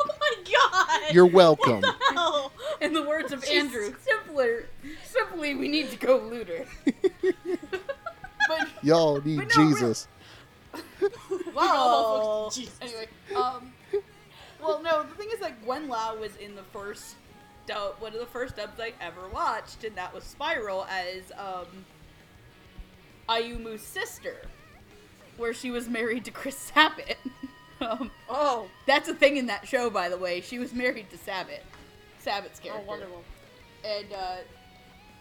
[0.00, 1.14] oh my god!
[1.14, 1.82] You're welcome.
[2.14, 2.52] Hell.
[2.80, 3.54] in the words of Jesus.
[3.54, 4.64] Andrew, simpler
[5.04, 6.64] simply we need to go looter.
[8.48, 10.08] but Y'all need But no, real- Jesus.
[11.54, 12.50] Whoa.
[12.80, 13.72] Anyway, um,
[14.62, 17.16] well, no, the thing is that Gwen Lau was in the first
[17.66, 21.84] dub, one of the first dubs I ever watched, and that was Spiral as um,
[23.28, 24.42] Ayumu's sister,
[25.36, 27.16] where she was married to Chris Sabat.
[27.80, 30.40] um, Oh, that's a thing in that show, by the way.
[30.40, 31.62] She was married to Sabat,
[32.18, 32.84] Sabat's character.
[32.86, 33.24] oh, wonderful.
[33.84, 34.36] And uh,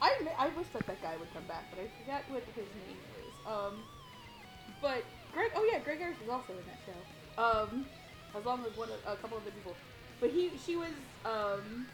[0.02, 2.98] I I wish that that guy would come back, but I forgot what his name
[3.20, 3.48] is.
[3.48, 3.80] Um,
[4.82, 5.04] but
[5.34, 7.42] Greg, oh yeah, Greg Ayres was also in that show.
[7.42, 7.86] Um,
[8.38, 9.76] as long as one, of- a couple other people.
[10.20, 10.90] But he, she was
[11.26, 11.86] um,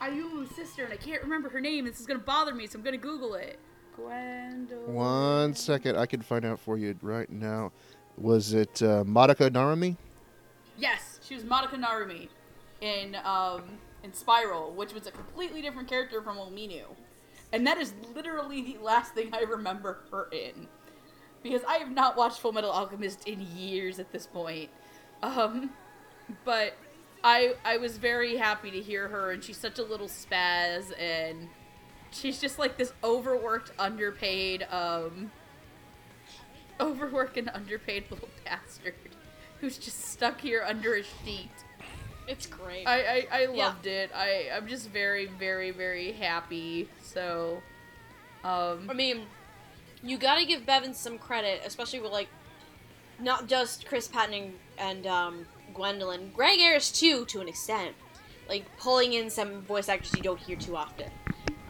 [0.00, 1.84] Ayumu's sister, and I can't remember her name.
[1.84, 3.58] This is gonna bother me, so I'm gonna Google it.
[3.96, 4.94] Gwendolyn.
[4.94, 7.72] One second, I can find out for you right now.
[8.16, 9.96] Was it uh, Madoka Narumi?
[10.78, 12.28] Yes, she was Madoka Narumi
[12.80, 13.62] in um
[14.02, 16.84] in Spiral, which was a completely different character from Ominu.
[17.52, 20.66] And that is literally the last thing I remember her in.
[21.42, 24.70] Because I have not watched Full Metal Alchemist in years at this point.
[25.22, 25.70] Um
[26.44, 26.74] but
[27.24, 31.48] I I was very happy to hear her and she's such a little spaz and
[32.10, 35.30] she's just like this overworked, underpaid, um
[36.80, 38.94] overworked and underpaid little bastard
[39.60, 41.50] who's just stuck here under a sheet.
[42.26, 42.86] It's great.
[42.86, 43.66] I I, I Yeah.
[43.66, 44.10] loved it.
[44.14, 46.88] I I'm just very very very happy.
[47.02, 47.62] So,
[48.44, 49.26] um, I mean,
[50.02, 52.28] you gotta give Bevan some credit, especially with like
[53.18, 57.94] not just Chris Patton and, and um, Gwendolyn, Greg Ayres too, to an extent,
[58.48, 61.10] like pulling in some voice actors you don't hear too often,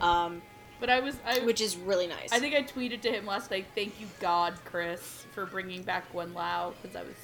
[0.01, 0.43] um,
[0.79, 2.33] But I was I which is really nice.
[2.33, 6.11] I think I tweeted to him last night, "Thank you God, Chris, for bringing back
[6.13, 7.17] Gwen Lau because I was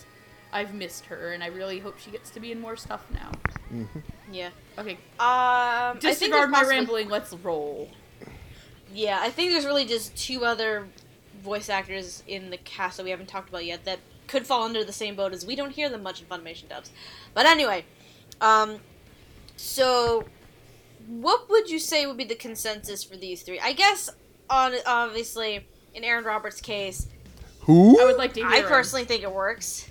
[0.53, 3.31] I've missed her and I really hope she gets to be in more stuff now."
[4.31, 4.51] yeah.
[4.79, 7.09] Okay, Um, I disregard my possibly- rambling.
[7.09, 7.89] Let's roll.
[8.97, 10.89] Yeah, I think there's really just two other
[11.43, 14.85] voice actors in the cast that we haven't talked about yet that could fall under
[14.85, 16.91] the same boat as we don't hear them much in Funimation dubs.
[17.35, 17.85] But anyway,
[18.41, 18.79] um,
[19.55, 20.25] so
[21.07, 23.61] what would you say would be the consensus for these three?
[23.61, 24.09] I guess
[24.49, 27.07] on obviously in Aaron Roberts' case,
[27.61, 28.01] Who?
[28.01, 28.49] I would like to hear.
[28.49, 28.67] I him.
[28.67, 29.91] personally think it works.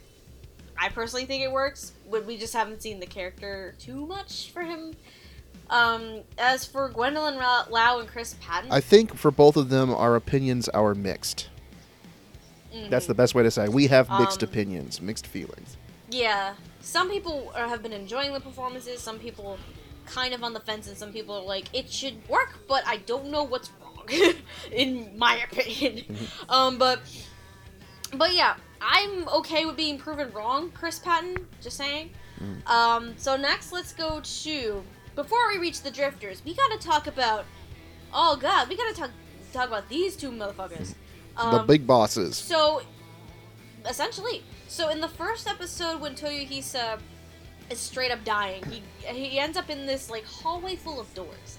[0.81, 1.91] I personally think it works.
[2.09, 4.95] But we just haven't seen the character too much for him.
[5.69, 10.15] Um, as for Gwendolyn Lau and Chris Patton, I think for both of them, our
[10.15, 11.49] opinions are mixed.
[12.89, 13.09] That's mhm.
[13.09, 13.65] the best way to say.
[13.65, 13.71] it.
[13.71, 15.77] We have mixed Um, opinions, mixed feelings.
[16.09, 18.99] Yeah, some people are, have been enjoying the performances.
[18.99, 19.57] Some people
[20.05, 22.97] kind of on the fence, and some people are like, it should work, but I
[22.97, 24.07] don't know what's wrong,
[24.71, 26.03] in my opinion.
[26.49, 26.99] Um, but
[28.13, 31.47] but yeah, I'm okay with being proven wrong, Chris Patton.
[31.61, 32.11] Just saying.
[32.67, 34.83] Um, so next, let's go to
[35.15, 36.41] before we reach the drifters.
[36.45, 37.45] We gotta talk about.
[38.13, 39.11] Oh God, we gotta talk
[39.53, 40.93] talk about these two motherfuckers.
[41.35, 42.37] the Um, big bosses.
[42.37, 42.81] so,
[43.89, 46.99] essentially, so in the first episode, when Toyohisa
[47.69, 48.81] is straight up dying, he
[49.13, 51.57] he ends up in this like hallway full of doors.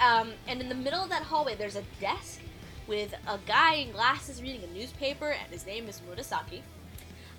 [0.00, 2.40] Um, and in the middle of that hallway, there's a desk
[2.86, 6.60] with a guy in glasses reading a newspaper, and his name is Murasaki.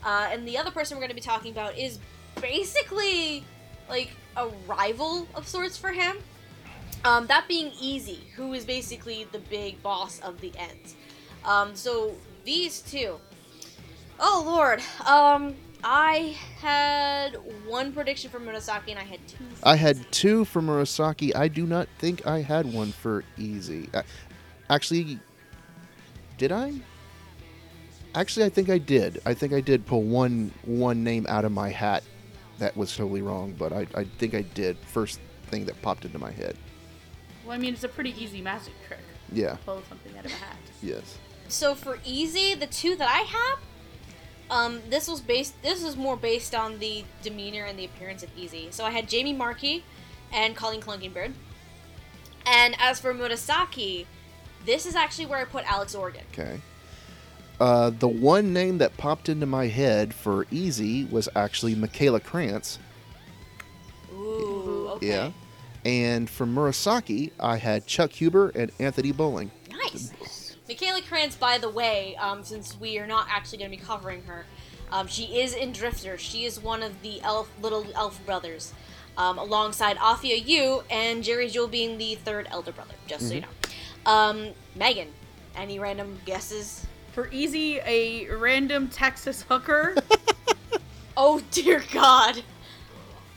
[0.03, 1.99] Uh, and the other person we're going to be talking about is
[2.41, 3.43] basically
[3.89, 6.17] like a rival of sorts for him.
[7.03, 10.95] Um, that being Easy, who is basically the big boss of the ends.
[11.43, 13.19] Um, so these two.
[14.19, 14.81] Oh lord.
[15.05, 19.43] Um, I had one prediction for Murasaki, and I had two.
[19.53, 20.07] for I had Easy.
[20.09, 21.36] two for Murasaki.
[21.36, 23.89] I do not think I had one for Easy.
[23.93, 24.01] Uh,
[24.69, 25.19] actually,
[26.39, 26.73] did I?
[28.15, 29.21] Actually, I think I did.
[29.25, 32.03] I think I did pull one one name out of my hat
[32.60, 34.78] that was totally wrong, but I, I think I did.
[34.78, 36.56] First thing that popped into my head.
[37.43, 38.99] Well, I mean, it's a pretty easy magic trick.
[39.32, 39.58] Yeah.
[39.66, 40.58] Pull something out of a hat.
[40.82, 41.18] Yes.
[41.47, 43.60] So for Easy, the two that I have,
[44.49, 45.62] um, this was based.
[45.62, 48.68] This was more based on the demeanor and the appearance of Easy.
[48.72, 49.84] So I had Jamie Marchi
[50.32, 51.34] and Colleen Clinkenbeard.
[52.45, 54.06] And as for Murasaki,
[54.66, 56.24] this is actually where I put Alex Organ.
[56.32, 56.60] Okay.
[57.60, 62.80] Uh, the one name that popped into my head for Easy was actually Michaela Krantz.
[64.14, 65.08] Ooh, okay.
[65.08, 65.32] Yeah.
[65.86, 69.51] And for Murasaki, I had Chuck Huber and Anthony Bowling.
[69.70, 70.56] Nice.
[70.68, 74.24] Michaela Krantz, by the way, um, since we are not actually going to be covering
[74.24, 74.45] her,
[74.91, 76.18] um, she is in Drifter.
[76.18, 78.74] She is one of the elf little elf brothers,
[79.18, 82.95] um, alongside Afia Yu and Jerry Jewell being the third elder brother.
[83.08, 83.47] Just so you know.
[84.12, 85.10] Um, Megan,
[85.56, 86.86] any random guesses?
[87.16, 89.95] For easy, a random Texas hooker.
[91.18, 92.43] Oh dear God,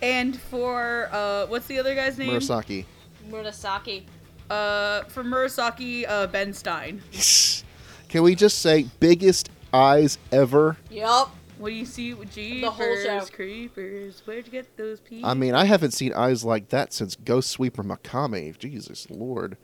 [0.02, 2.30] and for uh, what's the other guy's name?
[2.30, 2.86] Murasaki.
[3.30, 4.02] Murasaki.
[4.50, 7.00] Uh, for Murasaki, uh, Ben Stein.
[8.08, 10.76] Can we just say biggest eyes ever?
[10.90, 11.28] Yep.
[11.58, 12.14] What do you see?
[12.14, 13.24] with Jeepers, The whole show.
[13.26, 14.22] creepers.
[14.24, 15.30] Where'd you get those people?
[15.30, 18.58] I mean, I haven't seen eyes like that since Ghost Sweeper Mikami.
[18.58, 19.56] Jesus Lord.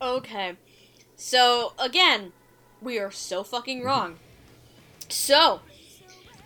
[0.00, 0.52] Okay.
[1.16, 2.32] So, again,
[2.82, 4.18] we are so fucking wrong.
[5.08, 5.60] So,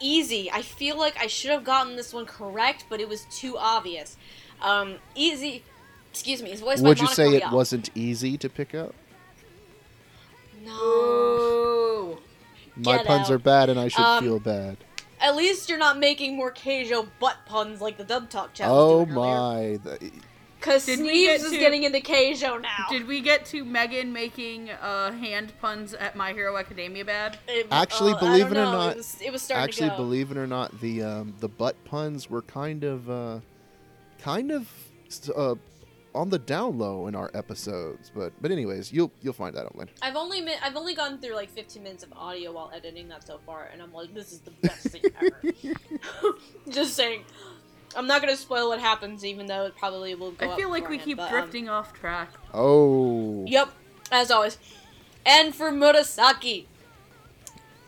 [0.01, 0.51] easy.
[0.51, 4.16] I feel like I should have gotten this one correct, but it was too obvious.
[4.61, 5.62] Um, easy.
[6.11, 8.95] Excuse me, his voice Would you say it wasn't easy to pick up?
[10.64, 12.18] No.
[12.76, 13.34] My Get puns out.
[13.34, 14.76] are bad and I should Um, feel bad.
[15.20, 18.76] At least you're not making more Keijo butt puns like the Dub Talk challenge.
[18.78, 19.78] Oh my.
[19.82, 20.11] The-
[20.59, 22.87] Because Did we Sneeves get is to- getting into Keijo now.
[22.91, 27.39] Did we get to Megan making uh, hand puns at My Hero Academia bad?
[27.47, 29.65] It- Actually, uh, I believe don't it or know, not- it was, it was starting
[29.65, 29.97] Actually, to go.
[29.99, 33.41] believe it or not, the um, the butt puns were kind of uh,
[34.21, 34.69] kind of
[35.37, 35.55] uh,
[36.15, 38.11] on the down low in our episodes.
[38.15, 39.93] But but anyways, you'll you'll find that out later.
[40.03, 43.27] I've only mi- I've only gone through like 15 minutes of audio while editing that
[43.27, 45.43] so far, and I'm like, this is the best thing ever.
[46.71, 47.25] Just saying.
[47.97, 50.47] I'm not gonna spoil what happens, even though it probably will go.
[50.47, 52.29] I up feel like we keep but, um, drifting off track.
[52.53, 53.45] Oh.
[53.47, 53.71] Yep,
[54.13, 54.59] as always.
[55.25, 56.67] And for Murasaki.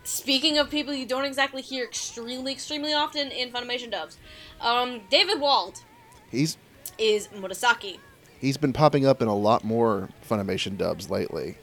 [0.03, 4.17] Speaking of people you don't exactly hear extremely, extremely often in Funimation dubs,
[4.59, 5.83] um, David Wald
[6.31, 6.57] He's
[6.97, 7.97] is Murasaki.
[8.41, 11.57] he's been popping up in a lot more Funimation dubs lately.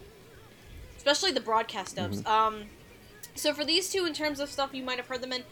[0.97, 2.25] especially the broadcast dubs.
[2.27, 2.67] Um,
[3.35, 5.43] So for these two, in terms of stuff you might have heard them in,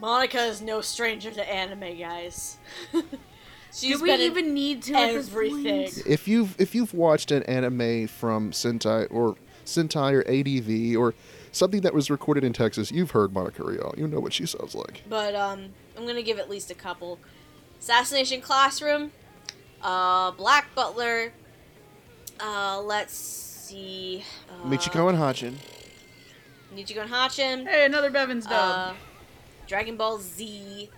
[0.00, 2.58] Monica is no stranger to anime, guys.
[3.72, 5.88] She's Do we been in even need to everything.
[6.06, 11.14] If you've if you've watched an anime from Sentai or Sentai or ADV or
[11.52, 13.94] something that was recorded in Texas, you've heard Monica Rial.
[13.96, 15.02] You know what she sounds like.
[15.08, 17.18] but um, I'm gonna give at least a couple.
[17.80, 19.10] Assassination Classroom,
[19.82, 21.32] uh, Black Butler.
[22.38, 24.22] Uh, let's see.
[24.50, 25.56] Uh, Michiko and Hatchin.
[26.74, 27.66] Nichigo and Hatchin.
[27.66, 28.52] Hey, another Bevins dub.
[28.52, 28.92] Uh,
[29.72, 30.90] Dragon Ball Z,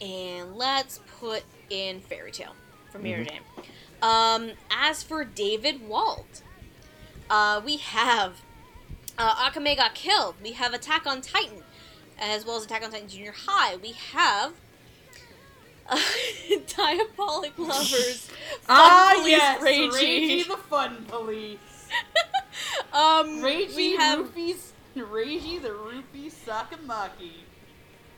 [0.00, 2.56] and let's put in Fairy Tail
[2.90, 3.38] from Mirajane.
[4.02, 6.42] Um, as for David Wald,
[7.30, 8.40] uh, we have
[9.16, 10.34] uh, Akame ga Kill.
[10.42, 11.62] We have Attack on Titan,
[12.18, 13.76] as well as Attack on Titan Junior High.
[13.76, 14.54] We have
[15.88, 15.94] uh,
[16.50, 18.26] Diabolik Lovers.
[18.62, 19.90] Fun ah, Police yes, Reiji.
[19.92, 21.58] Reiji the Fun Police.
[22.92, 27.44] Um, Reiji we have Rufus, Reiji the Rufy Sakamaki.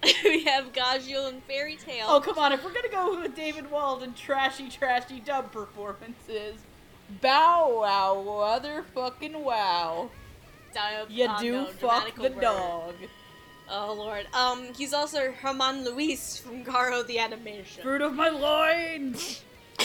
[0.24, 2.06] we have Gajeel and Fairy Tail.
[2.08, 6.56] Oh, come on, if we're gonna go with David Wald and trashy, trashy dub performances,
[7.20, 10.10] bow wow, motherfucking wow.
[10.74, 12.40] Diab- You uh, do no, fuck the Bird.
[12.40, 12.94] dog.
[13.68, 14.26] Oh lord.
[14.34, 17.82] Um, he's also Herman Luis from Garo the Animation.
[17.82, 19.42] Fruit of my loins!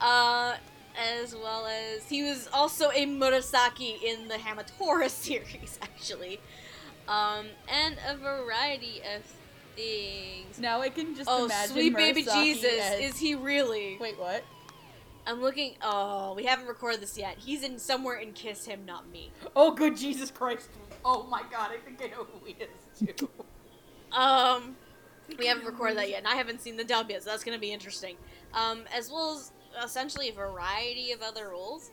[0.00, 0.56] uh,
[0.98, 6.40] as well as he was also a Murasaki in the Hamatora series, actually.
[7.08, 9.22] Um, and a variety of
[9.76, 10.58] things.
[10.58, 13.96] Now I can just Oh, imagine sweet baby Murasaki Jesus, as- is he really?
[14.00, 14.44] Wait, what?
[15.26, 15.74] I'm looking.
[15.82, 17.36] Oh, we haven't recorded this yet.
[17.38, 19.32] He's in somewhere in Kiss Him, not me.
[19.56, 20.68] Oh, good Jesus Christ.
[21.04, 23.28] Oh my god, I think I know who he is, too.
[24.12, 24.76] Um,
[25.36, 27.58] we haven't recorded that yet, and I haven't seen the dub yet, so that's gonna
[27.58, 28.16] be interesting.
[28.54, 29.50] Um, as well as
[29.84, 31.90] essentially a variety of other roles.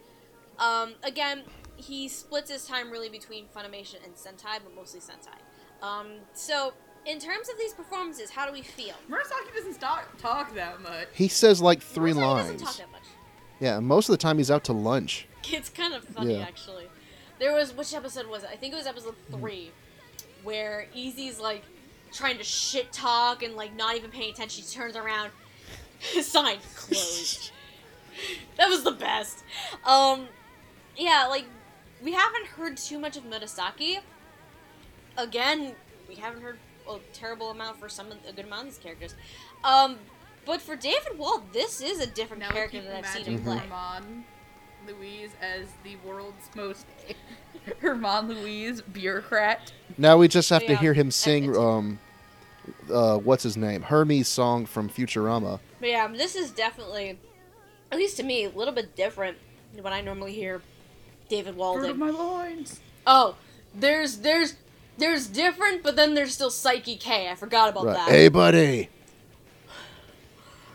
[0.59, 1.43] Um, again,
[1.75, 5.37] he splits his time really between Funimation and Sentai, but mostly Sentai.
[5.85, 6.73] Um, so
[7.05, 8.95] in terms of these performances, how do we feel?
[9.09, 11.07] Murasaki doesn't talk, talk that much.
[11.13, 12.61] He says like three Murasaki lines.
[12.61, 13.03] Doesn't talk that much.
[13.59, 15.27] Yeah, most of the time he's out to lunch.
[15.51, 16.43] It's kind of funny Yeah.
[16.43, 16.85] actually.
[17.37, 18.49] There was which episode was it?
[18.51, 19.71] I think it was episode three,
[20.43, 21.63] where Easy's like
[22.13, 24.63] trying to shit talk and like not even paying attention.
[24.63, 25.31] She turns around,
[26.21, 27.51] sign closed.
[28.57, 29.43] that was the best.
[29.85, 30.27] Um,
[30.97, 31.45] yeah, like
[32.03, 33.99] we haven't heard too much of Murasaki.
[35.17, 35.75] Again,
[36.07, 36.57] we haven't heard
[36.89, 39.15] a terrible amount for some of a good amount of these characters.
[39.63, 39.97] Um,
[40.45, 43.43] but for David Wald, this is a different Now character keep that I've seen him
[43.43, 43.57] play.
[43.57, 44.25] Herman
[44.87, 46.85] Louise as the world's most
[47.79, 49.71] Herman Louise bureaucrat.
[49.97, 51.55] Now we just have to hear him sing.
[51.55, 51.99] Um,
[52.91, 53.81] uh, what's his name?
[53.83, 55.59] Hermes' song from Futurama.
[55.79, 57.19] But yeah, this is definitely,
[57.91, 59.37] at least to me, a little bit different
[59.73, 60.61] than what I normally hear
[61.35, 62.79] David Fruit of my loins.
[63.07, 63.35] Oh,
[63.73, 64.55] there's there's
[64.97, 67.29] there's different, but then there's still Psyche K.
[67.29, 67.95] I forgot about Right.
[67.95, 68.09] that.
[68.09, 68.89] Hey, buddy.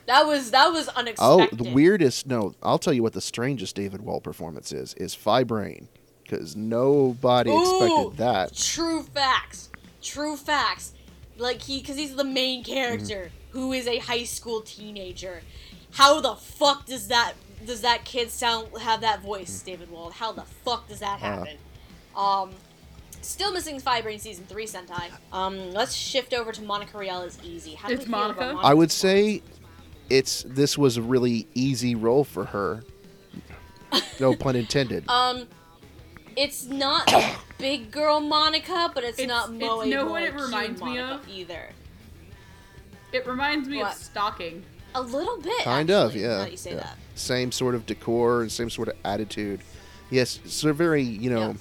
[0.07, 1.61] That was that was unexpected.
[1.61, 2.27] Oh, the weirdest.
[2.27, 4.95] No, I'll tell you what the strangest David Wald performance is.
[4.95, 5.89] Is Phi Brain,
[6.25, 7.61] because nobody Ooh.
[7.61, 8.57] expected that.
[8.57, 9.69] True facts.
[10.03, 10.93] True facts.
[11.37, 13.59] Like he, because he's the main character Mm-hmm.
[13.59, 15.43] who is a high school teenager.
[15.93, 17.35] How the fuck does that
[17.67, 20.13] does that kid sound have that voice, David Wald?
[20.15, 21.23] How the fuck does that Mm.
[21.23, 21.37] Uh.
[21.45, 21.57] happen?
[22.17, 22.51] Um,
[23.23, 25.11] still missing Phi Brain season three Sentai.
[25.33, 27.75] Um, let's shift over to Monica Rial as easy.
[27.75, 28.51] How do It's we feel Monica?
[28.51, 29.43] about I would say,
[30.11, 32.83] it's this was a really easy role for her.
[34.21, 35.09] No pun intended.
[35.09, 35.47] Um,
[36.37, 37.13] it's not
[37.59, 40.99] big girl Monica, but it's, It's- not it's- Moe know Boy what it reminds me
[40.99, 41.27] of?
[41.29, 41.71] either.
[43.13, 43.93] It reminds me What?
[43.93, 44.65] of stalking.
[44.95, 46.29] A little bit, kind actually, of, yeah.
[46.29, 46.77] Now that you say yeah.
[46.81, 46.97] that.
[47.19, 49.61] Same sort of decor and same sort of attitude.
[50.11, 51.55] Yes, so very you know, Yeah.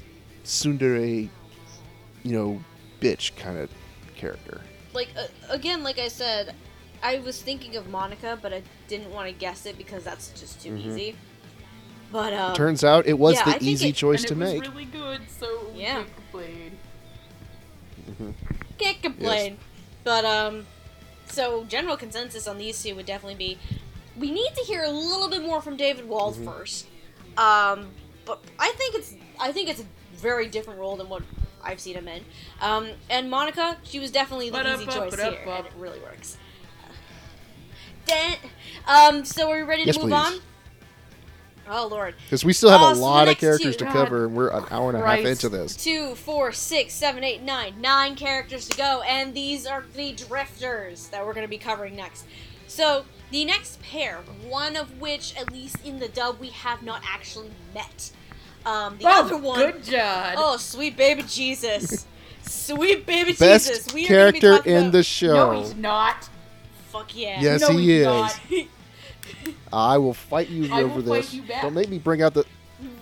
[0.44, 1.30] tsundere,
[2.24, 2.64] you know,
[3.02, 3.70] bitch kind of
[4.16, 4.62] character.
[4.94, 6.56] like uh, again, like I said,
[7.04, 10.62] I was thinking of Monica, but I didn't want to guess it because that's just
[10.62, 10.86] too Mhm.
[10.86, 11.16] easy.
[12.12, 14.34] But um, Turns out it was yeah, I the think easy it- choice and to
[14.34, 14.64] it was make.
[14.72, 15.94] really good, so Yeah.
[16.06, 16.78] can't complain.
[18.78, 19.58] can't complain.
[20.04, 20.66] But um,
[21.28, 23.58] so general consensus on these two would definitely be,
[24.20, 26.46] we need to hear a little bit more from David Wald Mm-hmm.
[26.46, 26.88] first.
[27.38, 27.88] Um,
[28.26, 29.86] but I think it's I think it's a
[30.16, 31.24] very different role than what
[31.64, 32.24] I've seen him in.
[32.62, 36.38] Um, and Monica, she was definitely the easy choice here, and it really works.
[38.06, 38.36] Then,
[38.88, 40.14] um, so are we ready to Yes, move please.
[40.14, 40.40] on?
[41.70, 42.16] Oh lord.
[42.24, 44.36] Because we still have Oh, a so lot of characters two- to God cover, and
[44.36, 45.76] we're an hour and a half into this.
[45.76, 47.82] two, four, six, seven, eight, nine.
[47.82, 51.96] Nine characters to go, and these are the drifters that we're going to be covering
[51.98, 52.26] next.
[52.68, 57.02] So, the next pair, one of which, at least in the dub, we have not
[57.06, 58.12] actually met.
[58.66, 60.36] Um, the Oh, other one, good job.
[60.38, 62.06] oh sweet baby Jesus,
[62.44, 63.94] sweet baby Best Jesus.
[63.94, 65.52] We are be character in about- the show.
[65.54, 66.30] no, he's not.
[66.90, 67.40] Fuck yeah.
[67.42, 68.06] Yes, No, he he's is.
[68.06, 68.40] not.
[69.72, 71.34] I will fight you I will over fight this.
[71.34, 71.62] you back.
[71.62, 72.46] Don't make me bring out the.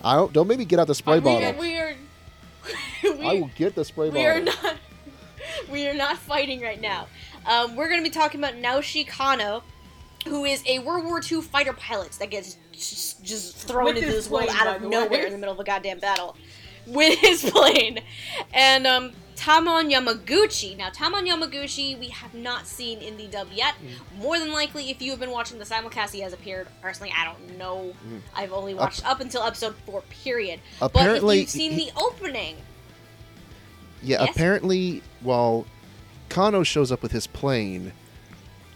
[0.03, 0.31] I don't.
[0.33, 1.59] Don't make me get out the spray I mean, bottle.
[1.61, 1.95] we are.
[3.03, 4.61] I will get the spray we are bottle.
[4.63, 4.75] not.
[5.71, 7.07] We are not fighting right now.
[7.45, 9.61] Um, we're going to be talking about Naoshi Kano,
[10.27, 14.07] who is a World War II fighter pilot that gets just, just thrown With into
[14.07, 15.25] his this world out of nowhere way.
[15.25, 16.35] in the middle of a goddamn battle
[16.87, 17.99] with his plane.
[18.53, 20.75] And um, Tamon Yamaguchi.
[20.77, 23.75] Now, Tamon Yamaguchi, we have not seen in the dub yet.
[23.75, 24.21] Mm.
[24.21, 26.67] More than likely, if you have been watching the simulcast, he has appeared.
[26.81, 27.93] Personally, I don't know.
[28.07, 28.21] Mm.
[28.35, 30.01] I've only watched up until episode four.
[30.23, 30.59] Period.
[30.81, 32.57] Apparently, but if you've seen he- the opening,
[34.01, 34.31] Yeah, Yes?
[34.35, 35.65] apparently, while
[36.29, 37.93] Kano shows up with his plane,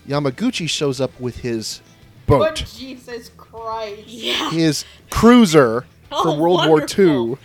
[0.08, 1.82] Yamaguchi shows up with his
[2.26, 4.08] But boat, Jesus Christ.
[4.08, 4.50] yeah.
[4.52, 7.06] his cruiser Oh, from World wonderful.
[7.06, 7.38] War II.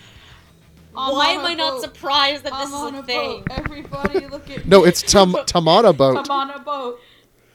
[0.97, 1.81] I'm Why am I not boat.
[1.83, 3.43] surprised that I'm this is a a thing?
[3.43, 3.57] boat.
[3.59, 6.17] Everybody look at No, it's Tam- Tamana boat.
[6.17, 6.21] Oh.
[6.23, 6.99] I'm on a boat.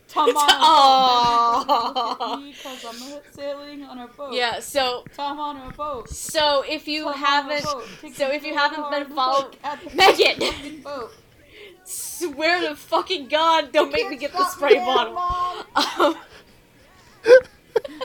[0.09, 2.43] Tom on boat.
[2.45, 4.33] Because I'm sailing on a boat.
[4.35, 6.09] Yeah, so Tom on a boat.
[6.11, 7.85] so if you Tom on a haven't boat.
[8.15, 10.85] So if you haven't been hard following look at Megan!
[11.91, 12.37] Fucking boat.
[12.37, 15.17] swear to fucking God, don't make me get the spray me, bottle.
[16.03, 16.17] Um,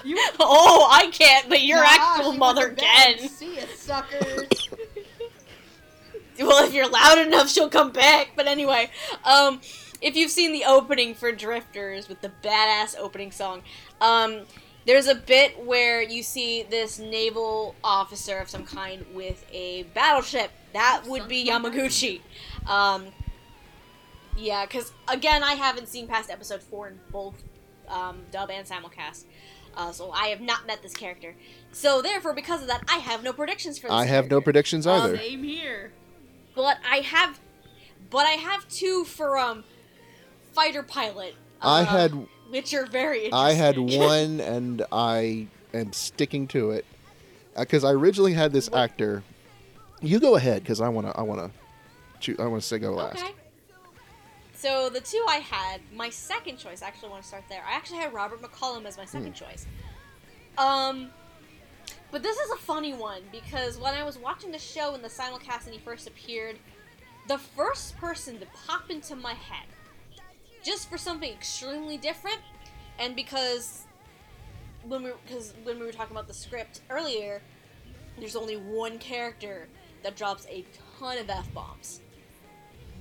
[0.03, 3.29] You oh, I can't, but your Nah, actual she mother went to can.
[3.29, 4.69] See ya, suckers.
[6.37, 8.31] Well, if you're loud enough, she'll come back.
[8.35, 8.89] But anyway,
[9.23, 9.61] um,
[10.01, 13.61] if you've seen the opening for Drifters with the badass opening song,
[14.01, 14.41] um,
[14.85, 20.51] there's a bit where you see this naval officer of some kind with a battleship.
[20.73, 22.19] That would be Yamaguchi.
[22.67, 23.05] Um,
[24.37, 27.35] yeah, because again, I haven't seen past episode four in both
[27.89, 29.25] um, dub and simulcast.
[29.77, 31.35] Uh, so I have not met this character.
[31.73, 34.41] So therefore, because of that, I have no predictions for this I have no character.
[34.45, 35.17] predictions Um, either.
[35.17, 35.91] Same here.
[36.55, 37.39] But I have,
[38.09, 39.65] but I have two for um,
[40.53, 41.35] fighter pilot.
[41.61, 43.31] I uh, had which are very.
[43.33, 46.85] I had one, and I am sticking to it
[47.59, 49.23] because I originally had this What- actor.
[50.01, 51.51] You go ahead because I wanna I wanna
[52.19, 53.17] choo- I wanna say go last.
[53.23, 53.33] Okay.
[54.65, 56.81] So the two I had, my second choice.
[56.81, 57.63] I actually want to start there.
[57.69, 59.45] I actually had Robert McCollum as my second Hmm.
[59.45, 59.67] choice.
[60.57, 61.11] Um,
[62.09, 65.07] but this is a funny one because when I was watching the show in the
[65.07, 66.57] simulcast and he first appeared,
[67.27, 69.67] the first person to pop into my head,
[70.63, 72.39] just for something extremely different,
[72.97, 73.85] and because
[74.81, 77.43] when we because when we were talking about the script earlier,
[78.17, 79.67] there's only one character
[80.01, 80.65] that drops a
[80.97, 82.01] ton of f bombs.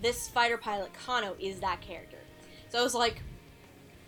[0.04, 2.18] This fighter pilot Kano is that character.
[2.68, 3.22] So I was like,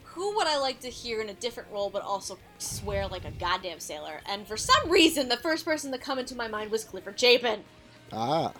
[0.04, 3.30] who would I like to hear in a different role but also swear like a
[3.30, 4.20] goddamn sailor?
[4.28, 7.64] And for some reason, the first person to come into my mind was Clifford Chapin.
[8.12, 8.52] Ah,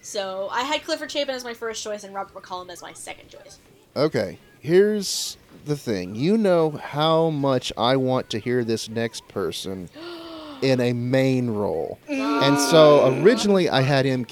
[0.00, 3.30] So I had Clifford Chapin as my first choice and Robert McCollum as my second
[3.30, 3.58] choice.
[3.96, 4.38] okay.
[4.60, 6.14] Here's the thing.
[6.14, 9.90] You know how much I want to hear this next person
[10.62, 14.24] in a main role, and so originally I had him.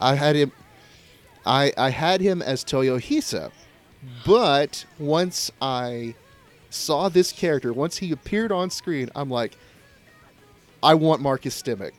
[0.00, 0.50] I had him.
[1.48, 3.50] I I had him as Toyohisa,
[4.26, 6.14] but once I
[6.70, 9.56] saw this character, once he appeared on screen, I'm like,
[10.82, 11.92] I want Marcus Stimac.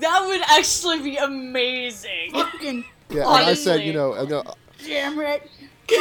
[0.00, 2.32] That would actually be amazing.
[2.32, 4.42] Fucking Yeah, and I said, you know, I go,
[4.84, 5.48] damn it.
[5.86, 6.00] Piece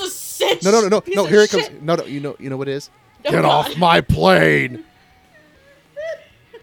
[0.00, 0.62] of shit.
[0.62, 1.24] no, no, no, no, Piece no.
[1.26, 1.64] Here it comes.
[1.64, 1.82] shit.
[1.82, 2.04] No, no.
[2.04, 2.90] You know, you know what it is?
[3.26, 3.44] Oh, Get God.
[3.46, 4.84] off my plane.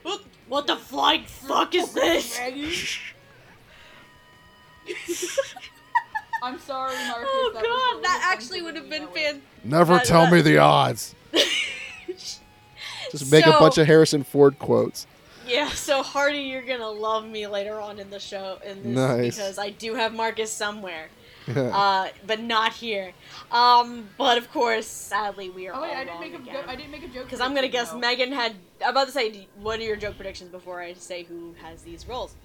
[0.04, 2.40] What, what the flying fuck is this?
[6.44, 7.30] I'm sorry, Marcus.
[7.32, 9.24] Oh that god, really that actually would have been that way.
[9.24, 9.42] fan.
[9.64, 11.16] Never That- tell that- me the odds.
[13.12, 15.06] Just make a bunch of Harrison Ford quotes.
[15.48, 19.36] Yeah, so Hardy, you're gonna love me later on in the show in this Nice.
[19.36, 21.10] because I do have Marcus somewhere,
[21.56, 23.12] uh, but not here.
[23.52, 26.38] Um, but of course, sadly, we are Oh wait, all I didn't wrong make a
[26.38, 26.54] again.
[26.56, 26.66] joke.
[26.68, 27.26] I didn't make a joke.
[27.26, 28.00] Because I'm gonna guess though.
[28.00, 28.56] Megan had.
[28.84, 32.08] I'm about to say, what are your joke predictions before I say who has these
[32.08, 32.36] roles?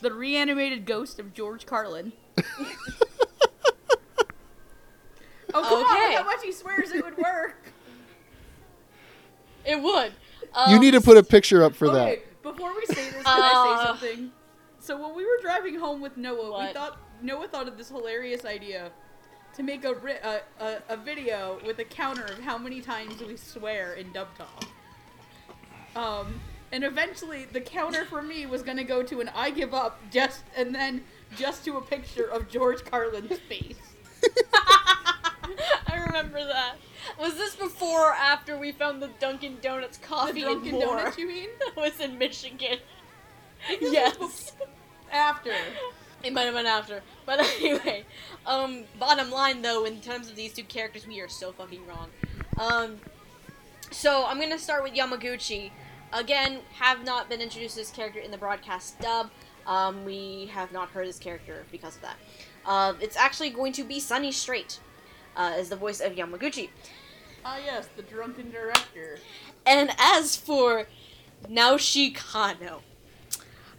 [0.00, 2.12] The reanimated ghost of George Carlin.
[5.54, 5.96] oh come on!
[5.96, 6.14] Okay.
[6.16, 7.56] Look how much he swears it would work.
[9.64, 10.12] It would.
[10.68, 13.26] you Um, need to put a picture up for okay, before we say this, can
[13.26, 14.32] I Uh, say something?
[14.80, 18.44] So when we were driving home with Noah, we thought Noah thought of this hilarious
[18.44, 18.90] idea
[19.54, 23.20] to make a, ri- a, a a video with a counter of how many times
[23.22, 24.64] we swear in Dub Talk.
[25.96, 26.40] Um,
[26.72, 30.42] and eventually the counter for me was gonna go to an I give up just
[30.56, 31.02] and then
[31.36, 33.76] just to a picture of George Carlin's face.
[35.86, 36.76] I remember that.
[37.18, 40.96] Was this before or after we found the Dunkin' Donuts The coffee Dunkin' and more?
[40.96, 41.48] Donuts, you mean?
[41.58, 42.78] That was in Michigan.
[43.80, 44.52] Yes.
[45.10, 45.52] After.
[46.22, 47.02] It might have been after.
[47.26, 48.04] But anyway,
[48.46, 52.08] um, bottom line though, in terms of these two characters, we are so fucking wrong.
[52.58, 52.98] Um,
[53.90, 55.70] so I'm gonna start with Yamaguchi.
[56.12, 59.30] Again, have not been introduced to this character in the broadcast dub.
[59.66, 62.16] Um, we have not heard this character because of that.
[62.64, 64.80] Uh, it's actually going to be Sonny Strait
[65.36, 66.70] uh, as the voice of Yamaguchi.
[67.44, 69.18] Ah, yes, the drunken director.
[69.66, 70.86] And as for
[71.46, 72.82] Naoshi Kano,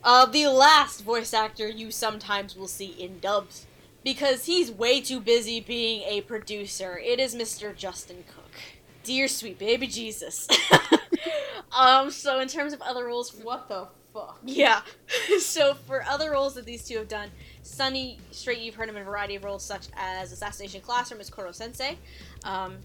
[0.03, 3.65] uh, the last voice actor you sometimes will see in dubs,
[4.03, 6.99] because he's way too busy being a producer.
[7.03, 7.75] It is Mr.
[7.75, 8.51] Justin Cook.
[9.03, 10.47] Dear sweet baby Jesus.
[11.71, 14.39] um, so in terms of other roles, What the fuck?
[14.43, 14.81] yeah.
[15.39, 17.29] so for other roles that these two have done,
[17.63, 21.29] Sonny Strait, you've heard him in a variety of roles such as Assassination Classroom as
[21.29, 21.97] Koro Sensei.
[22.43, 22.77] Um,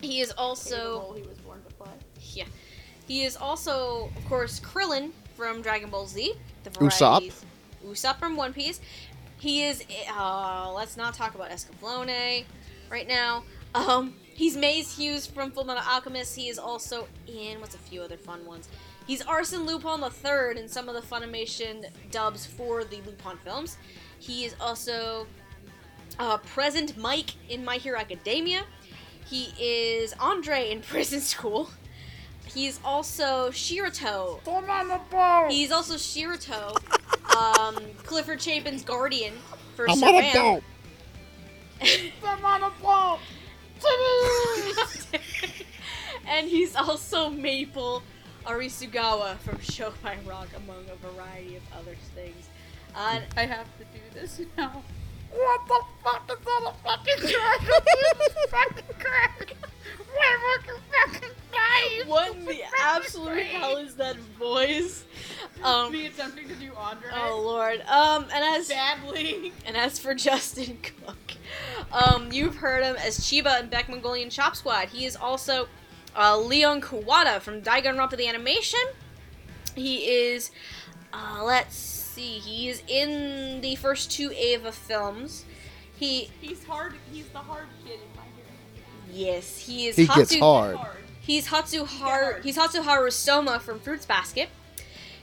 [0.00, 1.00] he is also.
[1.00, 1.90] Role he was born to play.
[2.32, 2.44] Yeah.
[3.06, 6.34] He is also, of course, Krillin from Dragon Ball Z.
[6.64, 6.98] The Usopp.
[7.20, 7.44] varieties.
[7.86, 8.80] Usopp from One Piece.
[9.38, 9.84] He is.
[10.16, 12.44] Uh, let's not talk about Escaflowne
[12.90, 13.44] right now.
[13.74, 16.36] Um, he's Maes Hughes from Fullmetal Alchemist.
[16.36, 18.68] He is also in what's a few other fun ones.
[19.06, 23.76] He's Arsene Lupin the Third in some of the Funimation dubs for the Lupin films.
[24.18, 25.26] He is also
[26.18, 28.64] uh, Present Mic in My Hero Academia.
[29.26, 31.70] He is Andre in Prison School.
[32.46, 34.40] He's also Shirato.
[34.46, 35.50] I'm on the boat!
[35.50, 36.76] He's also Shirato,
[37.34, 39.32] um, Clifford Chapin's guardian
[39.74, 40.62] for I'm on a Saran.
[42.24, 43.18] I'm on a boat!
[46.26, 48.02] And he's also Maple
[48.44, 52.48] Arisugawa from Show by Rock, among a variety of other things.
[52.94, 54.82] Uh, I have to do this now.
[55.34, 57.60] What the fuck is on a fucking track?
[58.50, 59.56] fucking crack!
[60.14, 62.02] Why fucking fucking die?
[62.06, 65.04] what in the absolute hell is that voice?
[65.62, 67.08] Um, Me attempting to do Andre.
[67.14, 67.80] oh lord.
[67.88, 69.52] Um, and as Badly.
[69.66, 71.32] And as for Justin Cook,
[71.92, 74.88] um, you've heard him as Chiba in Beck Mongolian Chop Squad.
[74.88, 75.68] He is also
[76.16, 78.80] uh, Leon Kuwata from Danganronpa the Animation.
[79.74, 80.52] He is,
[81.12, 81.74] uh, let's
[82.14, 85.44] see, he is in the first two Eva films.
[85.96, 86.94] He, He's hard.
[87.12, 89.28] He's the hard kid in my hero.
[89.32, 90.76] yes, he is He gets Hatsu- hard.
[90.76, 90.96] Hard.
[91.20, 92.44] He's Hatsuharu, hard.
[92.44, 94.48] he's Hatsuharu Soma from Fruits Basket.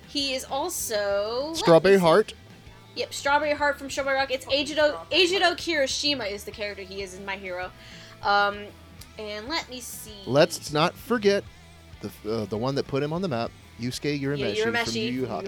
[0.07, 2.03] He is also Strawberry me see.
[2.05, 2.33] Heart.
[2.95, 4.31] Yep, Strawberry Heart from Strawberry Rock.
[4.31, 7.71] It's Fucking Eijiro Kirishima is the character he is in My Hero.
[8.23, 8.65] Um,
[9.17, 10.11] and let me see.
[10.25, 11.43] Let's not forget
[12.01, 14.93] the uh, the one that put him on the map, Yusuke yeah, Urameshi, Urameshi from
[14.95, 15.45] Yu Yu from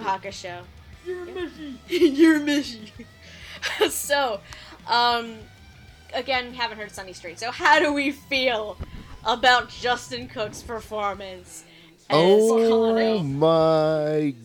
[1.06, 1.76] Yu Hakusho.
[1.88, 2.18] Hakusho.
[2.18, 2.90] You're a mishy.
[3.90, 4.42] So,
[4.88, 5.36] um,
[6.14, 7.40] again, haven't heard Sonny Strait.
[7.40, 8.78] So, how do we feel
[9.26, 11.64] about Justin Cook's performance
[12.10, 12.58] Oh
[12.94, 13.20] Kano?
[13.24, 14.36] my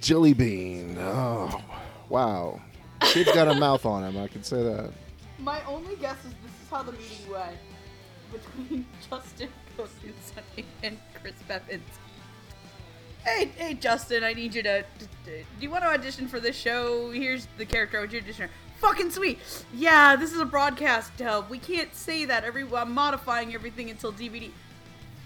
[0.00, 0.96] jelly bean!
[0.98, 1.62] Oh,
[2.08, 2.60] wow.
[3.00, 4.20] Kid's got a mouth on him.
[4.20, 4.92] I can say that.
[5.38, 7.56] My only guess is this is how the meeting went
[8.32, 11.82] between Justin Cook and Sunny and Chris Bevins.
[13.24, 14.82] Hey, hey, Justin, I need you to.
[14.82, 14.86] to-
[15.24, 17.10] to- Do you want to audition for this show?
[17.10, 18.50] Here's the character I want you to audition.
[18.80, 19.38] Fucking sweet.
[19.72, 21.48] Yeah, this is a broadcast dub.
[21.48, 22.44] We can't say that.
[22.44, 24.50] Every I'm modifying everything until DVD.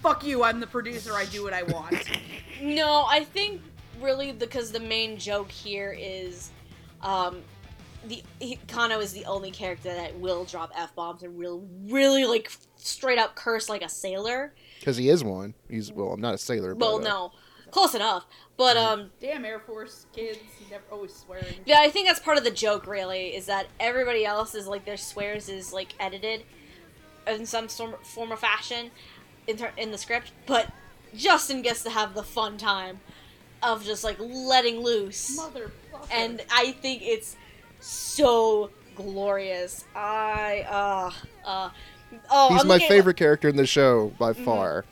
[0.00, 0.44] Fuck you.
[0.44, 1.12] I'm the producer.
[1.14, 1.96] I do what I want.
[2.60, 3.62] No, I think
[4.00, 6.50] really because the main joke here is,
[7.02, 7.40] um,
[8.08, 12.24] the he, Kano is the only character that will drop f bombs and will really
[12.24, 14.52] like straight up curse like a sailor.
[14.80, 15.54] Because he is one.
[15.70, 16.74] He's well, I'm not a sailor.
[16.74, 17.32] Well, but, uh, no,
[17.70, 18.26] close enough.
[18.56, 20.38] But um, Damn Air Force kids.
[20.70, 21.46] Never always swearing.
[21.64, 22.86] yeah, I think that's part of the joke.
[22.86, 26.42] Really, is that everybody else is like their swears is like edited
[27.26, 28.90] in some form, form or fashion
[29.46, 30.70] in ter- in the script, but
[31.14, 33.00] Justin gets to have the fun time
[33.62, 35.38] of just like letting loose.
[35.38, 35.70] Motherfucker.
[36.10, 37.36] and I think it's
[37.80, 39.84] so glorious.
[39.94, 41.10] I uh
[41.48, 41.70] uh
[42.30, 44.84] oh, He's I'm my looking at- favorite character in the show by far.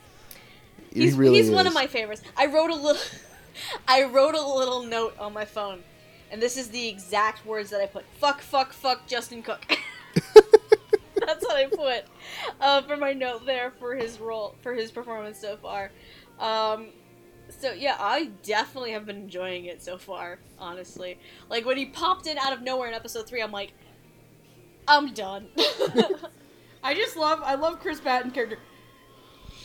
[0.96, 2.22] He He's, really he's one of my favorites.
[2.36, 3.02] I wrote a little
[3.88, 5.82] I wrote a little note on my phone,
[6.30, 8.04] and this is the exact words that I put.
[8.18, 9.78] Fuck, fuck, fuck, Justin Cook.
[10.34, 12.04] That's what I put
[12.60, 15.90] uh, for my note there for his role for his performance so far.
[16.38, 16.88] Um,
[17.48, 20.38] so yeah, I definitely have been enjoying it so far.
[20.58, 21.18] Honestly,
[21.50, 23.74] like when he popped in out of nowhere in episode three, I'm like,
[24.88, 25.48] I'm done.
[26.82, 28.58] I just love I love Chris Batten character.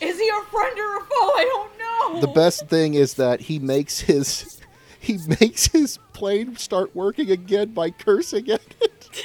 [0.02, 1.06] Is he a friend or a foe?
[1.12, 2.22] I don't know.
[2.22, 4.60] The best thing is that he makes his
[5.00, 9.22] he makes his plane start working again by cursing at it.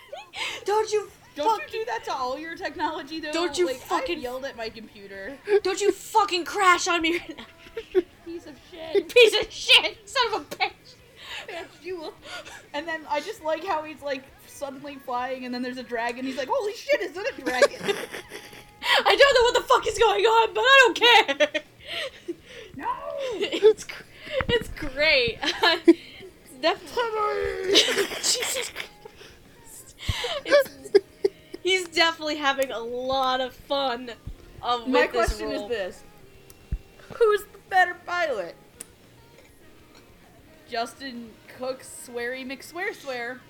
[0.64, 3.32] Don't you Don't fucking you do that to all your technology though?
[3.32, 5.36] Don't you like, fucking- I yelled at my computer.
[5.62, 8.00] don't you fucking crash on me right now.
[8.24, 9.08] Piece of shit.
[9.12, 10.70] piece of shit, son of a bitch.
[11.48, 12.14] Yes, you will.
[12.74, 16.24] And then I just like how he's like suddenly flying, and then there's a dragon.
[16.24, 17.96] He's like, "Holy shit, is it a dragon?"
[19.10, 21.62] I don't know what the fuck is going on, but I don't care.
[22.76, 22.86] no.
[23.40, 23.84] it's
[24.48, 25.38] it's great.
[25.42, 27.72] it's definitely
[28.18, 29.96] Jesus Christ.
[30.44, 30.96] It's,
[31.64, 34.10] he's definitely having a lot of fun.
[34.62, 36.02] Uh, of My with this question is this:
[37.14, 38.54] Who's the better pilot?
[40.70, 43.40] Justin Cook, Sweary McSwear Swear,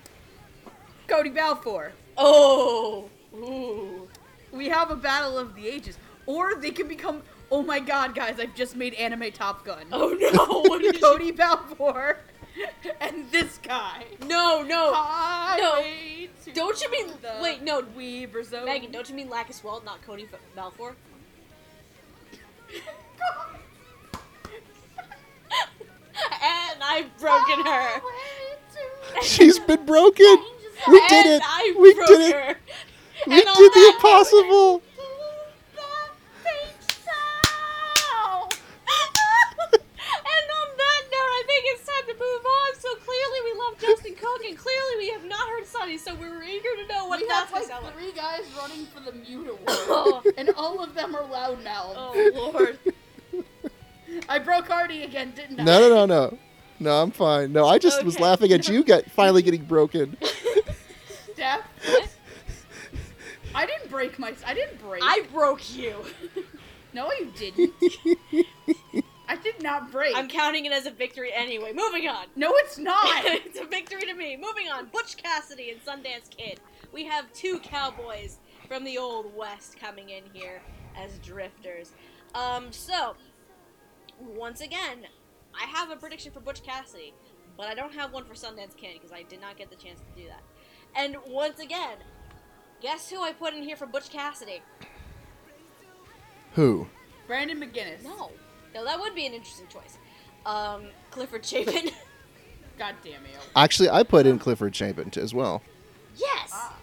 [1.07, 1.91] Cody Balfour.
[2.17, 4.07] Oh, ooh.
[4.51, 7.21] We have a battle of the ages, or they can become.
[7.51, 8.39] Oh my god, guys!
[8.39, 9.85] I've just made anime Top Gun.
[9.91, 10.61] Oh no!
[10.69, 12.17] What did you- Cody Balfour
[13.01, 14.03] and this guy.
[14.27, 14.93] No, no.
[14.93, 17.07] Highway to Don't you mean?
[17.21, 17.81] the Wait, no.
[17.95, 18.65] Weaver Zone.
[18.65, 20.95] Megan, don't you mean Lacus Walt, not Cody F- Balfour?
[26.43, 28.01] and I've broken her.
[29.23, 30.37] She's been broken.
[30.87, 31.41] We did it.
[31.45, 32.57] I We broke did it.
[33.25, 33.29] Her.
[33.31, 34.81] We And did the that impossible.
[39.73, 42.79] and on that note, I think it's time to move on.
[42.79, 45.97] So clearly, we love Justin Cook, and clearly, we have not heard Sonny.
[45.97, 47.93] So we were eager to know what we that's have gonna like sound like.
[47.95, 51.93] three guys running for the mute award, Oh, and all of them are loudmouth.
[51.95, 52.77] oh Lord.
[54.29, 55.63] I broke Hardy again, didn't I?
[55.63, 56.37] No, no, no, no.
[56.79, 57.53] No, I'm fine.
[57.53, 60.17] No, I just was laughing at you get finally getting broken.
[61.33, 62.09] Steph, What?
[63.53, 64.33] I didn't break my.
[64.45, 65.01] I didn't break.
[65.03, 65.95] I broke you.
[66.93, 67.73] no, you didn't.
[69.27, 70.15] I did not break.
[70.15, 71.71] I'm counting it as a victory anyway.
[71.73, 72.25] Moving on.
[72.35, 73.05] No, it's not.
[73.25, 74.35] it's a victory to me.
[74.35, 74.87] Moving on.
[74.87, 76.59] Butch Cassidy and Sundance Kid.
[76.91, 80.61] We have two cowboys from the old west coming in here
[80.97, 81.93] as drifters.
[82.35, 83.15] Um, so
[84.19, 85.07] once again,
[85.59, 87.13] I have a prediction for Butch Cassidy,
[87.57, 89.99] but I don't have one for Sundance Kid because I did not get the chance
[89.99, 90.41] to do that.
[90.95, 91.97] And once again,
[92.81, 94.61] guess who I put in here for Butch Cassidy?
[96.55, 96.87] Who?
[97.27, 98.03] Brandon McGinnis.
[98.03, 98.31] No,
[98.73, 99.97] no, that would be an interesting choice.
[100.45, 101.91] Um, Clifford Chapin.
[102.77, 103.31] God damn it.
[103.55, 105.61] Actually, I put in Clifford Chapin as well.
[106.15, 106.49] yes.
[106.53, 106.75] Ah,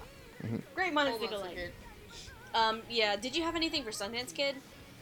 [0.75, 1.73] Great minds hold think on alike.
[2.55, 3.17] Um, yeah.
[3.17, 4.57] Did you have anything for Sundance Kid?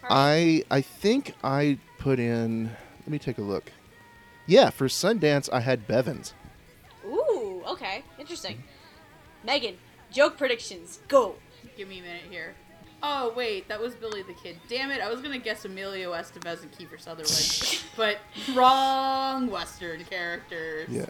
[0.09, 2.70] I I think I put in.
[3.01, 3.70] Let me take a look.
[4.47, 6.32] Yeah, for Sundance, I had Bevins.
[7.05, 8.62] Ooh, okay, interesting.
[9.44, 9.77] Megan,
[10.16, 11.34] joke predictions, go.
[11.76, 12.55] Give me a minute here.
[13.02, 14.56] Oh wait, that was Billy the Kid.
[14.68, 15.01] Damn it!
[15.02, 18.16] I was gonna guess Emilio Estevez and Kiefer Sutherland, but
[18.56, 20.88] wrong Western characters.
[20.88, 21.06] Yeah.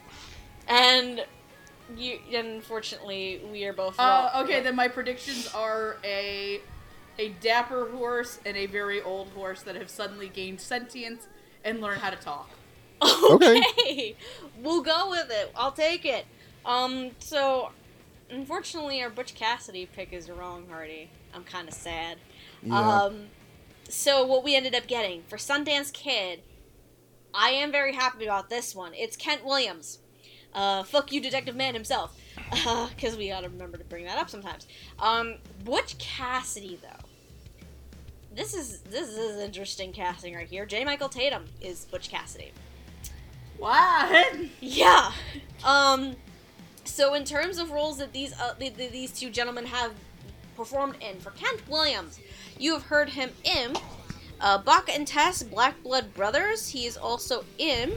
[0.69, 1.25] And
[1.97, 4.45] you, unfortunately, we are both Uh, wrong.
[4.45, 6.61] okay, then my predictions are a
[7.19, 11.29] a dapper horse and a very old horse that have suddenly gained sentience
[11.65, 12.51] and learn how to talk.
[13.31, 13.63] Okay.
[13.79, 14.17] Okay.
[14.63, 15.53] we'll go with it.
[15.55, 16.27] I'll take it.
[16.65, 17.71] Um, so
[18.31, 21.11] unfortunately, our Butch Cassidy pick is wrong, Hardy.
[21.35, 22.19] I'm kind of sad.
[22.63, 22.79] Yeah.
[22.79, 23.27] Um,
[23.89, 26.41] so what we ended up getting for Sundance Kid,
[27.35, 28.95] I am very happy about this one.
[28.95, 29.99] It's Kent Williams.
[30.55, 32.17] Uh, fuck you, Detective Man himself.
[32.95, 34.67] Because we gotta remember to bring that up sometimes.
[34.99, 37.07] Um, Butch Cassidy, though.
[38.35, 40.67] This is this is interesting casting right here.
[40.67, 40.85] J.
[40.85, 42.53] Michael Tatum is Butch Cassidy.
[43.59, 44.37] What?
[44.61, 45.13] Yeah.
[45.65, 46.17] Um.
[46.87, 49.93] So in terms of roles that these uh, th- th- these two gentlemen have
[50.57, 52.19] performed in, for Kent Williams,
[52.59, 53.77] you have heard him in
[54.41, 56.69] uh, Bach and Tess, Black Blood Brothers.
[56.69, 57.93] He is also in.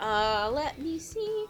[0.00, 1.46] Uh, let me see.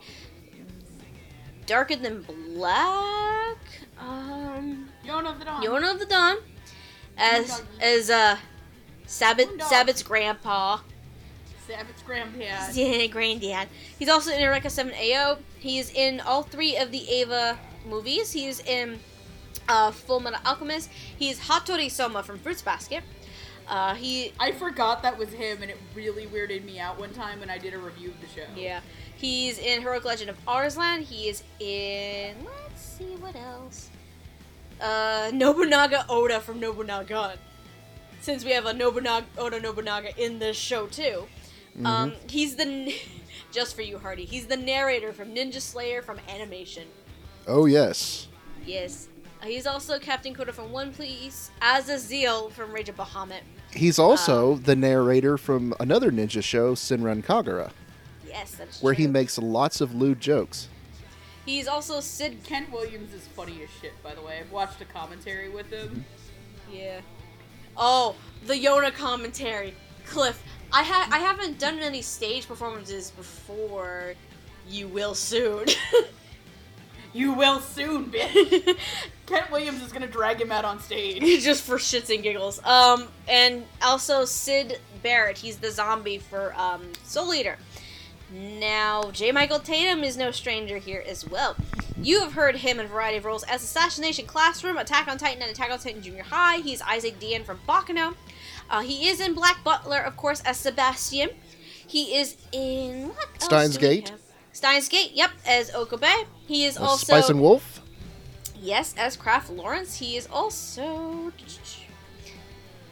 [1.66, 3.56] Darker Than Black.
[3.98, 5.62] Um, Yona of the Dawn.
[5.62, 6.36] Yona of the Dawn,
[7.16, 8.36] as as uh,
[9.06, 9.48] Sabbath.
[9.62, 10.78] Sabbath's grandpa.
[11.66, 12.74] Savage Granddad.
[12.76, 13.68] Yeah, Granddad.
[13.98, 15.38] He's also in Eureka 7 AO.
[15.64, 17.58] He's in all three of the Eva
[17.88, 18.32] movies.
[18.32, 19.00] He's in
[19.66, 20.90] uh, Full Metal Alchemist.
[21.18, 23.02] He's Hattori Soma from Fruits Basket.
[23.66, 27.40] Uh, he, I forgot that was him, and it really weirded me out one time
[27.40, 28.46] when I did a review of the show.
[28.54, 28.80] yeah,
[29.16, 31.00] he's in Heroic Legend of Arslan.
[31.00, 33.88] He is in, let's see what else.
[34.82, 37.38] Uh, Nobunaga Oda from Nobunaga.
[38.20, 41.26] Since we have a Nobunaga Oda Nobunaga in this show too.
[41.86, 42.92] Um, he's the n-
[43.54, 44.24] just for you, Hardy.
[44.24, 46.88] He's the narrator from Ninja Slayer from Animation.
[47.46, 48.26] Oh yes.
[48.66, 49.08] Yes.
[49.40, 53.42] Uh, he's also Captain Coda from One Piece, Azazel from Rage of Bahamut.
[53.70, 57.70] He's also the narrator from another ninja show, Senran Kagura,
[58.26, 60.68] Yes, that's where he makes lots of lewd jokes.
[61.46, 62.38] He's also Sid.
[62.42, 64.38] Kent Williams is funny as shit, by the way.
[64.40, 66.04] I've watched a commentary with him.
[66.72, 67.00] Yeah.
[67.76, 68.16] Oh,
[68.46, 69.74] the Yona commentary.
[70.06, 74.14] Cliff, I ha- I haven't done any stage performances before.
[74.68, 75.66] You will soon.
[77.14, 78.76] You will soon, bitch.
[79.26, 81.22] Kent Williams is gonna drag him out on stage.
[81.44, 82.62] just for shits and giggles.
[82.64, 85.38] Um, and also Sid Barrett.
[85.38, 87.56] He's the zombie for um, Soul Eater.
[88.32, 89.30] Now, J.
[89.30, 91.54] Michael Tatum is no stranger here as well.
[92.02, 95.40] You have heard him in a variety of roles as Assassination Classroom, Attack on Titan,
[95.40, 96.56] and Attack on Titan Junior High.
[96.56, 98.14] He's Isaac Dian from Baccano.
[98.70, 101.30] Uh, he is in Black Butler, of course, as Sebastian.
[101.86, 103.28] He is in what?
[103.40, 104.12] else Steins Gate.
[104.52, 106.26] Steins Gate, yep, as Okabe.
[106.46, 107.80] He is Uh, also Spice and Wolf.
[108.60, 111.30] Yes, as Kraft Lawrence, he is also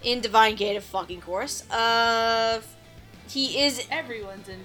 [0.02, 1.68] in Divine Gate, of fucking course.
[1.70, 2.60] Uh,
[3.28, 3.86] he is.
[3.90, 4.64] Everyone's in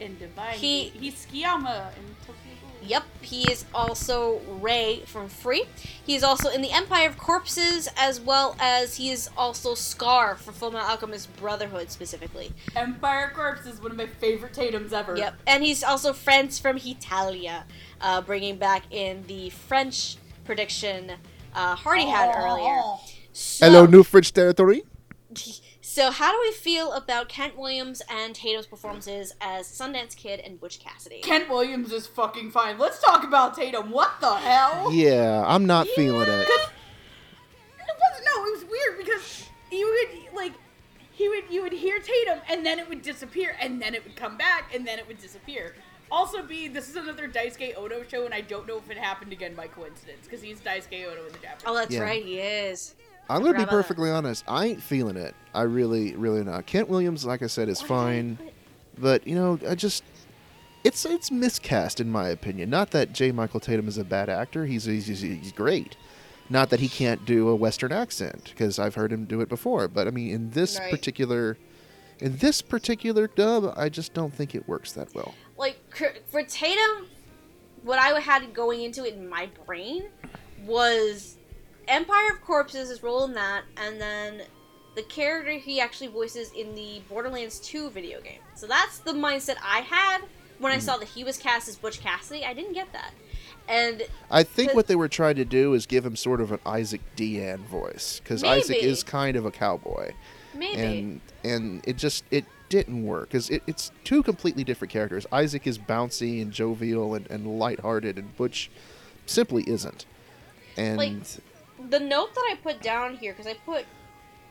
[0.00, 0.54] in Divine.
[0.56, 2.47] He- He, he's Tsukiyama in Tokyo Ghoul.
[2.88, 5.66] Yep, he is also Ray from Free.
[6.04, 10.36] He is also in the Empire of Corpses, as well as he is also Scar
[10.36, 12.50] for Fullmetal Alchemist Brotherhood specifically.
[12.74, 15.16] Empire Corpse is one of my favorite Tatums ever.
[15.16, 17.64] Yep, and he's also Friends from Hetalia,
[18.00, 20.16] uh, bringing back in the French
[20.46, 21.12] prediction
[21.54, 22.80] uh, Hardy had earlier.
[23.32, 24.82] So, Hello, New French territory.
[25.98, 30.60] So, how do we feel about Kent Williams and Tatum's performances as Sundance Kid and
[30.60, 31.22] Butch Cassidy?
[31.22, 32.78] Kent Williams is fucking fine.
[32.78, 33.90] Let's talk about Tatum.
[33.90, 34.92] What the hell?
[34.92, 36.46] Yeah, I'm not feeling it.
[36.48, 38.26] It wasn't.
[38.26, 40.52] No, it was weird because you would like
[41.10, 44.14] he would you would hear Tatum and then it would disappear and then it would
[44.14, 45.74] come back and then it would disappear.
[46.12, 49.32] Also, B, this is another Daisuke Ono show, and I don't know if it happened
[49.32, 51.64] again by coincidence because he's Daisuke Ono in the Japanese.
[51.66, 52.02] Oh, that's Yeah.
[52.02, 52.94] right, he is.
[53.28, 54.44] I'm gonna be perfectly honest.
[54.48, 55.34] I ain't feeling it.
[55.54, 56.66] I really, really not.
[56.66, 58.38] Kent Williams, like I said, is Why did I fine,
[58.98, 60.02] but you know, I just
[60.84, 62.70] it's it's miscast in my opinion.
[62.70, 63.32] Not that J.
[63.32, 64.66] Michael Tatum is a bad actor.
[64.66, 65.96] He's he's, he's, he's great.
[66.50, 69.86] Not that he can't do a Western accent because I've heard him do it before.
[69.88, 70.90] But I mean, in this Right.
[70.90, 71.58] particular
[72.20, 75.34] in this particular dub, I just don't think it works that well.
[75.56, 75.78] Like,
[76.30, 77.06] for Tatum,
[77.82, 80.04] what I had going into it in my brain
[80.64, 81.37] was
[81.88, 84.42] Empire of Corpses, his role in that, and then
[84.94, 88.40] the character he actually voices in the Borderlands 2 video game.
[88.54, 90.22] So that's the mindset I had
[90.58, 90.80] when I hmm.
[90.80, 92.44] saw that he was cast as Butch Cassidy.
[92.44, 93.12] I didn't get that.
[93.68, 96.58] And I think what they were trying to do is give him sort of an
[96.64, 98.86] Isaac Dian voice because Isaac Maybe.
[98.88, 100.12] is kind of a cowboy.
[100.54, 100.80] maybe.
[100.80, 105.26] and and it just it didn't work because it, it's two completely different characters.
[105.30, 108.70] Isaac is bouncy and jovial and, and lighthearted, and Butch
[109.26, 110.06] simply isn't.
[110.76, 111.22] And Like-
[111.88, 113.86] the note that I put down here, because I put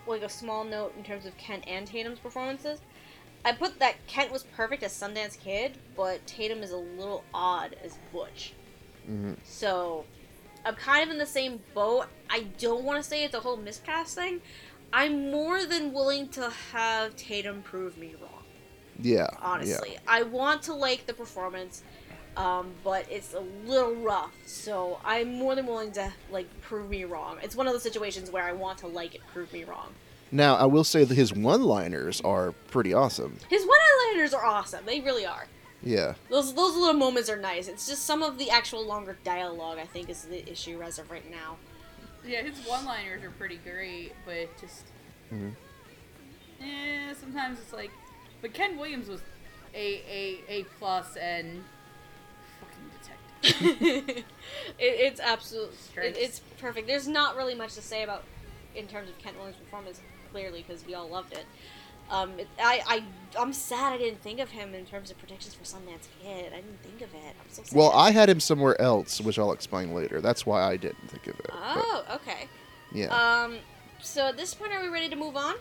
[0.06, 2.80] like a small note in terms of Kent and Tatum's performances.
[3.46, 7.76] I put that Kent was perfect as Sundance Kid, but Tatum is a little odd
[7.84, 8.54] as Butch.
[9.10, 9.38] Mhm.
[9.44, 10.06] So
[10.66, 12.08] I'm kind of in the same boat.
[12.30, 14.42] I don't want to say it's a whole miscast thing.
[14.92, 18.38] I'm more than willing to have Tatum prove me wrong
[19.02, 19.98] yeah, honestly.
[20.08, 21.84] I want to like the performance,
[22.38, 24.32] um, but it's a little rough.
[24.46, 27.38] So I'm more than willing to like prove me wrong.
[27.42, 29.90] It's one of those situations where I want to like it, prove me wrong.
[30.32, 33.38] Now I will say that his one-liners are pretty awesome.
[33.50, 34.86] His one-liners are awesome.
[34.86, 35.48] They really are.
[35.84, 37.68] Yeah, Those those little moments are nice.
[37.68, 41.12] It's just some of the actual longer dialogue I think is the issue as of
[41.12, 41.58] right now.
[42.26, 44.86] Yeah, his one-liners are pretty great, but just,
[45.32, 45.54] Mhm.
[46.62, 47.92] eh, sometimes it's like,
[48.42, 49.22] but Kent Williams was
[49.74, 51.77] a a a plus and fucking detective.
[53.62, 54.26] it,
[54.80, 55.72] it's absolute.
[55.98, 56.88] It, it's perfect.
[56.88, 58.24] There's not really much to say about
[58.76, 60.02] in terms of Kent Williams' performance,
[60.32, 61.46] clearly, because we all loved it.
[62.10, 63.04] Um, it, I, I,
[63.42, 66.54] I'm sad I didn't think of him in terms of predictions for Sundance Kid.
[66.54, 67.36] I didn't think of it.
[67.40, 67.78] I'm so sad.
[67.78, 70.22] well, I had him somewhere else, which I'll explain later.
[70.22, 71.48] That's why I didn't think of it.
[71.48, 72.48] but, Oh, okay.
[72.94, 73.08] yeah.
[73.08, 73.58] Um,
[74.02, 75.56] so at this point, are we ready to move on?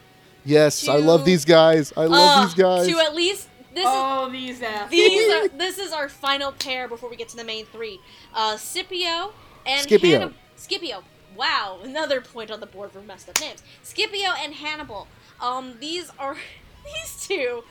[0.44, 1.92] yes, I love these guys.
[1.96, 2.86] I love Uh, these guys.
[2.86, 4.90] To at least this is oh, these assholes.
[4.90, 8.00] these are this is our final pair before we get to the main three.
[8.34, 9.34] Uh, Scipio
[9.66, 10.18] and Scipio.
[10.18, 11.04] Hannib- Scipio.
[11.36, 13.62] Wow, another point on the board for messed up names.
[13.82, 15.08] Scipio and Hannibal.
[15.42, 16.38] Um, these are
[16.86, 17.64] these two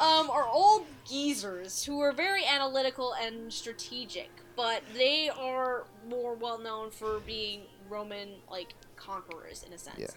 [0.00, 6.58] um, are old geezers who are very analytical and strategic, but they are more well
[6.58, 9.98] known for being Roman like conquerors in a sense.
[10.00, 10.08] Yeah.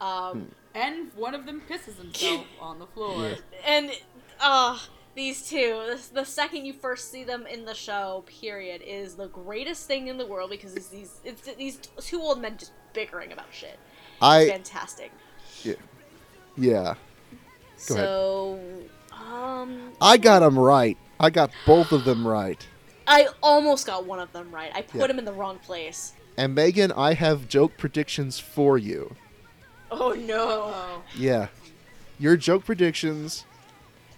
[0.00, 3.30] Um, and one of them pisses himself on the floor.
[3.30, 3.36] Yeah.
[3.66, 3.90] and
[4.40, 4.78] uh
[5.14, 5.80] these two
[6.12, 10.06] the, the second you first see them in the show period is the greatest thing
[10.08, 13.78] in the world because it's these it's these two old men just bickering about shit
[14.14, 15.10] it's I fantastic
[16.56, 16.94] yeah.
[17.86, 18.06] Go ahead.
[18.06, 18.60] so
[19.12, 20.96] um I got them right.
[21.20, 22.66] I got both of them right.
[23.06, 24.70] I almost got one of them right.
[24.74, 25.06] I put Yeah.
[25.08, 26.12] him in the wrong place.
[26.36, 29.14] And Megan, I have joke predictions for you.
[29.90, 30.72] Oh no.
[30.74, 31.02] Oh.
[31.16, 31.48] Yeah.
[32.18, 33.44] Your joke predictions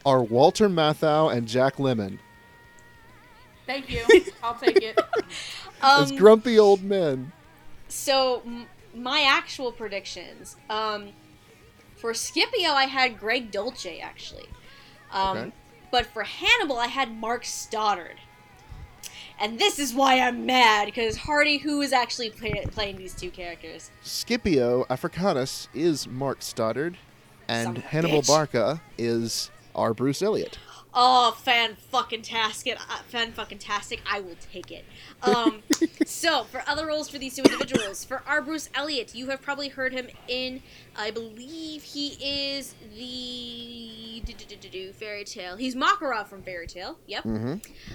[0.04, 2.18] are Walter Matthau and Jack Lemmon
[3.66, 4.04] Thank you.
[4.42, 4.98] I'll take it.
[5.80, 7.30] as Um, grumpy old men.
[7.88, 10.56] so m- my actual predictions.
[10.68, 11.10] Um,
[11.96, 14.46] for Scipio, I had Greg Dulcie actually.
[15.12, 15.52] Um, Okay.
[15.92, 18.16] but for Hannibal, I had Mark Stoddard.
[19.38, 23.30] And this is why I'm mad because Hardy, who is actually play- playing these two
[23.30, 26.96] characters, Scipio Africanus is Mark Stoddard,
[27.48, 28.26] and Son of a Hannibal bitch.
[28.26, 29.94] Barca is R.
[29.94, 30.58] Bruce Elliott.
[30.92, 32.76] Oh, fan fucking tastic!
[32.76, 34.00] Uh, fan fucking tastic!
[34.10, 34.84] I will take it.
[35.22, 35.62] Um,
[36.04, 38.42] so for other roles for these two individuals, for R.
[38.42, 40.62] Bruce Elliott, you have probably heard him in.
[40.96, 44.00] I believe he is the
[44.92, 45.56] fairy tale.
[45.56, 46.98] He's Makarov from Fairy Tail.
[47.06, 47.22] Yep.
[47.22, 47.54] hmm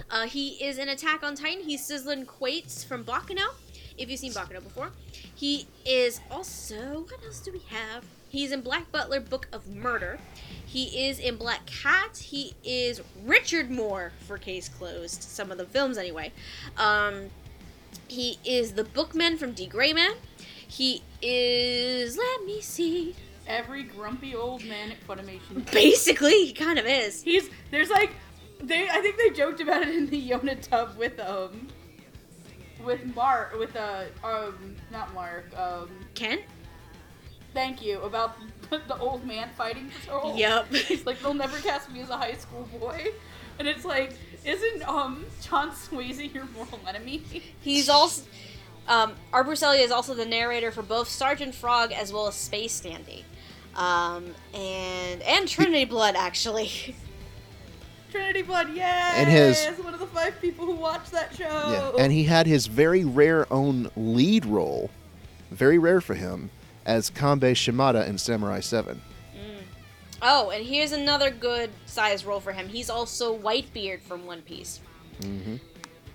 [0.09, 1.63] Uh, he is in Attack on Titan.
[1.63, 3.45] He's Szilard Quates from Baccano.
[3.97, 4.91] If you've seen Baccano before,
[5.33, 7.01] he is also.
[7.01, 8.03] What else do we have?
[8.35, 10.19] He's in Black Butler Book of Murder.
[10.65, 12.17] He is in Black Cat.
[12.17, 15.23] He is Richard Moore for Case Closed.
[15.23, 16.33] Some of the films, anyway.
[16.75, 17.29] Um,
[18.09, 19.67] he is the Bookman from D.
[19.67, 20.11] Gray Man.
[20.67, 22.17] He is.
[22.17, 23.15] Let me see.
[23.47, 25.71] Every grumpy old man at Funimation.
[25.71, 27.23] Basically, he kind of is.
[27.23, 28.11] He's there's like
[28.61, 31.69] they I think they joked about it in the Yona tub with um
[32.83, 36.39] with Mark with uh um not Mark um Ken?
[37.55, 38.37] Thank you about
[38.69, 40.35] the old man fighting patrol.
[40.35, 40.67] Yep.
[40.73, 43.07] He's like they'll never cast me as a high school boy,
[43.57, 44.13] and it's like
[44.43, 47.23] isn't um John Swasey your mortal enemy?
[47.61, 48.23] He's also
[48.87, 53.25] um, our is also the narrator for both Sergeant Frog as well as Space Dandy,
[53.75, 56.95] um, and and Trinity Blood actually.
[58.11, 58.81] Trinity Blood, yay!
[58.81, 61.43] And his- one of the five people who watched that show.
[61.97, 64.89] Yeah, and he had his very rare own lead role,
[65.51, 66.49] very rare for him,
[66.85, 69.01] as Kanbei Shimada in Samurai 7.
[70.21, 72.69] Oh, and here's another good size role for him.
[72.69, 74.79] He's also Whitebeard from One Piece.
[75.21, 75.55] hmm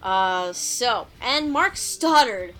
[0.02, 2.54] Uh, so and Mark Stoddard,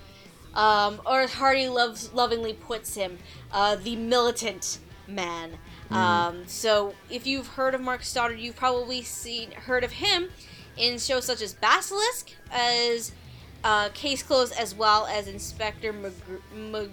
[0.54, 3.18] um, or as Hardy loves lovingly puts him,
[3.52, 4.78] uh, the militant
[5.08, 5.56] man.
[5.90, 10.28] Um, so if you've heard of Mark Stoddard, you've probably seen heard of him
[10.76, 13.10] in shows such as Basilisk, as
[13.64, 16.90] uh, Case Closed, as well as Inspector McGr- Mag-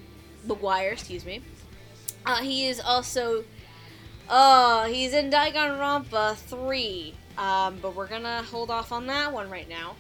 [0.48, 0.92] McGuire.
[0.94, 1.42] Excuse me.
[2.26, 3.44] Uh, he is also,
[4.30, 7.14] uh, he's in Danganronpa three.
[7.38, 9.96] Um, but we're gonna hold off on that one right now.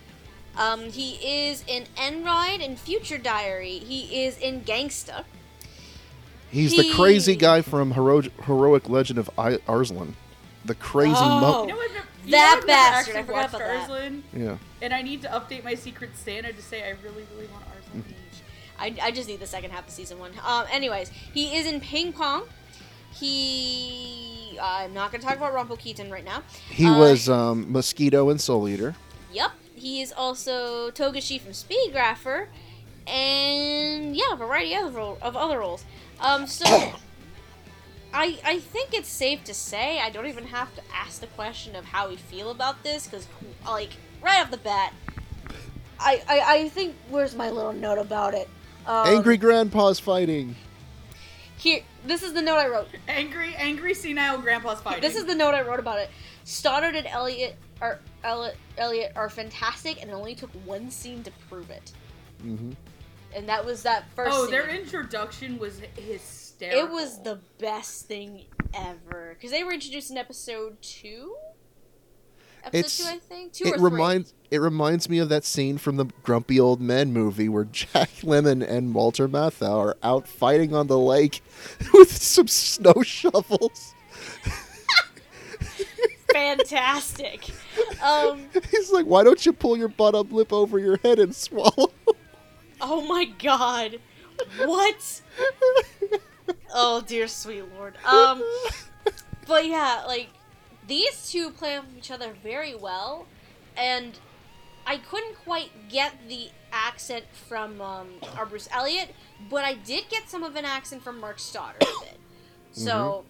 [0.58, 1.14] Um, he
[1.48, 3.78] is in Endride and Future Diary.
[3.78, 5.24] He is in Gangsta.
[6.50, 10.16] He's the crazy guy from Hero- Heroic Legend of I- Arslan.
[10.66, 11.40] The crazy Oh.
[11.40, 11.82] mo- You know,
[12.26, 13.80] you That know, bastard, I forgot watched about that.
[13.82, 14.58] Arslan, Yeah.
[14.82, 18.04] and I need to update my Secret Santa to say I really, really want Arslan.
[18.80, 20.32] I, I just need the second half of season one.
[20.46, 22.44] Um, anyways, he is in Ping Pong.
[23.12, 24.58] He.
[24.62, 26.42] I'm not going to talk about Rampo Kitan right now.
[26.70, 28.96] He Uh, was um, Mosquito and Soul Eater.
[29.32, 29.52] Yep.
[29.76, 32.48] He is also Togashi from Speedgrapher.
[33.06, 35.86] And yeah, a variety of of other roles.
[36.20, 36.66] Um, so.
[38.14, 41.76] I, I think it's safe to say I don't even have to ask the question
[41.76, 43.28] of how we feel about this because
[43.66, 43.90] like
[44.24, 44.94] right off the bat
[46.00, 48.48] I, I, I think where's my little note about it
[48.88, 50.56] um, Angry Grandpa's fighting.
[51.58, 55.02] here this is the note I wrote Angry, angry senile grandpa's fighting.
[55.02, 56.10] This is the note I wrote about it.
[56.46, 61.32] Stoddard and Elliot are Elliot, Elliot are fantastic, and it only took one scene to
[61.50, 61.92] prove it.
[62.42, 62.72] hmm
[63.36, 64.32] And that was that first.
[64.34, 64.52] Oh, scene.
[64.52, 66.86] their introduction was hysterical.
[66.86, 71.36] It was the best thing ever because they were introduced in episode two.
[72.68, 73.54] Episode It's- two, I think.
[73.54, 77.50] Two It reminds it reminds me of that scene from the Grumpy Old Men movie
[77.50, 81.42] where Jack Lemmon and Walter Matthau are out fighting on the lake
[81.94, 83.94] with some snow shovels.
[86.34, 87.46] Fantastic.
[88.04, 88.42] um.
[88.72, 91.92] He's like, "Why don't you pull your butt up lip over your head and swallow?"
[92.80, 94.00] Oh my God.
[94.64, 95.22] What?
[96.74, 97.96] oh dear sweet lord.
[98.06, 98.44] Um.
[99.48, 100.30] But yeah, like
[100.88, 103.26] these two play off each other very well,
[103.76, 104.18] and
[104.86, 108.08] I couldn't quite get the accent from um,
[108.38, 108.46] R.
[108.46, 109.10] Bruce Elliott,
[109.50, 111.80] but I did get some of an accent from Mark Stoddard.
[111.82, 112.20] with it.
[112.72, 113.26] So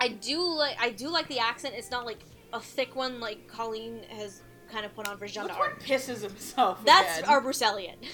[0.00, 1.74] I do like I do like the accent.
[1.76, 2.18] It's not like
[2.52, 5.82] a thick one like Colleen has kind of put on for Jean Which d'Arc.
[5.82, 6.84] pisses himself?
[6.84, 7.30] That's again?
[7.30, 7.40] R.
[7.40, 7.98] Bruce Elliott.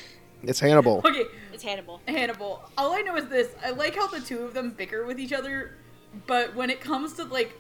[0.47, 1.01] It's Hannibal.
[1.03, 1.25] Okay,
[1.55, 2.03] It's Hannibal.
[2.07, 2.63] Hannibal.
[2.77, 5.33] All I know is this: I like how the two of them bicker with each
[5.33, 5.79] other,
[6.27, 7.59] but when it comes to like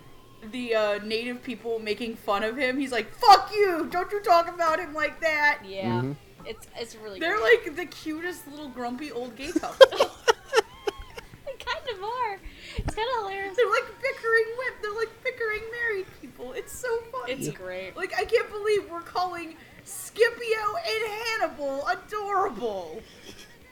[0.52, 2.78] the uh, native people making fun of him.
[2.78, 3.86] He's like, "Fuck you!
[3.90, 6.16] Don't you talk about him like that." Yeah, Mhm.
[6.46, 7.20] it's it's really.
[7.20, 7.66] They're great.
[7.66, 9.86] like the cutest little grumpy old gay couple.
[9.88, 12.38] they kind of are.
[12.76, 13.56] It's kind of hilarious.
[13.56, 14.82] They're like bickering with.
[14.82, 16.52] They're like bickering married people.
[16.52, 17.32] It's so funny.
[17.34, 17.96] It's great.
[17.96, 23.00] Like I can't believe we're calling Scipio and Hannibal adorable.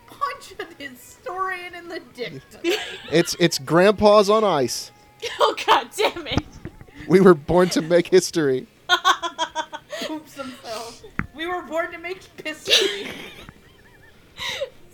[0.07, 2.79] Punch a historian in the dick tonight.
[3.11, 4.93] It's it's grandpa's on ice.
[5.41, 6.45] oh god damn it!
[7.07, 8.67] We were born to make history.
[10.11, 11.05] Oops themselves.
[11.35, 13.09] We were born to make history.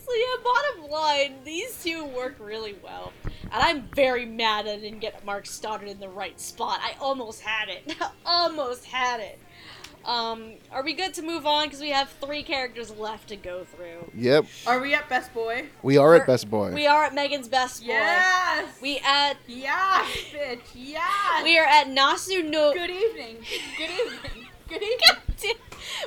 [0.08, 3.12] So yeah, bottom line, these two work really well.
[3.24, 6.80] And I'm very mad I didn't get Mark Stoddard in the right spot.
[6.82, 7.94] I almost had it.
[8.24, 9.38] almost had it.
[10.04, 11.66] Um, are we good to move on?
[11.66, 14.10] Because we have three characters left to go through.
[14.14, 15.66] Yep, Are we at Best Boy?
[15.82, 16.72] we are We're- at Best Boy.
[16.72, 17.88] We are at Megan's best boy.
[17.88, 18.80] Yes.
[18.80, 20.60] We at Yes, bitch.
[20.74, 21.44] Yes.
[21.44, 23.36] we are at Nasu no Good evening.
[23.76, 24.48] Good evening.
[24.68, 24.82] Good
[25.42, 25.56] evening.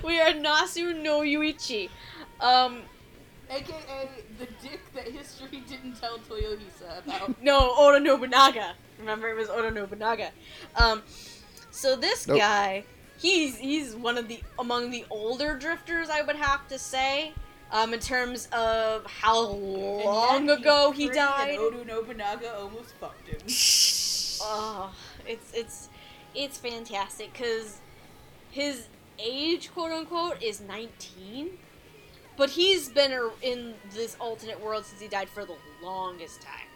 [0.04, 1.90] we are at Nasu no Yuichi.
[2.40, 2.82] Um,
[3.52, 4.10] AKA
[4.40, 7.42] the dick that history didn't tell Toyohisa about.
[7.44, 8.74] no Oda Nobunaga.
[9.00, 10.32] Remember, it was Oda Nobunaga.
[10.76, 11.04] Um,
[11.70, 12.38] so this Nope.
[12.40, 12.84] guy,
[13.22, 17.34] he's he's one of the among the older drifters, I would have to say.
[17.73, 21.52] Um, in terms of how long ago he died.
[21.52, 23.39] And Oda Nobunaga almost fucked him.
[24.43, 24.91] Oh,
[25.27, 25.89] it's it's
[26.34, 27.77] it's fantastic because
[28.49, 28.88] his
[29.19, 31.52] age, quote unquote, is 19,
[32.38, 36.70] but he's been in this alternate world since he died for the longest time.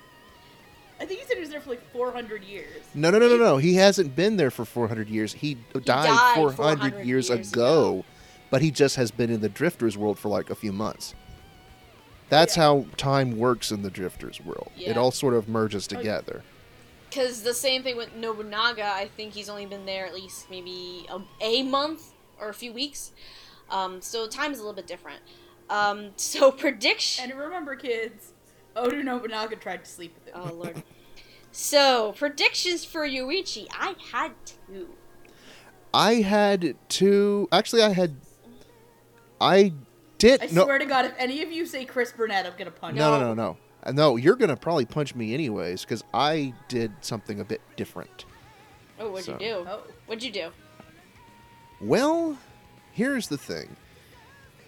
[0.99, 2.83] I think he said he was there for like 400 years.
[2.93, 3.57] No, no, no, no, no.
[3.57, 5.33] He hasn't been there for 400 years.
[5.33, 8.05] He died, died 400, 400 years, years ago, ago.
[8.49, 11.13] but he just has been in the Drifters world for like a few months.
[12.29, 12.63] That's Yeah.
[12.63, 14.71] how time works in the Drifters world.
[14.77, 16.43] It all sort of merges together.
[17.09, 21.05] Because the same thing with Nobunaga, I think he's only been there at least maybe
[21.09, 23.11] a, a month or a few weeks.
[23.69, 25.19] Um, so is a little bit different.
[25.69, 27.31] Um, so prediction.
[27.31, 28.33] And remember, kids,
[28.75, 30.41] Oda Nobunaga tried to sleep with him.
[30.43, 30.83] Oh lord.
[31.51, 33.67] So predictions for Yuichi.
[33.71, 34.31] I had
[34.67, 34.89] two.
[35.93, 37.47] I had two.
[37.51, 38.15] Actually, I had.
[39.39, 39.73] I
[40.17, 40.41] did.
[40.41, 42.97] I no, swear to God, if any of you say Chris Burnett, I'm gonna punch
[42.97, 43.19] no, you.
[43.21, 43.57] no, no, no.
[43.83, 48.25] Uh, No, you're gonna probably punch me anyways because I did something a bit different.
[48.99, 49.65] Oh, what'd So- you do?
[49.69, 49.83] Oh.
[50.07, 50.49] What'd you do?
[51.81, 52.37] Well,
[52.91, 53.75] here's the thing.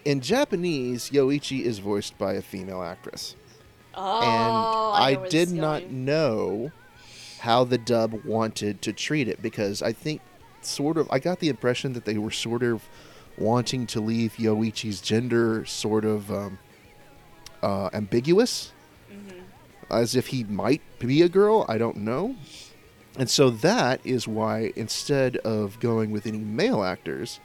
[0.05, 3.35] In Japanese, Yoichi is voiced by a female actress.
[3.97, 4.53] Oh, and
[5.03, 6.71] I, I, this did not know
[7.39, 10.21] how the dub wanted to treat it because I think
[10.61, 12.83] sort of I got the impression that they were sort of
[13.37, 16.59] wanting to leave Yoichi's gender sort of um,
[17.61, 18.71] uh, ambiguous,
[19.11, 19.41] Mhm.
[19.89, 21.65] as if he might be a girl.
[21.67, 22.35] I don't know.
[23.17, 27.39] And so that is why instead of going with any male actors,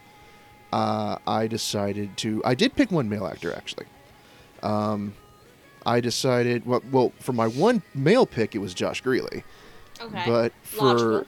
[0.73, 2.43] uh, I decided to.
[2.45, 3.87] I did pick one male actor actually.
[4.63, 5.15] Um,
[5.85, 9.43] I decided well, well for my one male pick it was Josh Grelle,
[10.01, 10.23] Okay.
[10.27, 11.27] but for Logical.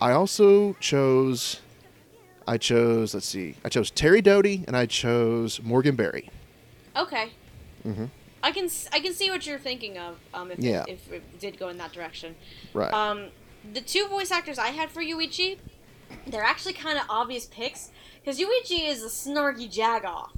[0.00, 1.60] I also chose.
[2.46, 6.28] I chose let's see, I chose Terri Doty and I chose Morgan Berry.
[6.96, 7.30] Okay.
[7.86, 8.10] Mhm.
[8.42, 10.18] I can I can see what you're thinking of.
[10.34, 10.84] Um, if Yeah.
[10.86, 12.36] it, if it did go in that direction.
[12.74, 12.92] Right.
[12.92, 13.28] Um,
[13.72, 15.56] the two voice actors I had for Yuichi,
[16.26, 17.90] they're actually kind of obvious picks
[18.22, 20.28] because Yuichi is a snarky jagoff.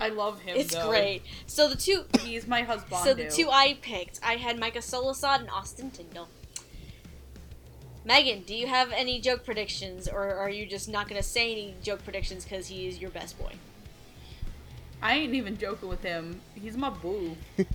[0.00, 0.56] I love him.
[0.56, 0.88] It's though.
[0.88, 1.22] great.
[1.46, 3.02] So the two, He's my husband.
[3.04, 6.28] so the two I picked, I had Micah Solusod and Austin Tindle.
[8.04, 11.74] Megan, do you have any joke predictions, or are you just not gonna say any
[11.82, 13.52] joke predictions because he is your best boy?
[15.02, 16.40] I ain't even joking with him.
[16.54, 17.36] He's my boo.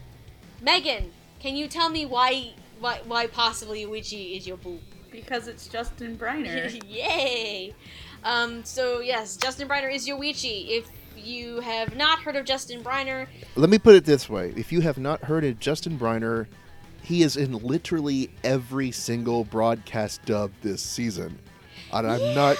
[0.61, 4.79] Megan, can you tell me why why why possibly Yuichi is your boo?
[5.11, 6.81] Because it's Justin Briner.
[6.89, 7.73] Yay!
[8.23, 10.69] Um, so yes, Justin Briner is your Yoichi.
[10.69, 14.71] If you have not heard of Justin Briner, Let me put it this way: if
[14.71, 16.47] you have not heard of Justin Briner,
[17.01, 21.37] he is in literally every single broadcast dub this season,
[21.93, 22.57] and I'm not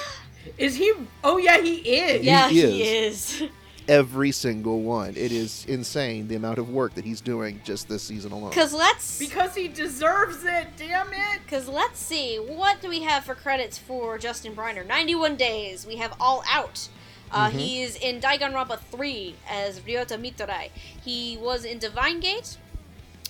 [0.58, 0.94] Is he?
[1.24, 2.24] Oh yeah, he is.
[2.26, 3.44] yeah, He he is.
[3.88, 5.10] every single one.
[5.16, 8.52] It is insane the amount of work that he's doing just this season alone.
[8.52, 10.68] Cause let's Because he deserves it.
[10.78, 11.40] Damn it.
[11.48, 14.86] cause let's see what do we have for credits for Justin Briner?
[14.86, 15.86] Ninety one days.
[15.88, 16.88] We have All Out.
[17.36, 17.60] Uh, Mhm.
[17.60, 20.70] He is in Danganronpa 3 as Ryota Mitarai.
[21.04, 22.58] He was in Divine Gate.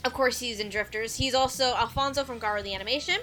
[0.03, 1.15] Of course, he's in Drifters.
[1.17, 3.17] He's also Alfonso from Garo the Animation.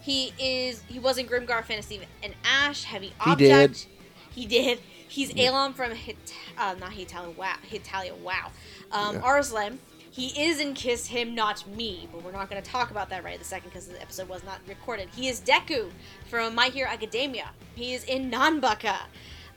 [0.00, 0.82] He is.
[0.88, 2.84] He was in Grimgar Fantasy and Ash.
[2.84, 3.86] Heavy Object.
[4.34, 4.58] He did.
[4.58, 4.80] He did.
[5.06, 5.50] He's Yeah.
[5.50, 6.16] Alon from Hit,
[6.56, 7.30] uh, not Hitalia.
[7.36, 7.56] Wow.
[7.62, 8.14] Hitalia.
[8.14, 8.50] Wow.
[8.90, 9.22] Um, Yeah.
[9.22, 9.80] Arslan.
[10.10, 13.22] He is in Kiss Him Not Me, but we're not going to talk about that
[13.24, 15.08] right at the second because the episode was not recorded.
[15.16, 15.90] He is Deku
[16.28, 17.50] from My Hero Academia.
[17.74, 18.96] He is in Nanbaka,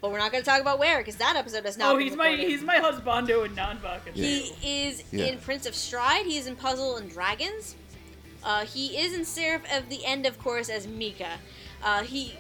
[0.06, 2.08] but we're not going to talk about where because that episode has not Oh, been
[2.08, 4.14] he's my he's my husbando in Nanbaka.
[4.14, 5.26] He is Yeah.
[5.26, 6.28] in Prince of Stride.
[6.28, 7.76] He is in Puzzle and Dragons.
[8.44, 11.40] Uh, he is in Seraph of the End, of course, as Mika.
[11.84, 12.36] Uh, he.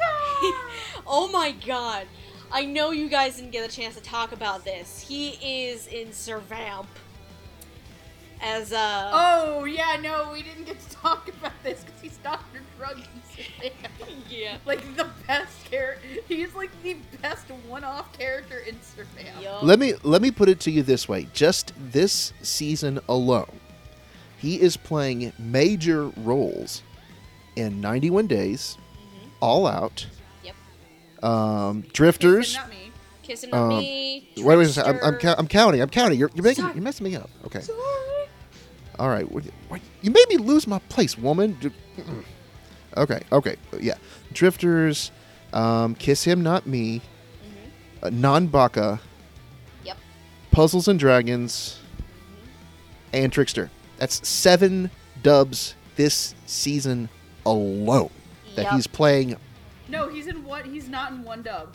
[1.06, 2.06] oh my god.
[2.50, 5.04] I know you guys didn't get a chance to talk about this.
[5.06, 5.30] He
[5.68, 6.86] is in Servamp.
[8.40, 9.10] As, uh.
[9.12, 12.98] Oh yeah, no, we didn't get to talk about this because he's Doctor Drug.
[14.30, 14.58] Yeah.
[14.66, 16.06] like the best character.
[16.28, 19.42] He's like the best one-off character in Surveil.
[19.42, 19.62] Yup.
[19.62, 23.60] Let me let me put it to you this way: just this season alone,
[24.38, 26.82] he is playing major roles
[27.56, 28.76] in 91 Days,
[29.40, 30.06] All Out,
[30.42, 30.54] Yep.
[31.24, 32.54] um, Drifters.
[32.54, 32.76] Not me.
[33.22, 34.28] Kiss him, not Um, me.
[34.36, 34.90] Wait, wait a second.
[34.90, 35.28] I'm, I'm, Trickster.
[35.28, 35.80] cou- I'm counting.
[35.80, 36.18] I'm counting.
[36.18, 36.74] You're, you're making Sorry.
[36.74, 37.30] you're messing me up.
[37.46, 37.60] Okay.
[37.60, 37.78] Sorry.
[38.98, 39.30] All right.
[39.32, 41.56] What, what, you made me lose my place, woman.
[42.96, 43.20] Okay.
[43.32, 43.56] Okay.
[43.80, 43.94] Yeah.
[44.32, 45.10] Drifters,
[45.52, 47.00] um, Kiss Him Not Me,
[48.02, 49.00] uh, Nanbaka,
[49.84, 49.96] Yep.
[50.50, 51.78] Puzzles and Dragons,
[53.12, 53.70] and Trickster.
[53.98, 54.90] That's seven
[55.22, 57.08] dubs this season
[57.46, 58.10] alone
[58.56, 58.72] that Yep.
[58.74, 59.36] he's playing.
[59.88, 60.64] No, he's in what?
[60.66, 61.74] He's not in one dub.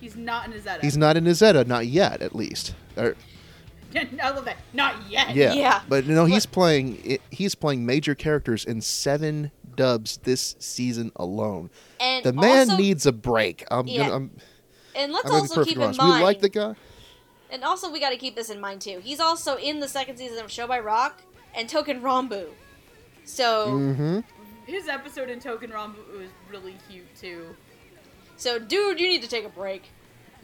[0.00, 0.80] He's not in Izetta.
[0.82, 2.74] He's not in Izetta, not yet, at least.
[2.96, 3.16] Or-
[4.22, 4.58] I love that.
[4.72, 5.34] Not yet.
[5.34, 5.52] yeah.
[5.54, 5.80] Yeah.
[5.88, 7.18] But no, he's playing.
[7.30, 11.70] He's playing major characters in seven dubs this season alone.
[12.00, 13.64] And The man also, needs a break.
[13.70, 13.98] I'm Yeah.
[14.04, 14.14] gonna.
[14.16, 14.30] I'm,
[14.94, 15.98] And let's I'm also keep in honest.
[15.98, 16.18] mind.
[16.18, 16.74] We like the guy.
[17.50, 19.00] And also, we got to keep this in mind too.
[19.02, 21.22] He's also in the second season of Show by Rock
[21.54, 22.48] and Touken Ranbu.
[23.24, 24.20] So, Mm-hmm.
[24.66, 27.56] His episode in Touken Ranbu was really cute too.
[28.36, 29.84] so dude, you need to take a break.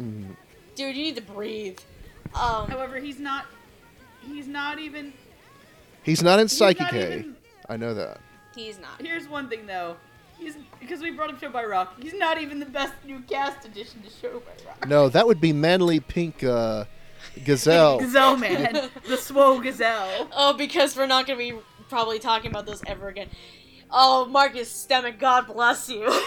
[0.00, 0.32] Mm-hmm.
[0.76, 1.78] Dude, you need to breathe.
[2.34, 3.46] Um, However, he's not.
[4.20, 5.12] He's not even.
[6.02, 7.18] He's not in Psyche not K.
[7.18, 7.36] even-
[7.68, 8.20] I know that.
[8.54, 9.00] he's not.
[9.00, 9.96] Here's one thing though.
[10.38, 11.94] He's because we brought up Show by Rock.
[12.02, 14.86] He's not even the best new cast addition to Show by Rock.
[14.88, 16.84] No, that would be manly pink uh,
[17.44, 17.98] gazelle.
[18.00, 20.28] Gazelle man, the swole gazelle.
[20.32, 21.54] Oh, because we're not gonna be
[21.88, 23.28] probably talking about those ever again.
[23.90, 26.04] Oh, Marcus Stimac, God bless you.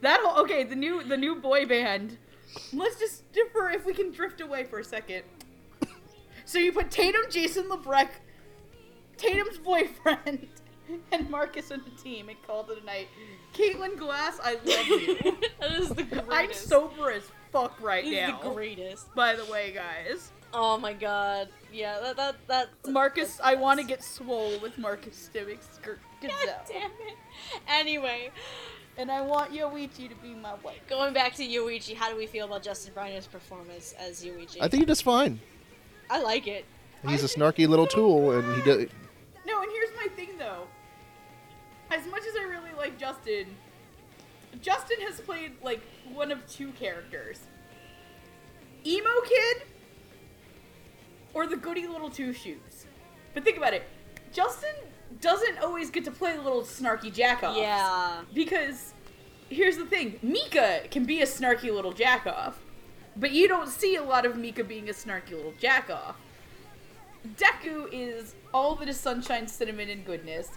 [0.00, 0.64] That whole okay.
[0.64, 2.18] The new the new boy band.
[2.72, 5.22] Let's just differ if we can drift away for a second.
[6.44, 8.10] So you put Tatum, Jason Liebrecht,
[9.16, 10.46] Tatum's boyfriend,
[11.12, 13.08] and Marcus on the team and called it a night.
[13.54, 15.36] Caitlin Glass, I love you.
[15.60, 16.30] that is the greatest.
[16.30, 17.22] I'm sober as
[17.52, 18.40] fuck right He's now.
[18.42, 19.14] the greatest.
[19.14, 20.32] By the way, guys.
[20.52, 21.48] Oh my god.
[21.72, 22.68] Yeah, that that that.
[22.88, 26.32] Marcus, I want to get swole with Marcus Stimac's gr- God
[26.68, 27.16] damn it.
[27.68, 28.30] Anyway,
[28.96, 30.78] And I want Yoichi to be my wife.
[30.88, 34.58] going back to Yoichi, how do we feel about Justin Briner's performance as Yoichi?
[34.60, 35.40] I think he does fine.
[36.10, 36.64] I like it.
[37.06, 38.86] He's a snarky little tool, and he does.
[39.46, 40.66] No, and here's my thing though.
[41.90, 43.46] As much as I really like Justin,
[44.62, 45.80] Justin has played like
[46.12, 47.40] one of two characters.
[48.86, 49.62] Emo kid
[51.34, 52.86] or the goody little two shoes.
[53.34, 53.82] But think about it.
[54.32, 54.74] Justin
[55.20, 57.56] doesn't always get to play the little snarky jack off.
[57.56, 58.22] Yeah.
[58.32, 58.92] Because
[59.50, 62.58] here's the thing Mika can be a snarky little jack off,
[63.16, 66.16] but you don't see a lot of Mika being a snarky little jack off.
[67.36, 70.50] Deku is all that is sunshine, cinnamon, and goodness.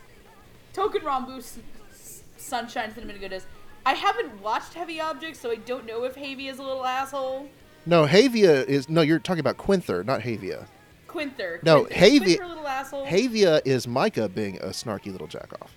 [0.74, 1.60] Touken Ranbu, s-
[1.92, 3.46] s- sunshine, cinnamon, and goodness.
[3.86, 7.48] I haven't watched Heavy Objects, so I don't know if Havia is a little asshole.
[7.86, 8.90] No, Havia is.
[8.90, 10.68] No, you're talking about Qwenthur, not Havia.
[11.08, 11.62] Qwenthur.
[11.64, 13.06] No, Qwenthur, Havia- Qwenthur little asshole.
[13.06, 15.70] Havia is Micah being a snarky little jackoff.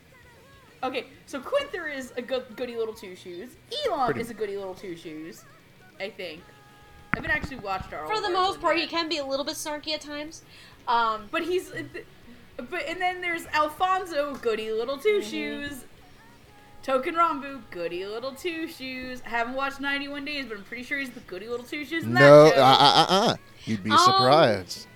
[0.83, 3.51] Okay, so Qwenthur is a go- goody little two shoes.
[3.87, 5.45] Elam Pretty- is a goody little two shoes.
[6.01, 6.41] I think.
[7.13, 8.07] I haven't actually watched our.
[8.07, 10.43] For the most part, he can be a little bit snarky at times.
[10.89, 11.71] Um, But he's,
[12.57, 15.85] but and then there's Alfonso, goody little 2 shoes.
[16.83, 19.21] Touken Ranbu, goody little two shoes.
[19.27, 22.05] I haven't watched 91 Days, but I'm pretty sure he's the goody little two shoes
[22.05, 23.37] in No, that uh, uh, uh, uh.
[23.67, 24.87] You'd be Um, surprised.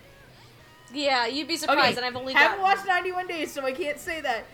[0.95, 2.77] Yeah, you'd be surprised, and I've only haven't got.
[2.77, 4.45] watched 91 Days, so I can't say that.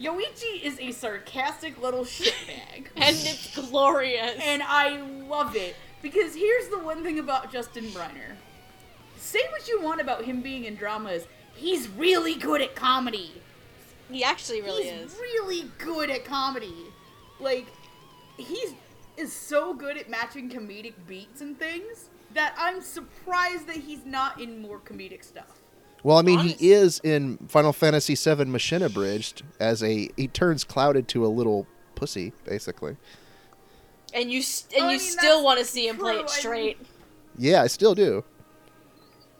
[0.00, 2.88] Yoichi is a sarcastic little shitbag.
[2.96, 4.32] and it's glorious.
[4.42, 8.36] and I love it because here's the one thing about Justin Briner.
[9.16, 13.30] Say what you want about him being in dramas, he's really good at comedy.
[14.10, 15.14] he actually really he's is.
[15.20, 16.74] really good at comedy.
[17.38, 17.66] Like
[18.36, 18.74] he's
[19.16, 24.40] is so good at matching comedic beats and things that I'm surprised that he's not
[24.40, 25.60] in more comedic stuff.
[26.02, 30.08] Well, I mean, honest- he is in Final Fantasy VII Machine Abridged as a.
[30.16, 32.96] He turns Clouded to a little pussy, basically.
[34.14, 36.20] And you st- and Oh, I you mean, still want to see him play true,
[36.20, 36.78] it I mean- straight.
[37.38, 38.24] Yeah, I still do.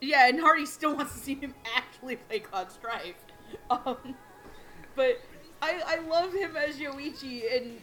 [0.01, 3.15] Yeah, and Hardy still wants to see him actually play Cloud Strife.
[3.71, 4.15] Um,
[4.97, 5.21] but
[5.61, 7.79] I, I love him as Yoichi, and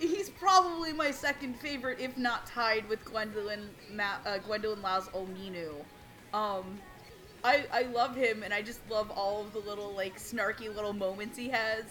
[0.00, 5.74] he's probably my second favorite, if not tied with Gwendolyn Ma- uh, Gwendolyn Lau's Ominu.
[6.34, 6.78] Um,
[7.44, 10.92] I I love him, and I just love all of the little like snarky little
[10.92, 11.84] moments he has.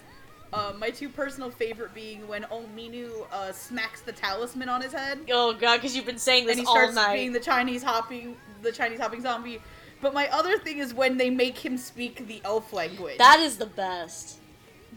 [0.52, 5.20] Um, my two personal favorite being when Ominu uh, smacks the talisman on his head
[5.32, 7.14] Oh god, because you've been saying this and he all starts night.
[7.14, 9.62] being the Chinese hopping the Chinese hopping zombie.
[10.02, 13.18] But my other thing is when they make him speak the elf language.
[13.20, 14.39] That is the best.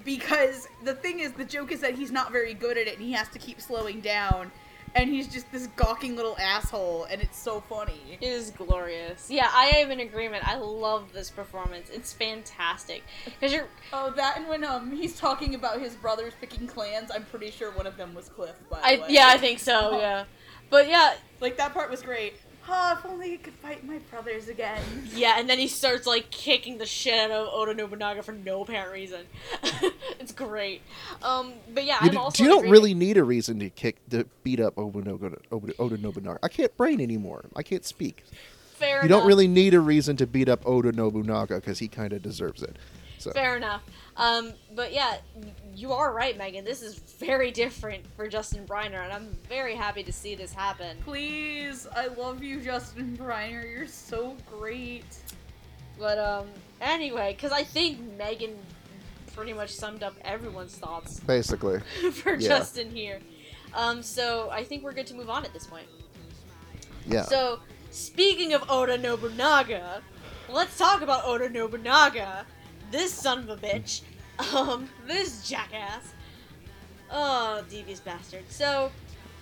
[0.04, 3.02] Because the thing is the joke is that he's not very good at it and
[3.02, 4.50] he has to keep slowing down
[4.94, 8.18] and he's just this gawking little asshole and it's so funny.
[8.20, 9.30] It is glorious.
[9.30, 10.46] Yeah, I am in agreement.
[10.46, 11.88] I love this performance.
[11.90, 13.02] It's fantastic.
[13.24, 13.68] Because you're.
[13.92, 17.70] Oh, that and when um he's talking about his brothers picking clans, I'm pretty sure
[17.72, 18.56] one of them was Cliff.
[18.70, 20.24] By the I, yeah, I think so, yeah.
[20.70, 22.34] But yeah, like that part was great.
[22.68, 24.80] Oh, if only I could fight my brothers again.
[25.14, 28.62] yeah, and then he starts like kicking the shit out of Oda Nobunaga for no
[28.62, 29.22] apparent reason.
[30.20, 30.80] it's great.
[31.22, 32.42] Um, but yeah, You, I'm d- also.
[32.42, 35.38] you don't agreement- really need a reason to kick to beat up Oda Nobunaga.
[35.50, 36.38] Oda, Oda Nobunaga.
[36.42, 37.44] I can't brain anymore.
[37.56, 38.22] I can't speak.
[38.74, 42.12] Fair You don't really need a reason to beat up Oda Nobunaga because he kind
[42.12, 42.76] of deserves it.
[43.22, 43.82] So Fair enough.
[44.16, 45.18] Um, but yeah,
[45.76, 46.64] you are right, Megan.
[46.64, 50.96] This is very different for Justin Briner, and I'm very happy to see this happen.
[51.04, 53.62] Please, I love you, Justin Briner.
[53.62, 55.04] You're so great.
[56.00, 56.48] But um,
[56.80, 58.56] anyway, because I think Megan
[59.36, 61.78] pretty much summed up everyone's thoughts basically,
[62.12, 62.48] for Yeah.
[62.48, 63.20] Justin here.
[63.72, 65.86] Um, so I think we're good to move on at this point.
[67.06, 67.22] yeah.
[67.22, 70.02] So speaking of Oda Nobunaga,
[70.50, 72.44] let's talk about Oda Nobunaga.
[72.92, 74.02] This son of a bitch.
[74.54, 76.12] Um, this jackass.
[77.10, 78.44] Oh, devious bastard.
[78.48, 78.90] So,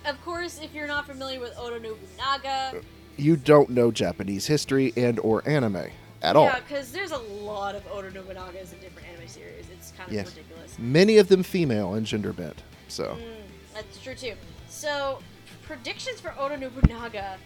[0.05, 2.81] of course, if you're not familiar with Oda Nobunaga,
[3.17, 5.87] you don't know Japanese history and or anime
[6.21, 6.45] at all.
[6.45, 9.65] yeah, because there's a lot of Oda Nobunagas in different anime series.
[9.71, 10.27] It's kind of Yes.
[10.35, 10.77] ridiculous.
[10.79, 12.61] Many of them female and gender bent.
[12.87, 13.41] So Mm,
[13.73, 14.33] that's true too.
[14.69, 15.19] So,
[15.63, 17.37] predictions for Oda Nobunaga.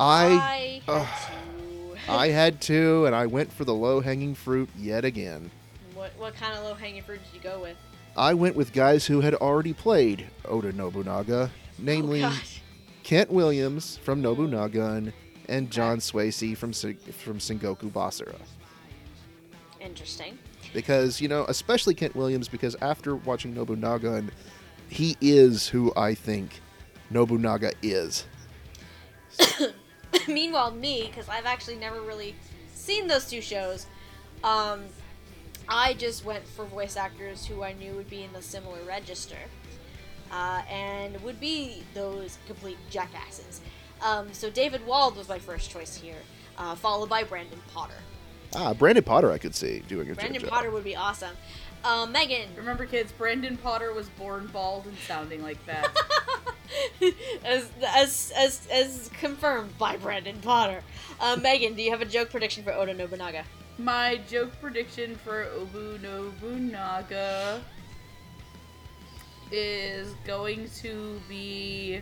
[0.00, 1.08] I I ugh.
[2.08, 5.50] I had to, and I went for the low hanging fruit yet again.
[5.94, 7.76] what what kind of low hanging fruit did you go with?
[8.16, 12.42] I went with guys who had already played Oda Nobunaga, oh, namely oh.
[13.04, 15.12] Kent Williams from Nobunaga
[15.48, 18.36] and John Swasey from from Sengoku Basara.
[19.80, 20.38] Interesting.
[20.72, 24.24] Because you know, especially Kent Williams, because after watching Nobunaga,
[24.88, 26.60] he is who I think
[27.10, 28.26] Nobunaga is.
[30.28, 32.34] Meanwhile, me, because I've actually never really
[32.72, 33.86] seen those two shows,
[34.44, 34.84] um,
[35.68, 39.36] I just went for voice actors who I knew would be in the similar register,
[40.30, 43.60] uh, and would be those complete jackasses.
[44.00, 46.22] Um, so David Wald was my first choice here,
[46.56, 47.94] uh, followed by Brandon Potter.
[48.54, 50.50] Ah, Brandon Potter, I could see doing a Brandon job.
[50.50, 51.36] Potter would be awesome.
[51.84, 55.88] Um, Megan, Remember, kids, Brandon Potter was born bald and sounding like that.
[57.44, 60.82] as, as as as confirmed by Brandon Potter.
[61.20, 63.44] Uh, Megan, do you have a joke prediction for Oda Nobunaga?
[63.78, 67.60] My joke prediction for Obu Nobunaga
[69.52, 72.00] is going to be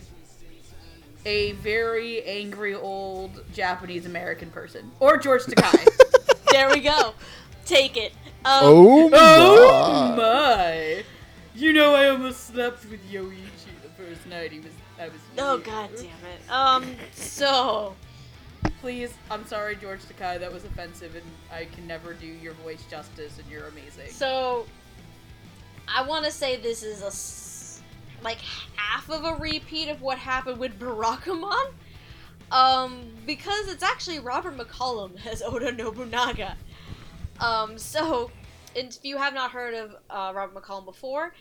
[1.26, 4.90] a very angry old Japanese American person.
[5.00, 5.86] Or George Takei.
[6.52, 7.12] There we go.
[7.66, 8.12] Take it.
[8.44, 10.16] Um, Oh oh my!
[10.16, 11.04] my!
[11.54, 14.70] You know I almost slept with Yoichi the first night he was
[15.00, 15.66] I was Oh here.
[15.66, 16.50] god damn it.
[16.50, 17.94] Um so
[18.80, 22.84] Please, I'm sorry, George Takei, that was offensive and I can never do your voice
[22.90, 24.10] justice and you're amazing.
[24.10, 24.66] so
[25.88, 27.80] I want to say this is a s-
[28.22, 28.38] like
[28.76, 31.72] half of a repeat of what happened with Barakamon.
[32.52, 36.56] Um because it's actually Robert McCollum as Oda Nobunaga.
[37.40, 38.30] Um so
[38.74, 41.32] if you have not heard of uh, Robert McCollum before,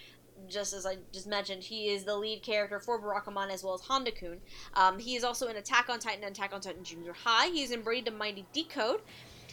[0.47, 3.81] just as I just mentioned, he is the lead character for Barakamon as well as
[3.81, 4.38] Handa-kun.
[4.73, 7.47] Um, he is also in Attack on Titan and Attack on Titan Junior High.
[7.47, 9.01] He's in Braid the Mighty Decode.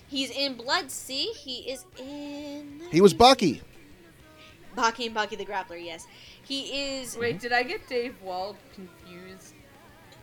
[0.09, 1.33] He's in Blood-C.
[1.33, 2.83] He is in.
[2.91, 3.63] He was Bucky.
[4.77, 6.07] Baki and Baki the Grappler, yes.
[6.43, 7.17] He is.
[7.17, 9.55] Wait, did I get Dave Wald confused?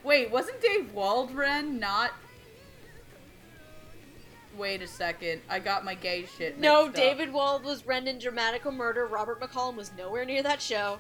[0.03, 2.11] Wait, wasn't Dave Waldron not?
[4.60, 6.60] Wait a second, I got my gay shit.
[6.60, 7.03] No, mixed up.
[7.03, 9.06] David Wald was Ren in Dramatical Murder.
[9.06, 10.99] Robert McCollum was nowhere near that show.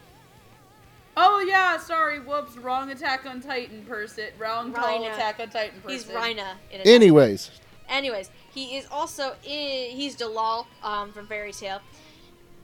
[1.17, 5.13] Oh yeah, sorry, whoops, wrong Attack on Titan person, wrong tall Reiner.
[5.13, 5.89] Attack on Titan person.
[5.89, 7.51] He's Reiner in Attack Anyways,
[7.89, 9.91] Anyways, he is also in.
[9.91, 11.81] He's Dalal um, from Fairy Tail.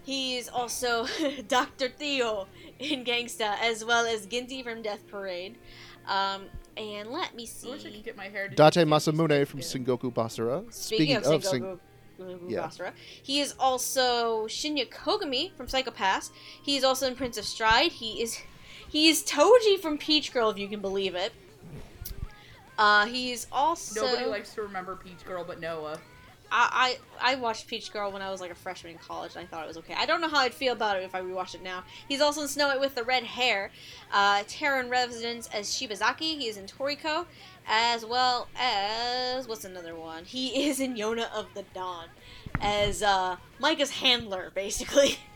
[0.05, 1.07] He's also
[1.47, 1.89] Dr.
[1.89, 2.47] Theo
[2.79, 5.55] in Gangsta, as well as Ginti from Death Parade.
[6.07, 6.43] Um,
[6.77, 7.91] and let me I wish I see.
[7.95, 9.85] could get my hair to Date Masamune from Skin.
[9.85, 10.71] Sengoku Basara.
[10.73, 11.63] Speaking, of, Sing-
[12.19, 12.63] Sengoku Yeah.
[12.67, 12.91] Basara,
[13.21, 16.31] he is also Shinya Kogami from Psycho-Pass.
[16.63, 17.91] He is also in Prince of Stride.
[17.93, 18.41] He is
[18.87, 21.33] he is Toji from Peach Girl, if you can believe it.
[22.77, 25.99] Uh, he's also Nobody likes to remember Peach Girl but Noah.
[26.51, 29.43] I, I I watched Peach Girl when I was like a freshman in college, and
[29.43, 29.95] I thought it was okay.
[29.97, 31.83] I don't know how I'd feel about it if I rewatched it now.
[32.07, 33.71] He's also in Snow White with the red hair.
[34.11, 36.37] Uh, Terran residence as Shibazaki.
[36.39, 37.25] He is in Toriko,
[37.67, 40.25] as well as what's another one?
[40.25, 42.07] He is in Yona of the Dawn,
[42.61, 45.17] as uh, Micah's handler, basically.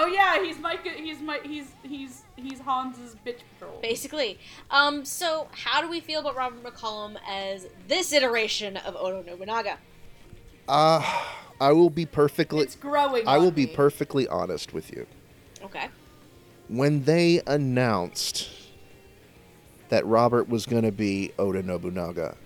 [0.00, 0.86] Oh yeah, he's Mike.
[0.86, 1.40] He's my.
[1.42, 3.80] He's he's he's Hans's bitch patrol.
[3.82, 4.38] basically.
[4.70, 9.78] Um, so how do we feel about Robert McCollum as this iteration of Odo Nobunaga?
[10.68, 11.02] Uh,
[11.60, 12.62] I will be perfectly.
[12.62, 13.26] It's growing.
[13.26, 13.74] I will be me.
[13.74, 15.06] perfectly honest with you.
[15.62, 15.88] Okay.
[16.68, 18.50] When they announced
[19.88, 22.36] that Robert was going to be Oda Nobunaga,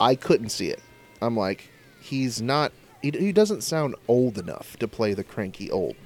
[0.00, 0.80] I couldn't see it.
[1.20, 1.70] I'm like,
[2.00, 2.72] he's not.
[3.02, 5.96] He, he doesn't sound old enough to play the cranky old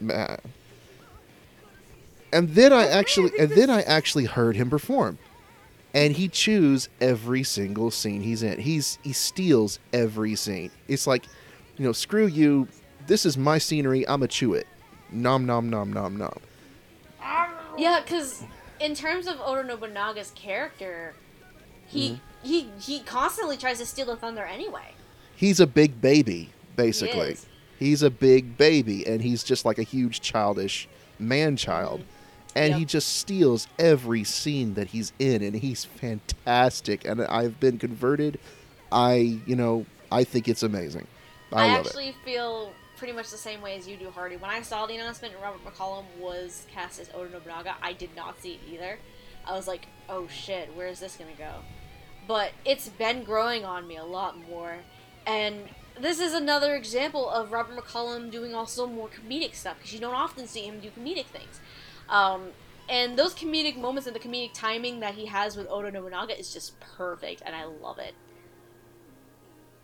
[0.00, 0.38] man.
[2.32, 5.18] And then I actually, and then I actually heard him perform,
[5.96, 8.60] and he chews every single scene he's in.
[8.60, 10.70] He's he steals every scene.
[10.88, 11.24] It's like,
[11.78, 12.68] you know, screw you.
[13.06, 14.06] This is my scenery.
[14.06, 14.66] I'ma chew it.
[15.10, 16.38] Nom nom nom nom nom.
[17.78, 18.44] Yeah, because
[18.78, 21.14] in terms of Oda Nobunaga's character,
[21.86, 22.46] he mm-hmm.
[22.46, 24.92] he he constantly tries to steal the thunder anyway.
[25.34, 27.38] He's a big baby, basically.
[27.78, 32.00] He's a big baby, and he's just like a huge childish man child.
[32.00, 32.15] Mm-hmm.
[32.56, 37.04] And he just steals every scene that he's in, and he's fantastic.
[37.04, 38.38] And I've been converted.
[38.90, 41.06] I, you know, I think it's amazing.
[41.52, 41.88] I, love it.
[41.88, 44.36] actually feel pretty much the same way as you do, Hardy.
[44.36, 48.14] When I saw the announcement and Robert McCollum was cast as Oda Nobunaga, I did
[48.16, 48.98] not see it either.
[49.46, 51.52] I was like, oh shit, where is this gonna go?
[52.26, 54.78] But it's been growing on me a lot more.
[55.26, 55.68] And
[56.00, 60.14] this is another example of Robert McCollum doing also more comedic stuff, because you don't
[60.14, 61.60] often see him do comedic things.
[62.08, 62.50] Um,
[62.88, 66.52] and those comedic moments and the comedic timing that he has with Oda Nobunaga is
[66.52, 68.14] just perfect, and I love it.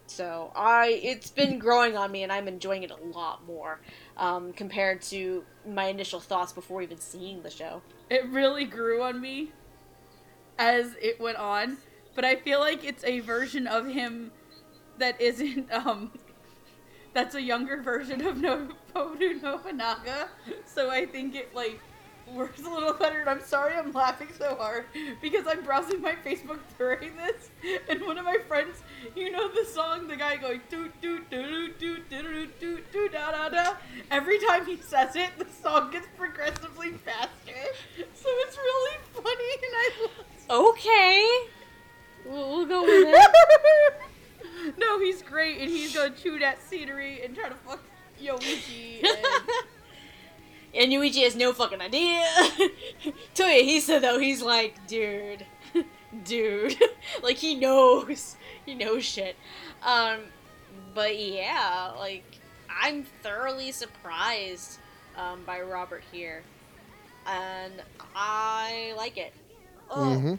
[0.07, 3.81] So I, it's been growing on me, and I'm enjoying it a lot more
[4.17, 7.83] um, compared to my initial thoughts before even seeing the show.
[8.11, 9.53] It really grew on me
[10.59, 11.79] as it went on,
[12.15, 14.33] but I feel like it's a version of him
[14.99, 16.13] that isn't um
[17.15, 20.29] that's a younger version of no Oda Nobunaga.
[20.65, 21.79] So I think it like
[22.27, 23.29] words a little cluttered.
[23.29, 24.87] I'm sorry I'm laughing so hard
[25.21, 27.51] because I'm browsing my Facebook during this,
[27.89, 28.83] and one of my friends,
[29.15, 33.31] you know the song, the guy going doot doot doot doot doot doot doot da
[33.33, 33.75] da da.
[34.11, 37.61] Every time he says it, the song gets progressively faster,
[37.97, 40.09] so it's really funny, and I.
[40.51, 41.27] Okay,
[42.27, 44.79] we'll, we'll go with it.
[44.79, 47.81] no, he's great, and he's gonna chew that scenery and try to fuck
[48.21, 49.27] Yoichi and
[50.75, 52.25] and Yuichi has no fucking idea.
[53.35, 55.45] Toyohisa though, he's like, dude,
[56.25, 56.77] dude,
[57.23, 58.37] like he knows,
[58.67, 59.37] he knows shit.
[59.85, 60.21] Um,
[60.95, 62.25] but yeah, like
[62.71, 64.79] I'm thoroughly surprised
[65.17, 66.43] um, by Robert here,
[67.27, 67.75] and
[68.15, 69.33] I like it.
[69.91, 70.35] Oh, hmm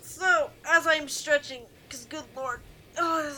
[0.00, 2.60] so as I'm stretching, cause good lord,
[2.98, 3.34] oh,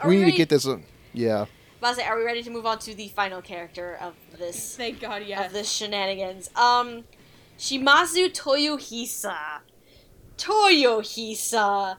[0.00, 0.32] are We need ready?
[0.32, 0.66] to get this.
[0.66, 0.78] Uh,
[1.14, 1.46] yeah.
[1.86, 4.76] About to say, are we ready to move on to the final character of this
[4.76, 5.46] thank God, yes.
[5.46, 6.50] of this shenanigans?
[6.56, 7.04] Um,
[7.60, 9.60] Shimazu Toyohisa.
[10.36, 11.96] Toyohisa.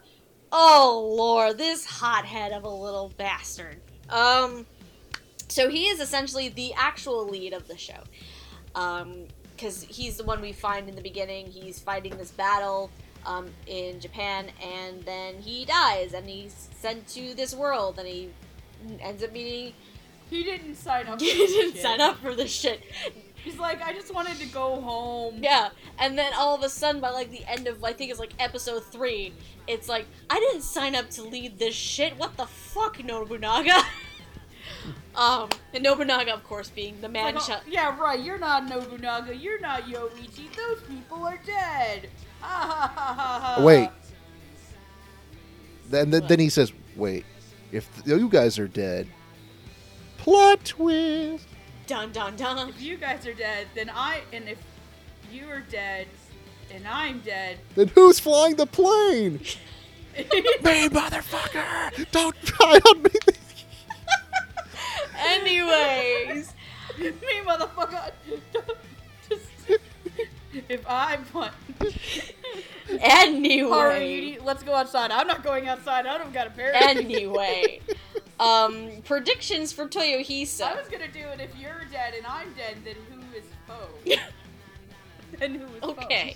[0.51, 3.79] Oh lord, this hothead of a little bastard.
[4.09, 4.65] Um,
[5.47, 8.03] so he is essentially the actual lead of the show.
[8.75, 11.47] Um, because he's the one we find in the beginning.
[11.47, 12.91] He's fighting this battle
[13.25, 18.31] um, in Japan, and then he dies, and he's sent to this world, and he
[18.99, 19.73] ends up meeting.
[20.29, 21.19] He didn't sign up.
[21.19, 21.81] For He this didn't shit.
[21.81, 22.81] sign up for this shit.
[23.43, 25.39] He's like, I just wanted to go home.
[25.41, 28.19] Yeah, and then all of a sudden, by like the end of I think it's
[28.19, 29.31] like episode three,
[29.67, 32.17] it's like I didn't sign up to lead this shit.
[32.17, 33.83] What the fuck, Nobunaga?
[35.15, 37.35] um, and Nobunaga, of course, being the man.
[37.35, 38.19] Like, oh, yeah, right.
[38.19, 39.33] You're not Nobunaga.
[39.33, 40.53] You're not Yoichi.
[40.53, 42.09] Those people are dead.
[42.43, 43.63] Ah, ha, ha, ha, ha.
[43.63, 43.89] Wait.
[45.89, 47.25] Then, then, then he says, "Wait,
[47.71, 49.07] if you guys are dead."
[50.17, 51.45] Plot twist.
[51.85, 52.69] Dun dun dun.
[52.69, 54.21] If you guys are dead, then I.
[54.33, 54.57] And if
[55.31, 56.07] you are dead,
[56.73, 57.59] and I'm dead.
[57.75, 59.39] Then who's flying the plane?
[60.17, 62.11] Me, motherfucker!
[62.11, 63.09] Don't try on me.
[65.17, 66.53] Anyways,
[66.99, 67.13] Me,
[67.45, 68.11] motherfucker.
[69.29, 69.79] Just,
[70.69, 71.53] if I want.
[73.01, 73.69] anyway.
[73.69, 75.11] Haru, need, let's go outside.
[75.11, 76.05] I'm not going outside.
[76.05, 76.73] I don't got a pair.
[76.75, 77.81] Anyway.
[78.39, 80.61] Um, predictions for Toyohisa.
[80.61, 80.77] I Toyohisa.
[80.77, 84.15] was gonna do it if you're dead and I'm dead, then who is foe?
[85.39, 85.89] then who is foe?
[86.03, 86.35] Okay.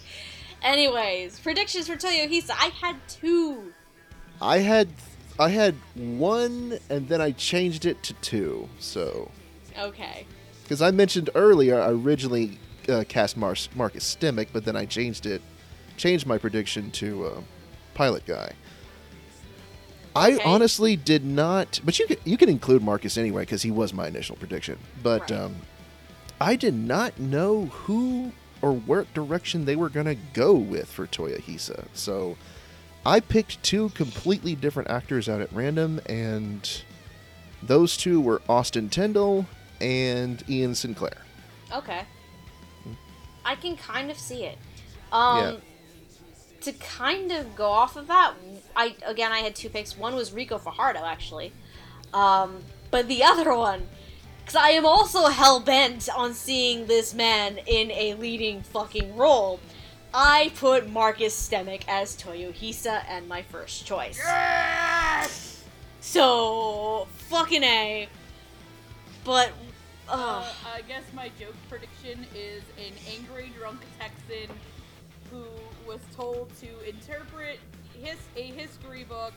[0.64, 2.52] Anyways, predictions for Toyohisa.
[2.52, 3.72] I had two.
[4.42, 4.88] I had
[5.40, 8.68] I had one, and then I changed it to two.
[8.80, 9.30] So,
[9.78, 10.26] Okay.
[10.64, 12.58] because I mentioned earlier, I originally
[12.90, 15.42] uh, cast Mar- Marcus Stimac, but then I changed it,
[16.02, 17.42] changed my prediction to uh,
[17.94, 18.54] Pilot Guy.
[20.16, 20.44] I Okay.
[20.44, 24.08] honestly did not, but you can, you can include Marcus anyway because he was my
[24.08, 24.78] initial prediction.
[25.04, 25.40] But Right.
[25.40, 25.56] um,
[26.42, 28.32] I did not know who
[28.64, 31.86] or what direction they were gonna go with for Toyohisa.
[31.94, 32.36] So
[33.06, 36.68] I picked two completely different actors out at random, and
[37.64, 39.46] those two were Austin Tindle
[39.80, 41.18] and Ian Sinclair.
[41.72, 42.02] Okay.
[43.46, 44.58] I can kind of see it.
[45.12, 45.54] Um Yeah.
[46.62, 48.34] To kind of go off of that,
[48.76, 49.98] I again I had two picks.
[49.98, 51.54] One was Ricco Fajardo actually.
[52.14, 53.88] Um but the other one
[54.46, 59.60] cuz I am also hell bent on seeing this man in a leading fucking role.
[60.14, 64.20] I put Marcus Stimac as Toyohisa and my first choice.
[64.22, 65.64] Yes!
[66.02, 68.10] So, fucking A.
[69.24, 69.52] But
[70.10, 74.54] uh, I guess my joke prediction is an angry drunk Texan
[75.30, 75.46] who
[75.92, 77.60] was told to interpret
[78.02, 79.34] his a history book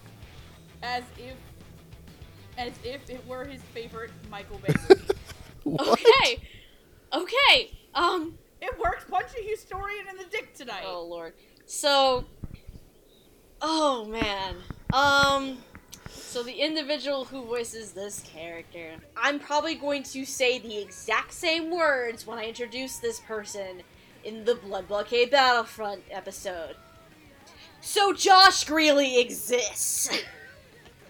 [0.84, 1.34] as if
[2.56, 4.72] as if it were his favorite Michael Bay
[5.66, 6.40] okay.
[7.12, 7.70] Okay.
[7.94, 9.04] Um it works.
[9.10, 10.84] Punch a historian in the dick tonight.
[10.86, 11.32] Oh lord.
[11.66, 12.24] So
[13.60, 14.54] Oh man.
[14.92, 15.58] Um
[16.08, 21.70] so the individual who voices this character, I'm probably going to say the exact same
[21.72, 23.82] words when I introduce this person
[24.24, 26.76] in the Blood Blockade Battlefront episode.
[27.80, 30.08] So Josh Grelle exists.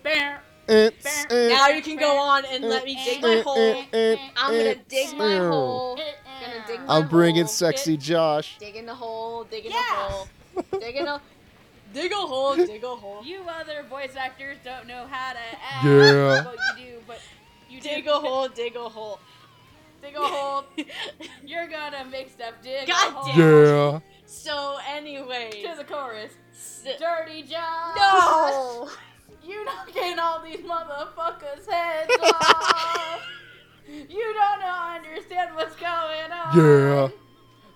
[0.03, 0.43] Bear.
[0.67, 3.85] It's- now you can go on and let me dig my hole.
[4.37, 5.97] I'm gonna dig my hole.
[5.97, 7.53] Gonna dig my I'm bringing hole.
[7.53, 8.57] sexy Josh.
[8.59, 9.79] Dig in the hole, dig in Yeah.
[9.81, 10.29] the hole,
[10.81, 11.21] dig in a,
[11.93, 13.23] dig a hole, dig a hole.
[13.25, 15.85] You other voice actors don't know how to act.
[15.85, 15.93] Yeah.
[16.45, 17.21] Well, you do, but
[17.69, 18.11] you Dig do.
[18.13, 19.21] a hole, dig a hole.
[20.05, 20.65] Dig a hole.
[21.45, 23.33] You're gonna make stuff dig God a hole.
[23.35, 23.39] damn.
[23.39, 24.01] Yeah.
[24.27, 26.33] so anyway, To the chorus.
[26.53, 27.97] s- Dirty Josh.
[27.97, 28.89] no.
[29.47, 33.21] You knocking all these motherfuckers' heads off.
[33.87, 36.57] You don't know, understand what's going on.
[36.59, 37.09] Yeah.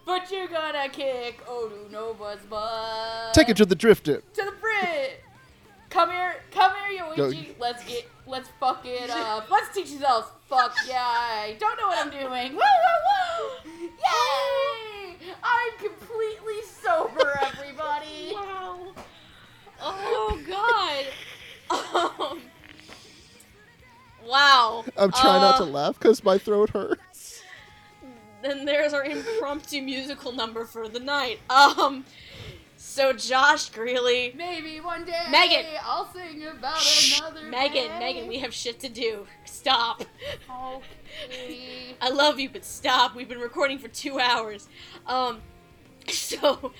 [0.07, 3.35] But you're gonna kick Odu Nova's butt.
[3.35, 4.23] Take it to the drifted.
[4.35, 5.11] to the bridge.
[5.91, 7.55] Come here, come here, Go- Yoichi.
[7.59, 9.51] Let's get, let's fuck it up.
[9.51, 10.29] Let's teach yourselves.
[10.49, 10.99] Fuck yeah!
[11.03, 12.53] I don't know what I'm doing.
[12.53, 13.89] Woo woo woo!
[13.89, 15.17] Yay!
[15.43, 18.35] I'm completely sober, everybody.
[19.81, 19.95] Wow.
[20.11, 22.31] Oh god.
[22.31, 22.41] Um.
[24.27, 24.85] Wow.
[24.97, 27.43] I'm trying not to Uh, laugh because my throat hurts.
[28.43, 31.39] Then there's our impromptu musical number for the night.
[31.51, 32.05] Um.
[32.99, 34.35] So Josh Grelle.
[34.35, 35.67] Maybe one day Megan.
[35.85, 37.99] I'll sing about Shh, another Megan, day.
[38.01, 39.25] Megan, we have shit to do.
[39.45, 40.03] Stop.
[40.51, 41.95] Okay.
[42.01, 43.15] I love you, but stop.
[43.15, 44.67] We've been recording for two hours.
[45.07, 45.43] Um,
[46.09, 46.73] so,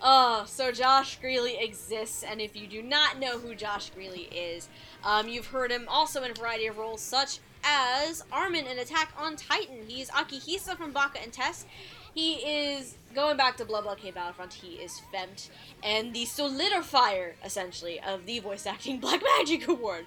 [0.00, 4.70] uh, so Josh Grelle exists, and if you do not know who Josh Grelle is,
[5.04, 9.12] um, you've heard him also in a variety of roles, such as Armin in Attack
[9.18, 9.80] on Titan.
[9.86, 11.66] He's Akihisa from Baka and Test.
[12.14, 14.54] He is going back to Blood Blockade Battlefront.
[14.54, 15.48] He is Femt
[15.82, 20.06] and the solidifier, essentially, of the voice acting Black Magic Award.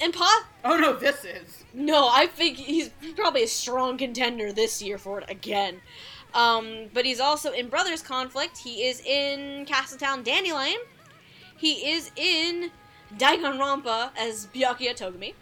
[0.00, 1.64] And po- Oh no, this is.
[1.72, 5.80] no, I think he's probably a strong contender this year for it again.
[6.34, 8.58] Um, but he's also in Brothers Conflict.
[8.58, 10.78] He is in Castletown Dandelion.
[11.56, 12.70] He is in
[13.16, 15.34] Danganronpa as Byakuya Togami.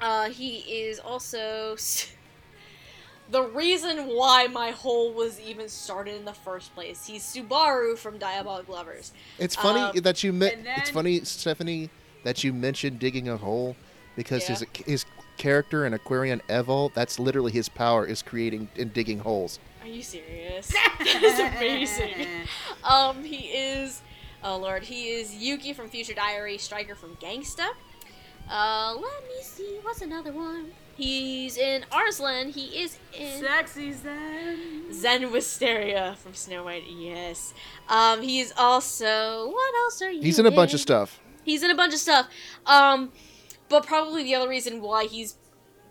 [0.00, 1.74] Uh, he is also
[3.30, 7.06] the reason why my hole was even started in the first place.
[7.06, 9.12] He's Subaru from Diabolik Lovers.
[9.38, 10.54] It's funny Um, that you met.
[10.54, 11.90] and It's funny, Stephanie,
[12.24, 13.76] that you mentioned digging a hole
[14.16, 15.04] because his his
[15.36, 16.92] character in Aquarion Evol.
[16.94, 19.58] That's literally his power is creating and digging holes.
[19.82, 20.66] Are you serious?
[20.98, 22.14] that is amazing.
[22.84, 24.00] Um, he is,
[24.42, 27.66] oh lord, he is Yuki from Future Diary, Striker from Gangsta.
[28.50, 30.70] Uh, let me see, what's another one?
[30.98, 32.50] He's in Arslan.
[32.50, 34.92] He is in Sexy Zen.
[34.92, 36.82] Zen Wisteria from Snow White.
[36.90, 37.54] Yes.
[37.88, 40.20] Um, he's also what else are you?
[40.20, 41.20] He's in a bunch of stuff.
[41.44, 42.26] He's in a bunch of stuff.
[42.66, 43.12] Um,
[43.68, 45.36] but probably the other reason why he's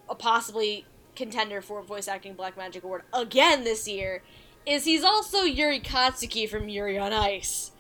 [0.09, 0.85] a possibly
[1.15, 4.23] contender for voice acting Black Magic Award again this year
[4.65, 7.71] is he's also Yuri Katsuki from Yuri on Ice.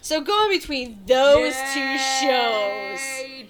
[0.00, 3.00] So going between those two shows.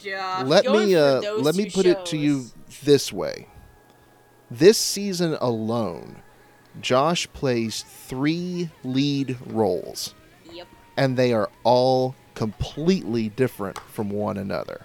[0.02, 0.46] Josh.
[0.46, 2.54] let going me uh, those let me two put it to you shows.
[2.80, 3.48] This way.
[4.50, 6.22] This season alone,
[6.80, 10.14] Josh plays three lead roles,
[10.52, 10.68] Yep.
[10.96, 14.82] and they are all completely different from one another.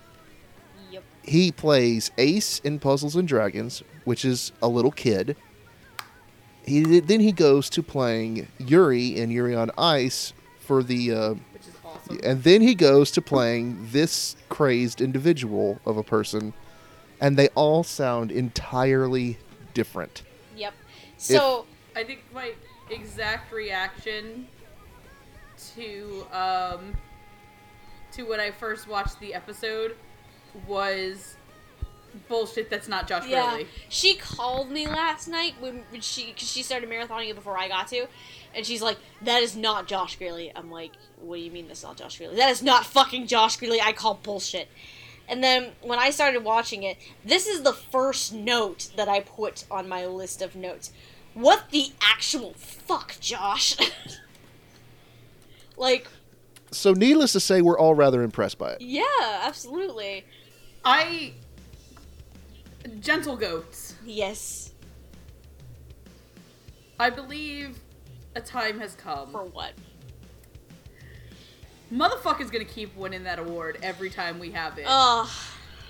[0.92, 1.04] Yep.
[1.24, 5.36] He plays Ace in Puzzles and Dragons, which is a little kid.
[6.64, 11.36] He then he goes to playing Yuri in Yuri on Ice for the uh,
[11.84, 12.20] awesome.
[12.24, 16.54] and then he goes to playing this crazed individual of a person,
[17.22, 19.38] and they all sound entirely
[19.74, 20.24] different.
[20.58, 20.74] Yep.
[21.18, 21.66] So
[21.96, 22.54] I think my
[22.90, 24.48] exact reaction
[25.76, 26.98] to um
[28.12, 29.96] to when I first watched the episode
[30.68, 31.38] was
[32.28, 32.70] bullshit.
[32.70, 33.68] That's not Josh yeah, Grelle.
[33.88, 37.68] she called me last night when, when she cause she started marathoning it before I
[37.68, 38.08] got to,
[38.54, 40.92] and she's like, "That is not Josh Grelle." I'm like,
[41.22, 42.36] "What do you mean that's not Josh Grelle?
[42.36, 44.68] That is not fucking Josh Grelle." I call bullshit.
[45.32, 49.64] And then when I started watching it, this is the first note that I put
[49.72, 50.92] on my list of notes.
[51.34, 53.78] What the actual fuck, Josh?
[55.78, 56.08] like,
[56.72, 58.82] So, needless to say, we're all rather impressed by it.
[58.82, 59.04] yeah,
[59.44, 60.26] absolutely.
[60.84, 61.32] I
[63.00, 63.96] gentle goats.
[64.06, 64.74] Yes.
[67.00, 67.78] I believe
[68.36, 69.32] a time has come.
[69.32, 69.72] For what?
[71.92, 74.86] Motherfucker's gonna keep winning that award every time we have it.
[74.88, 75.28] Ugh.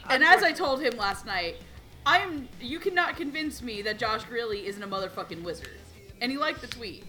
[0.10, 1.58] and as I told him last night,
[2.06, 2.48] I am.
[2.60, 5.78] You cannot convince me that Josh Grelle isn't a motherfucking wizard.
[6.20, 7.06] And he liked the tweet.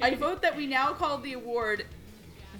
[0.00, 1.86] I vote that we now call the award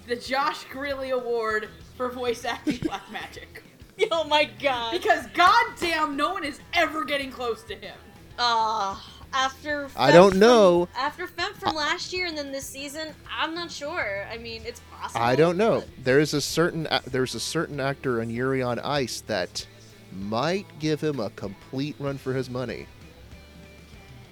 [0.07, 3.63] the Josh Grelle Award for voice acting Black Magic.
[4.11, 4.91] oh my god.
[4.91, 7.95] Because goddamn, no one is ever getting close to him.
[8.37, 8.97] Uh,
[9.33, 10.87] after I don't from- know.
[10.95, 14.25] after Fem from last year and then this season, I'm not sure.
[14.31, 15.21] I mean, it's possible.
[15.23, 15.79] I don't know.
[15.81, 19.65] but- There is a certain a- there's a certain actor in Yuri on Ice that
[20.11, 22.87] might give him a complete run for his money.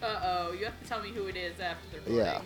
[0.02, 2.18] Uh oh, you have to tell me who it is after the recording.
[2.18, 2.41] Yeah.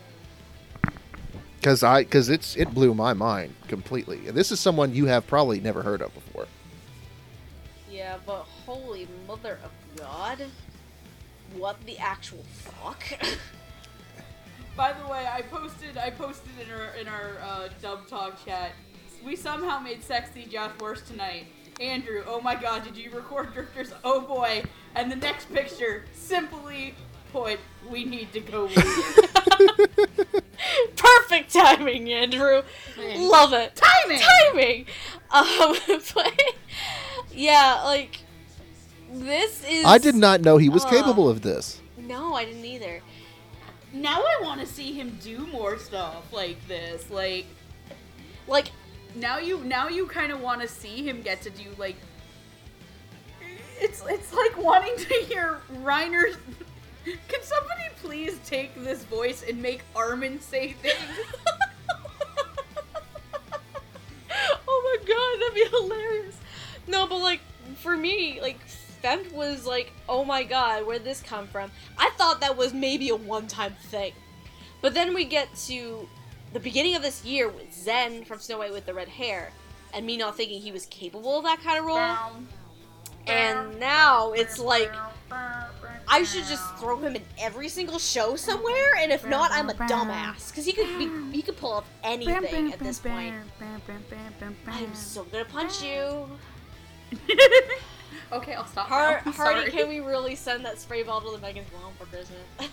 [1.62, 4.28] Cause I, cause it's it blew my mind completely.
[4.28, 6.48] And this is someone you have probably never heard of before.
[7.90, 10.46] Yeah, but holy mother of God,
[11.58, 13.04] what the actual fuck?
[14.76, 18.72] By the way, I posted I posted in our in our uh, dub talk chat.
[19.24, 21.48] We somehow made sexy Josh worse tonight.
[21.80, 23.94] Andrew, oh my god, did you record drifters?
[24.04, 24.64] Oh boy.
[24.96, 26.96] And the next picture, simply
[27.32, 27.60] put,
[27.90, 28.68] we need to go.
[30.96, 32.64] Perfect timing, Andrew.
[32.98, 33.76] Love it.
[33.76, 34.20] Timing!
[34.20, 34.86] Timing.
[35.32, 35.76] Um,
[36.14, 36.40] but
[37.34, 38.20] yeah, like
[39.24, 39.86] this is.
[39.86, 40.90] I did not know he was Uh.
[40.90, 41.82] capable of this.
[41.98, 43.02] No, I didn't either.
[43.94, 47.10] now I want to see him do more stuff like this.
[47.10, 47.46] Like
[48.48, 48.72] Like,
[49.16, 51.96] now you now you kind of want to see him get to do like
[53.80, 56.24] it's it's like wanting to hear Reiner
[57.06, 60.96] Can somebody please take this voice and make Armin say things?
[64.68, 66.36] oh my god, that'd be hilarious.
[66.88, 67.42] No, but like
[67.78, 68.60] for me, like
[69.34, 71.70] Was like, oh my god, where'd this come from?
[71.96, 74.14] I thought that was maybe a one-time thing,
[74.82, 76.10] but then we get to
[76.54, 79.52] the beginning of this year with Zen from Snow White with the red hair,
[79.94, 82.18] and me not thinking he was capable of that kind of role,
[83.28, 84.92] and now it's like.
[86.08, 89.74] I should just throw him in every single show somewhere, and if not, I'm a
[89.74, 90.50] dumbass.
[90.50, 93.34] Because he could be, he could pull off anything at this point.
[94.68, 96.28] I'm so gonna punch you.
[98.36, 98.88] okay, I'll stop.
[98.88, 99.32] Har- now.
[99.32, 99.72] Hardy, Sorry.
[99.72, 102.40] can we really send that spray bottle to Megan's mom for Christmas?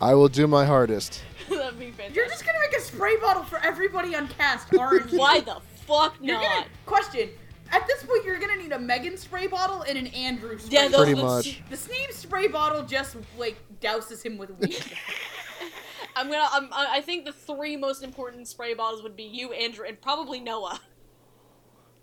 [0.00, 1.22] I will do my hardest.
[1.48, 2.16] That'd be fantastic.
[2.16, 5.18] You're just gonna make a spray bottle for everybody on cast, aren't you?
[5.18, 5.56] Why the
[5.86, 6.42] fuck You're not?
[6.44, 7.30] gonna question.
[7.72, 10.88] At this point, you're gonna need a Megan spray bottle and an Andrew spray Yeah,
[10.88, 10.98] bottle.
[10.98, 11.62] those Pretty would- much.
[11.70, 14.84] The Sneeb spray bottle just like douses him with weed.
[16.14, 16.48] I'm gonna.
[16.52, 20.00] I'm, I I think the three most important spray bottles would be you, Andrew, and
[20.00, 20.80] probably Noah.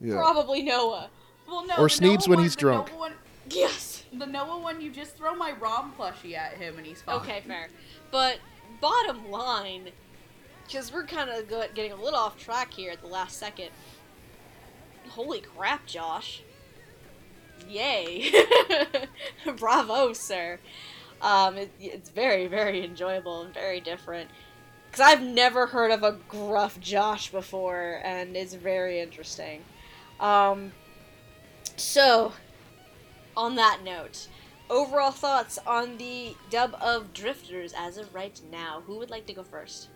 [0.01, 0.15] Yeah.
[0.15, 1.09] Probably Noah.
[1.47, 1.75] Well, no.
[1.77, 2.89] Or Sneeb's when one- he's drunk.
[2.97, 3.13] One,
[3.49, 4.03] Yes.
[4.11, 7.15] the Noah one, you just throw my Rom plushie at him and he's fine.
[7.17, 7.67] Okay, fair.
[8.11, 8.39] But
[8.79, 9.89] bottom line,
[10.65, 13.69] because we're kind of getting a little off track here at the last second.
[15.09, 16.41] Holy crap, Josh!
[17.67, 18.31] Yay!
[19.57, 20.59] Bravo, sir.
[21.21, 24.29] Um, it, it's very, very enjoyable and very different.
[24.89, 29.61] Because I've never heard of a gruff Josh before, and it's very interesting.
[30.19, 30.71] Um,
[31.75, 32.33] so,
[33.35, 34.27] on that note,
[34.69, 38.83] overall thoughts on the dub of Drifters as of right now.
[38.85, 39.89] Who would like to go first?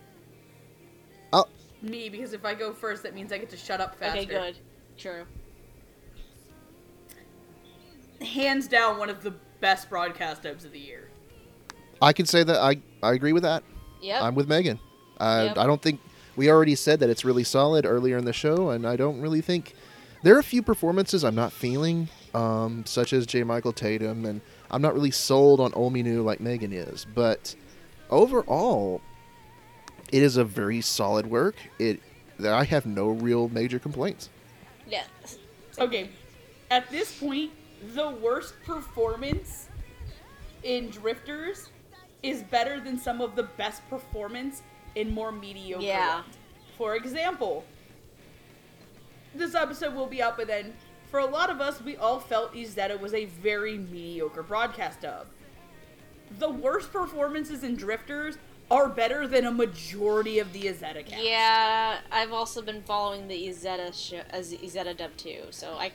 [1.34, 1.45] Oh.
[1.82, 4.20] Me, because if I go first, that means I get to shut up faster.
[4.20, 4.58] Okay, good.
[4.98, 5.26] True.
[8.22, 11.10] Hands down, one of the best broadcast dubs of the year.
[12.02, 13.64] I can say that I, I agree with that.
[14.02, 14.22] Yep.
[14.22, 14.80] I'm with Megan.
[15.20, 15.58] I, Yep.
[15.58, 15.99] I don't think
[16.36, 19.41] we already said that it's really solid earlier in the show, and I don't really
[19.41, 19.74] think
[20.28, 23.44] there are a few performances I'm not feeling, um, such as J.
[23.44, 27.06] Michael Tatum, and I'm not really sold on Olminu like Megan is.
[27.06, 27.56] But
[28.10, 28.99] overall,
[30.12, 31.56] it is a very solid work.
[31.80, 32.02] It
[32.44, 34.30] I have no real major complaints.
[34.86, 35.06] yeah.
[35.80, 36.10] Okay,
[36.72, 37.52] at this point,
[37.95, 39.70] the worst performance
[40.62, 41.70] in Drifters
[42.22, 44.62] is better than some of the best performance
[44.95, 46.16] in more mediocre Yeah.
[46.16, 46.36] ones.
[46.78, 47.64] For example,
[49.36, 50.74] this episode will be up, but then
[51.10, 55.28] for a lot of us, we all felt Izetta was a very mediocre broadcast dub.
[56.40, 58.38] The worst performances in Drifters
[58.70, 61.24] are better than a majority of the Izetta cast.
[61.24, 65.91] Yeah, I've also been following the Izetta show, uh, as Izetta dub too, so I,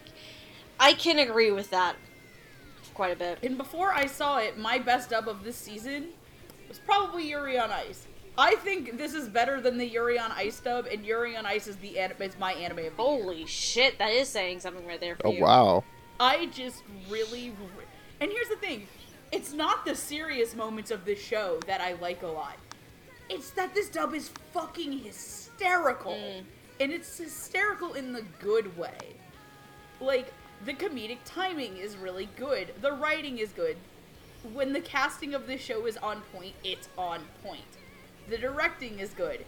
[0.80, 1.96] I can agree with that
[2.94, 3.38] quite a bit.
[3.42, 6.08] And before I saw it, my best dub of this season
[6.68, 8.06] was probably Yuri on Ice.
[8.38, 11.66] I think this is better than the Yuri on Ice dub, and Yuri on Ice
[11.66, 12.92] is the an- is my anime of the year.
[12.96, 15.32] Holy shit, that is saying something right there for you.
[15.34, 15.42] Oh you.
[15.42, 15.84] wow!
[16.18, 17.84] I just really, re-
[18.20, 18.86] and here's the thing,
[19.32, 22.56] it's not the serious moments of this show that I like a lot.
[23.28, 26.44] It's that this dub is fucking hysterical, Mm.
[26.80, 28.96] and it's hysterical in the good way.
[30.00, 30.32] Like
[30.64, 32.72] the comedic timing is really good.
[32.80, 33.76] The writing is good.
[34.54, 37.60] When the casting of this show is on point, it's on point.
[38.28, 39.44] The directing is good.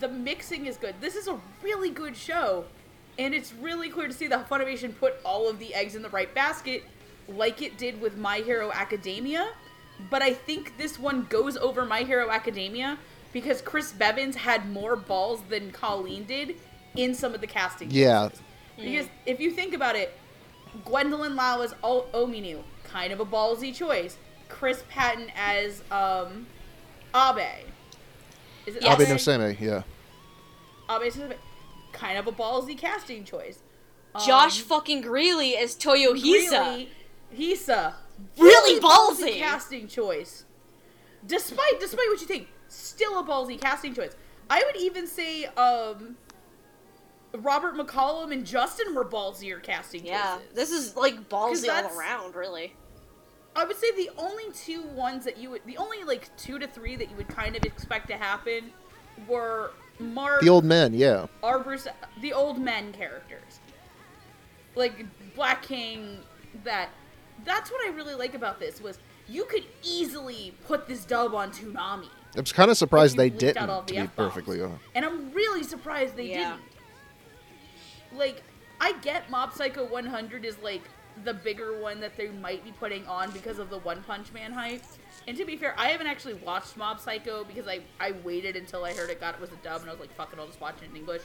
[0.00, 0.94] The mixing is good.
[1.00, 2.64] This is a really good show.
[3.18, 6.08] And it's really clear to see that Funimation put all of the eggs in the
[6.10, 6.84] right basket,
[7.28, 9.48] like it did with My Hero Academia.
[10.10, 12.98] But I think this one goes over My Hero Academia
[13.32, 16.56] because Chris Bevins had more balls than Colleen did
[16.94, 17.90] in some of the casting.
[17.90, 18.28] Yeah,
[18.76, 20.16] Because if you think about it,
[20.84, 24.16] Gwendolyn Lau as o- Olminu, kind of a ballsy choice.
[24.48, 26.46] Chris Patton as um,
[27.14, 27.66] Abe.
[28.68, 29.00] Is it Yes.
[29.00, 29.82] Abe no Seme, yeah.
[30.90, 31.34] Abe Suzume.
[31.92, 33.60] Kind of a ballsy casting choice.
[34.26, 36.20] Josh Um, fucking Grelle as Toyohisa.
[36.50, 36.88] Really,
[37.36, 37.94] Hisa.
[38.38, 39.38] Really ballsy.
[39.38, 40.44] casting choice.
[41.26, 44.12] Despite despite what you think, still a ballsy casting choice.
[44.50, 46.16] I would even say um
[47.34, 50.46] Robert McCollum and Justin were ballsier casting Yeah, choices.
[50.48, 52.74] Yeah, this is like ballsy all around, really.
[53.56, 56.66] I would say the only two ones that you would the only like two to
[56.66, 58.70] three that you would kind of expect to happen
[59.26, 61.26] were Mark The old men, yeah.
[61.42, 61.88] our Bruce,
[62.20, 63.58] the old men characters,
[64.76, 65.04] like
[65.34, 66.18] Black King.
[66.64, 66.88] That
[67.44, 68.98] that's what I really like about this was
[69.28, 73.82] you could easily put this dub on Toonami, I'm kind of surprised they didn't, all
[73.82, 74.14] to be F-bombs.
[74.32, 74.80] perfectly honest.
[74.94, 76.56] and I'm really surprised they Yeah.
[78.12, 78.18] didn't.
[78.18, 78.42] Like,
[78.80, 80.82] I get Mob Psycho 100 is like
[81.24, 84.52] the bigger one that they might be putting on because of the One Punch Man
[84.52, 84.82] hype.
[85.26, 88.84] And to be fair, I haven't actually watched Mob Psycho because I, I waited until
[88.84, 90.46] I heard it got it was a dub and I was like, fuck it, I'll
[90.46, 91.22] just watch it in English.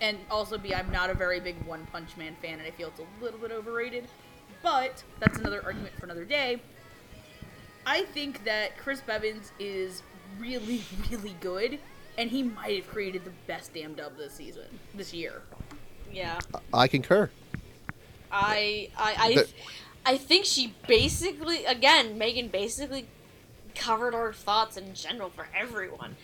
[0.00, 2.88] And also, B, I'm not a very big One Punch Man fan and I feel
[2.88, 4.06] it's a little bit overrated.
[4.62, 6.60] But that's another argument for another day.
[7.86, 10.02] I think that Chris Bevins is
[10.38, 11.78] really, really good,
[12.16, 15.42] and he might have created the best damn dub this season, this year.
[16.12, 16.38] Yeah.
[16.72, 17.30] I concur.
[18.32, 19.48] I I I, The-
[20.06, 23.06] I think she basically again Megan basically
[23.74, 26.16] covered our thoughts in general for everyone.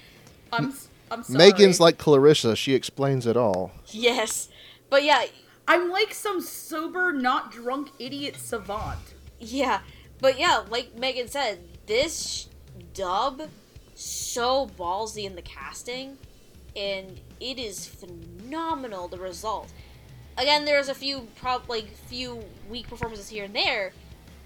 [0.52, 1.39] I'm, s- I'm sorry.
[1.39, 3.72] Megan's like Clarissa; she explains it all.
[3.89, 4.48] Yes,
[4.90, 5.24] but yeah,
[5.68, 9.01] I'm like some sober, not drunk idiot savant.
[9.39, 9.81] yeah,
[10.20, 12.48] but yeah, like Megan said, this
[12.94, 13.43] dub
[13.94, 16.18] so ballsy in the casting,
[16.74, 19.09] and it is phenomenal.
[19.09, 19.72] The result.
[20.36, 23.93] Again, there's a few prob like few weak performances here and there,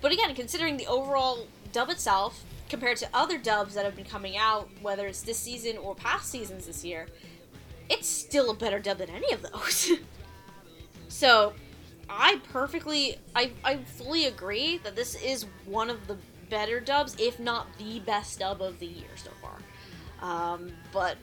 [0.00, 4.36] but again, considering the overall dub itself compared to other dubs that have been coming
[4.36, 7.06] out, whether it's this season or past seasons this year,
[7.88, 9.92] it's still a better dub than any of those.
[11.08, 11.54] so,
[12.10, 16.16] I perfectly, I, I fully agree that this is one of the
[16.50, 19.58] better dubs, if not the best dub of the year so far.
[20.20, 21.16] Um, but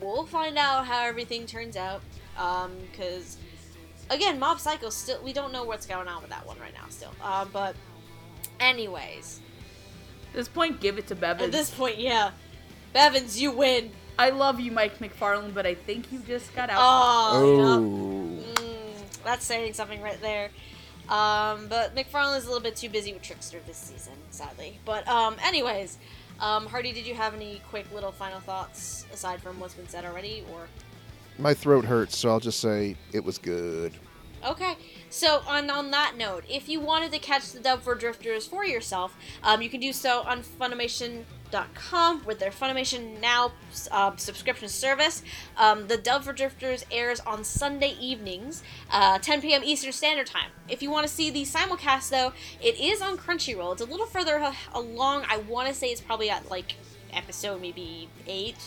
[0.00, 2.02] we'll find out how everything turns out.
[2.38, 3.36] Um, because
[4.14, 6.86] again, Mob Psycho still, we don't know what's going on with that one right now
[6.90, 7.12] still.
[7.22, 7.74] Um, but
[8.60, 9.40] anyways,
[10.30, 11.46] At this point, give it to Bevins.
[11.46, 12.30] at this point, yeah,
[12.92, 13.90] Bevins, you win.
[14.18, 16.78] I love you, Mike McFarland, but I think you just got out.
[16.80, 17.64] Oh, yeah.
[17.64, 20.50] Oh, Mm, that's saying something right there.
[21.08, 24.78] Um, but McFarland is a little bit too busy with Trickster this season, sadly.
[24.84, 25.98] But um, anyways,
[26.40, 30.04] um, Hardy, did you have any quick little final thoughts aside from what's been said
[30.04, 30.66] already, or?
[31.42, 33.92] My throat hurts, so I'll just say it was good.
[34.46, 34.76] Okay,
[35.10, 38.64] so on on that note, if you wanted to catch the dub for Drifters for
[38.64, 43.50] yourself, um, you can do so on Funimation.com with their Funimation Now
[43.90, 45.24] uh, subscription service.
[45.56, 48.62] Um, the dub for Drifters airs on Sunday evenings,
[48.92, 49.62] uh, 10 p.m.
[49.64, 50.50] Eastern Standard Time.
[50.68, 53.72] If you want to see the simulcast, though, it is on Crunchyroll.
[53.72, 55.24] It's a little further along.
[55.28, 56.76] I want to say it's probably at like
[57.12, 58.58] episode maybe eight.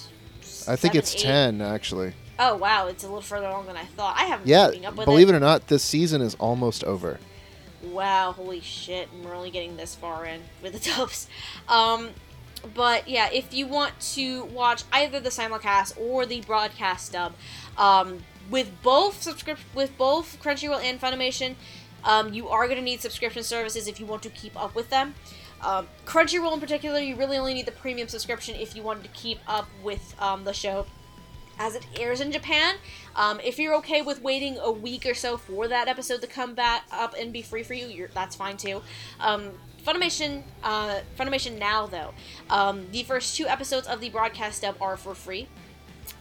[0.68, 1.22] I think seven, it's eight.
[1.22, 2.14] 10, actually.
[2.38, 4.16] Oh wow, it's a little further along than I thought.
[4.18, 5.34] I haven't Yeah, been keeping up with believe it.
[5.34, 7.20] it or not, this season is almost over.
[7.84, 11.28] Wow, holy shit, and we're only getting this far in with the dubs.
[11.70, 12.10] Um,
[12.74, 17.34] but yeah, if you want to watch either the simulcast or the broadcast dub,
[17.78, 21.56] um, with both subscrip- with both Crunchyroll and Funimation,
[22.03, 24.90] um, you are going to need subscription services if you want to keep up with
[24.90, 25.16] them.
[25.62, 29.10] Um, Crunchyroll in particular, you really only need the premium subscription if you wanted to
[29.10, 30.86] keep up with um, the show
[31.60, 32.76] as it airs in Japan.
[33.15, 36.53] Um, if you're okay with waiting a week or so for that episode to come
[36.53, 38.82] back up and be free for you, that's fine too.
[39.19, 39.52] Um,
[39.86, 42.14] Funimation, uh, Funimation Now though,
[42.49, 45.48] um, the first two episodes of the broadcast dub are for free.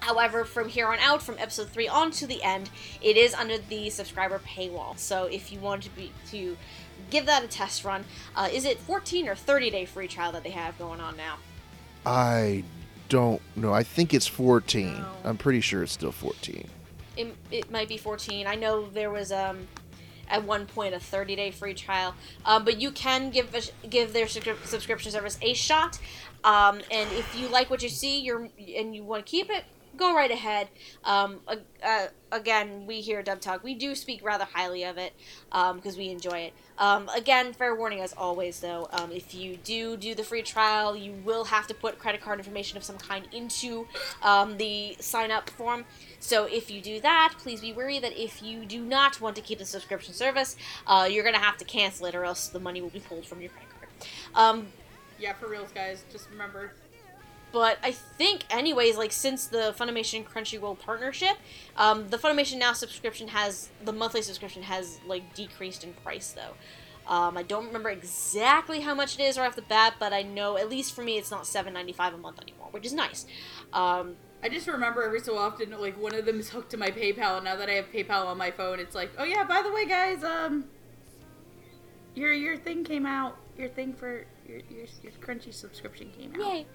[0.01, 2.71] However, from here on out, from episode three on to the end,
[3.01, 4.99] it is under the subscriber paywall.
[4.99, 6.57] So if you want to be to
[7.11, 8.05] give that a test run,
[8.37, 11.37] uh, is it 14 or 30 day free trial that they have going on now?
[12.07, 12.65] I
[13.09, 13.73] don't know.
[13.73, 14.87] I think it's 14.
[14.93, 15.07] No.
[15.25, 16.69] I'm pretty sure it's still 14.
[17.17, 19.69] it, it might be 14 i know there was um
[20.29, 22.15] at one point a 30 day free trial
[22.45, 25.99] um, but you can give a, give their subscription service a shot
[26.45, 29.65] um, and if you like what you see you're and you want to keep it
[29.97, 30.69] go right ahead
[31.05, 35.13] um, uh, again we here at dub talk we do speak rather highly of it
[35.75, 39.97] because we enjoy it um, again fair warning as always though um, if you do
[39.97, 43.29] do the free trial you will have to put credit card information of some kind
[43.33, 43.87] into
[44.23, 45.85] um, the sign up form
[46.25, 49.43] so if you do that, please be wary that if you do not want to
[49.43, 50.57] keep the subscription service,
[50.87, 53.27] uh, you're going to have to cancel it or else the money will be pulled
[53.27, 53.89] from your credit card.
[54.35, 54.67] Um,
[55.19, 56.03] Yeah, for reals, guys.
[56.11, 56.73] Just remember.
[57.55, 61.37] But I think, anyways, like since the Funimation Crunchyroll partnership,
[61.77, 66.55] um, the Funimation Now subscription has the monthly subscription has like decreased in price though.
[67.07, 70.23] Um, I don't remember exactly how much it is right off the bat, but I
[70.23, 72.93] know at least for me it's not seven ninety five a month anymore, which is
[72.93, 73.25] nice.
[73.73, 76.91] Um, I just remember every so often, like one of them is hooked to my
[76.91, 79.63] PayPal, and now that I have PayPal on my phone, it's like, oh yeah, by
[79.63, 80.65] the way, guys, um,
[82.17, 83.37] your your thing came out.
[83.57, 86.41] Your thing for your your, your Crunchy subscription came out.
[86.41, 86.67] Yay.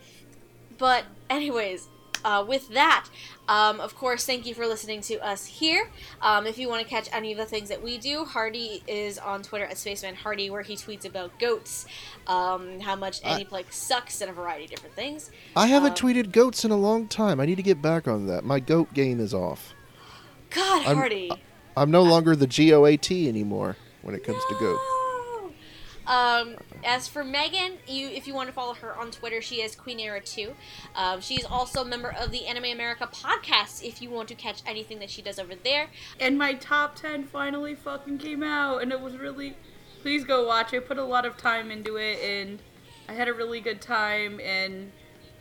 [0.79, 1.87] But, anyways,
[2.25, 3.07] uh, with that,
[3.47, 5.89] um, of course, thank you for listening to us here.
[6.21, 9.17] Um, if you want to catch any of the things that we do, Hardy is
[9.17, 11.85] on Twitter at Spaceman Hardy, where he tweets about goats,
[12.27, 15.31] um, how much I- Aniplex sucks, and a variety of different things.
[15.55, 17.39] I haven't Um, tweeted goats in a long time.
[17.39, 18.43] I need to get back on that.
[18.43, 19.73] My goat game is off.
[20.49, 21.31] God, I'm- Hardy.
[21.77, 24.83] I'm no longer the GOAT anymore when it comes to goats.
[26.07, 29.75] Um, as for Megan, you if you want to follow her on Twitter, she is
[29.75, 30.53] Queen Era 2.
[30.95, 34.61] Um, she's also a member of the Anime America podcast if you want to catch
[34.65, 35.87] anything that she does over there.
[36.19, 39.55] And my top ten finally fucking came out, and it was really.
[40.01, 40.73] Please go watch.
[40.73, 42.59] I put a lot of time into it, and
[43.09, 44.39] I had a really good time.
[44.39, 44.93] And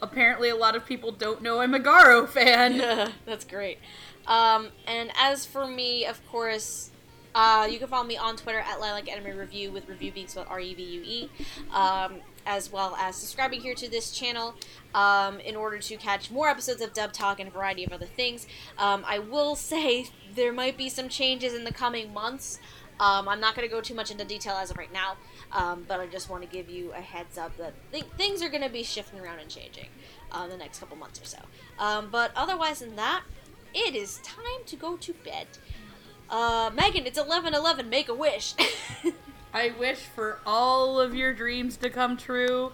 [0.02, 2.78] apparently, a lot of people don't know I'm a Garo fan.
[3.24, 3.78] That's great.
[4.26, 6.90] Um, and as for me, of course,
[7.34, 10.46] uh, you can follow me on Twitter at Lilac Anime Revue with review being spelled
[10.48, 11.30] R E V U E,
[11.72, 14.54] um, as well as subscribing here to this channel
[14.94, 18.06] um, in order to catch more episodes of Dub Talk and a variety of other
[18.06, 18.46] things.
[18.78, 22.58] Um, I will say there might be some changes in the coming months.
[23.00, 25.16] Um, I'm not going to go too much into detail as of right now,
[25.52, 28.48] um, but I just want to give you a heads up that th- things are
[28.48, 29.88] going to be shifting around and changing
[30.32, 31.38] uh, the next couple months or so.
[31.78, 33.22] Um, but otherwise than that,
[33.72, 35.46] it is time to go to bed.
[36.30, 37.88] Uh, Megan, it's 11:11.
[37.88, 38.54] Make a wish.
[39.54, 42.72] I wish for all of your dreams to come true.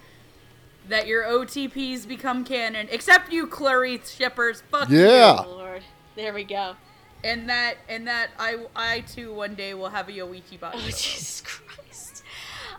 [0.88, 4.62] That your OTPs become canon, except you Clarice shippers.
[4.70, 5.42] Fuck Yeah.
[5.46, 5.82] Oh, Lord,
[6.14, 6.76] there we go.
[7.22, 10.76] And that, and that, I, I too one day will have a Yoichi body.
[10.76, 10.80] Oh pillow.
[10.88, 12.22] Jesus Christ.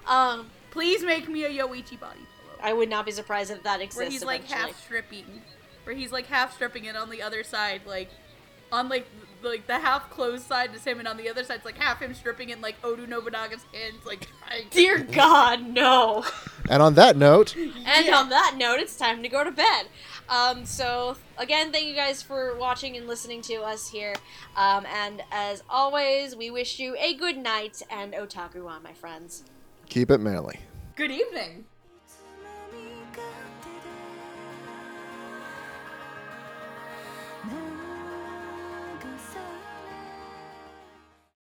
[0.06, 2.60] Um, Please make me a Yoichi body pillow.
[2.61, 3.97] I would not be surprised if that exists.
[3.97, 5.41] where he's like half stripping,
[5.85, 8.10] where he's like half stripping, and on the other side, like
[8.72, 9.07] on like
[9.43, 12.01] like the half closed side is him, and on the other side, it's like half
[12.01, 14.27] him stripping in like Oda Nobunaga's hands, like.
[14.71, 16.25] Dear God, no.
[16.69, 17.55] And on that note.
[17.55, 18.17] and yeah.
[18.17, 19.87] on that note, it's time to go to bed.
[20.29, 24.15] Um, so again, thank you guys for watching and listening to us here.
[24.55, 29.43] Um, and as always, we wish you a good night and otaku on, my friends.
[29.89, 30.59] Keep it manly.
[30.95, 31.65] Good evening.